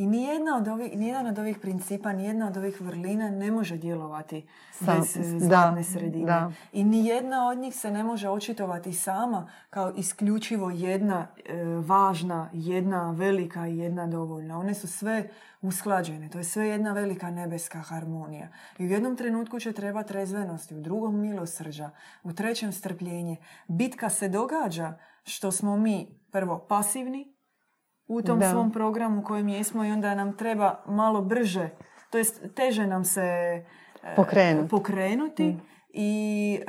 I 0.00 0.06
nijedna 0.06 0.56
od 0.56 0.68
ovih, 0.68 0.96
nijedan 0.96 1.26
od 1.26 1.38
ovih 1.38 1.58
principa, 1.58 2.12
nijedna 2.12 2.46
od 2.46 2.56
ovih 2.56 2.80
vrlina 2.80 3.30
ne 3.30 3.50
može 3.50 3.76
djelovati 3.76 4.46
bez 4.80 5.16
eh, 5.16 5.38
zlatne 5.38 5.84
sredine. 5.84 6.26
Da. 6.26 6.52
I 6.72 6.84
nijedna 6.84 7.48
od 7.48 7.58
njih 7.58 7.74
se 7.74 7.90
ne 7.90 8.04
može 8.04 8.28
očitovati 8.28 8.92
sama 8.92 9.50
kao 9.70 9.92
isključivo 9.96 10.70
jedna 10.70 11.26
e, 11.44 11.64
važna, 11.64 12.50
jedna 12.52 13.10
velika 13.10 13.68
i 13.68 13.78
jedna 13.78 14.06
dovoljna. 14.06 14.58
One 14.58 14.74
su 14.74 14.88
sve 14.88 15.28
usklađene. 15.62 16.28
To 16.28 16.38
je 16.38 16.44
sve 16.44 16.68
jedna 16.68 16.92
velika 16.92 17.30
nebeska 17.30 17.78
harmonija. 17.78 18.48
I 18.78 18.86
u 18.86 18.90
jednom 18.90 19.16
trenutku 19.16 19.60
će 19.60 19.72
trebati 19.72 20.08
trezvenosti, 20.08 20.74
u 20.74 20.80
drugom 20.80 21.20
milosrđa, 21.20 21.90
u 22.22 22.32
trećem 22.32 22.72
strpljenje. 22.72 23.36
Bitka 23.68 24.08
se 24.08 24.28
događa 24.28 24.98
što 25.24 25.52
smo 25.52 25.76
mi 25.76 26.08
prvo 26.30 26.58
pasivni, 26.68 27.39
u 28.10 28.22
tom 28.22 28.42
svom 28.50 28.72
programu 28.72 29.24
kojem 29.24 29.48
jesmo 29.48 29.84
i 29.84 29.90
onda 29.90 30.14
nam 30.14 30.36
treba 30.36 30.80
malo 30.86 31.22
brže, 31.22 31.68
to 32.10 32.18
jest 32.18 32.42
teže 32.54 32.86
nam 32.86 33.04
se 33.04 33.22
e, 34.02 34.16
pokrenuti. 34.68 35.46
Mm. 35.46 35.60
i 35.92 36.60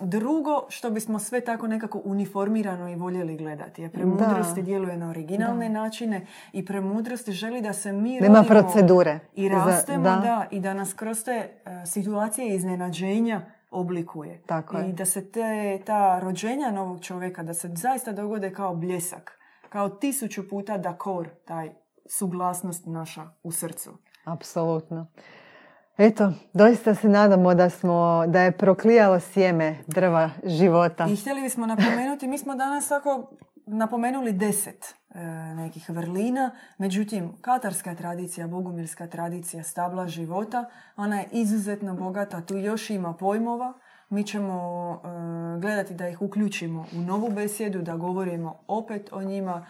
drugo 0.00 0.66
što 0.68 0.90
bismo 0.90 1.18
sve 1.18 1.40
tako 1.40 1.66
nekako 1.66 2.00
uniformirano 2.04 2.88
i 2.88 2.94
voljeli 2.94 3.36
gledati. 3.36 3.82
Jer 3.82 3.90
premudrosti 3.90 4.62
djeluje 4.62 4.96
na 4.96 5.10
originalne 5.10 5.68
načine 5.68 6.26
i 6.52 6.64
premudrosti 6.64 7.32
želi 7.32 7.62
da 7.62 7.72
se 7.72 7.92
mi 7.92 8.20
Nema 8.20 8.42
procedure. 8.42 9.18
i 9.34 9.48
rastemo 9.48 10.04
da. 10.04 10.16
da. 10.16 10.46
i 10.50 10.60
da 10.60 10.74
nas 10.74 10.92
kroz 10.94 11.24
te 11.24 11.48
uh, 11.66 11.72
situacije 11.86 12.54
iznenađenja 12.54 13.40
oblikuje. 13.70 14.42
Tako 14.46 14.78
I 14.80 14.92
da 14.92 15.04
se 15.04 15.30
te, 15.30 15.78
ta 15.84 16.18
rođenja 16.18 16.70
novog 16.70 17.00
čovjeka, 17.00 17.42
da 17.42 17.54
se 17.54 17.70
zaista 17.74 18.12
dogode 18.12 18.52
kao 18.52 18.74
bljesak 18.74 19.41
kao 19.72 19.88
tisuću 19.88 20.48
puta 20.48 20.78
da 20.78 20.98
kor, 20.98 21.28
taj 21.46 21.70
suglasnost 22.18 22.86
naša 22.86 23.22
u 23.42 23.52
srcu. 23.52 23.98
Apsolutno. 24.24 25.06
Eto, 25.98 26.32
doista 26.52 26.94
se 26.94 27.08
nadamo 27.08 27.54
da 27.54 27.70
smo, 27.70 28.24
da 28.26 28.42
je 28.42 28.58
proklijalo 28.58 29.20
sjeme 29.20 29.78
drva 29.86 30.30
života. 30.44 31.06
I 31.08 31.16
htjeli 31.16 31.42
bismo 31.42 31.66
napomenuti, 31.66 32.26
mi 32.26 32.38
smo 32.38 32.54
danas 32.54 32.88
tako 32.88 33.30
napomenuli 33.66 34.32
deset 34.32 34.94
e, 35.14 35.20
nekih 35.54 35.90
vrlina, 35.90 36.50
međutim, 36.78 37.32
katarska 37.40 37.94
tradicija, 37.94 38.46
bogumilska 38.46 39.06
tradicija 39.06 39.62
stabla 39.62 40.08
života, 40.08 40.64
ona 40.96 41.18
je 41.18 41.28
izuzetno 41.32 41.94
bogata, 41.94 42.40
tu 42.40 42.56
još 42.56 42.90
ima 42.90 43.14
pojmova, 43.14 43.72
mi 44.12 44.24
ćemo 44.24 44.54
e, 44.94 45.60
gledati 45.60 45.94
da 45.94 46.08
ih 46.08 46.22
uključimo 46.22 46.86
u 46.96 47.00
novu 47.00 47.30
besjedu, 47.30 47.82
da 47.82 47.96
govorimo 47.96 48.58
opet 48.68 49.12
o 49.12 49.22
njima. 49.22 49.66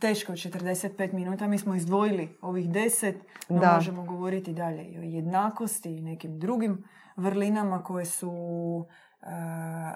Teško 0.00 0.32
45 0.32 1.12
minuta, 1.12 1.46
mi 1.46 1.58
smo 1.58 1.74
izdvojili 1.74 2.38
ovih 2.42 2.70
deset, 2.70 3.16
no 3.48 3.60
da. 3.60 3.74
možemo 3.74 4.04
govoriti 4.04 4.52
dalje 4.52 4.84
i 4.84 4.98
o 4.98 5.02
jednakosti 5.02 5.96
i 5.96 6.00
nekim 6.00 6.38
drugim 6.38 6.84
vrlinama 7.16 7.84
koje 7.84 8.04
su 8.04 8.32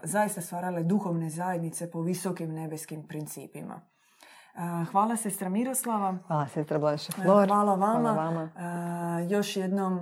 zaista 0.03 0.41
stvarale 0.41 0.83
duhovne 0.83 1.31
zajednice 1.31 1.91
po 1.91 2.03
visokim 2.03 2.53
nebeskim 2.53 3.03
principima. 3.09 3.81
Hvala 4.91 5.17
sestra 5.17 5.49
Miroslava. 5.49 6.19
Hvala 6.27 6.49
sestra 6.49 6.79
Blanša 6.79 7.13
Hvala 7.23 7.75
vama. 7.75 7.77
Hvala 7.77 8.13
vama. 8.13 8.49
Još 9.31 9.57
jednom, 9.57 10.01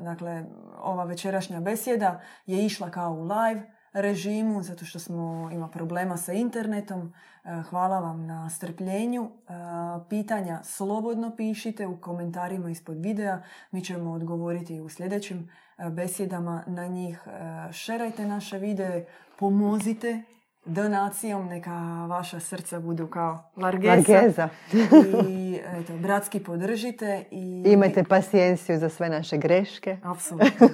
dakle, 0.00 0.44
ova 0.82 1.04
večerašnja 1.04 1.60
besjeda 1.60 2.20
je 2.46 2.66
išla 2.66 2.90
kao 2.90 3.12
u 3.12 3.22
live 3.22 3.70
režimu, 3.92 4.62
zato 4.62 4.84
što 4.84 4.98
smo 4.98 5.50
ima 5.52 5.68
problema 5.68 6.16
sa 6.16 6.32
internetom. 6.32 7.12
Hvala 7.70 7.98
vam 8.00 8.26
na 8.26 8.50
strpljenju. 8.50 9.30
Pitanja 10.08 10.60
slobodno 10.62 11.36
pišite 11.36 11.86
u 11.86 12.00
komentarima 12.00 12.70
ispod 12.70 12.96
videa. 13.00 13.42
Mi 13.70 13.84
ćemo 13.84 14.12
odgovoriti 14.12 14.80
u 14.80 14.88
sljedećim 14.88 15.50
besjedama 15.90 16.62
na 16.66 16.86
njih. 16.86 17.22
Šerajte 17.72 18.26
naše 18.26 18.58
videe, 18.58 19.06
pomozite 19.38 20.22
donacijom, 20.64 21.46
neka 21.46 22.06
vaša 22.06 22.40
srca 22.40 22.80
budu 22.80 23.06
kao 23.06 23.50
largeza. 23.56 24.48
I 25.28 25.60
eto, 25.64 25.96
bratski 25.96 26.44
podržite. 26.44 27.24
I... 27.30 27.62
Imajte 27.66 28.04
pasijenciju 28.04 28.78
za 28.78 28.88
sve 28.88 29.08
naše 29.08 29.36
greške. 29.36 29.98
Apsolutno. 30.02 30.68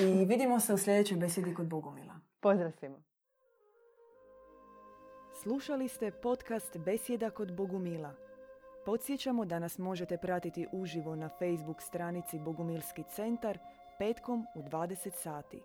I 0.00 0.24
vidimo 0.24 0.60
se 0.60 0.74
u 0.74 0.78
sljedećoj 0.78 1.18
besedi 1.18 1.54
kod 1.54 1.66
Bogumila. 1.66 2.14
Pozdrav 2.40 2.70
svima. 2.70 2.98
Slušali 5.42 5.88
ste 5.88 6.10
podcast 6.10 6.78
Besjeda 6.78 7.30
kod 7.30 7.56
Bogumila. 7.56 8.14
Podsjećamo 8.86 9.44
da 9.44 9.58
nas 9.58 9.78
možete 9.78 10.16
pratiti 10.16 10.66
uživo 10.72 11.16
na 11.16 11.28
Facebook 11.28 11.82
stranici 11.82 12.38
Bogumilski 12.38 13.04
centar 13.14 13.58
petkom 13.98 14.46
u 14.54 14.62
20 14.62 15.10
sati. 15.14 15.62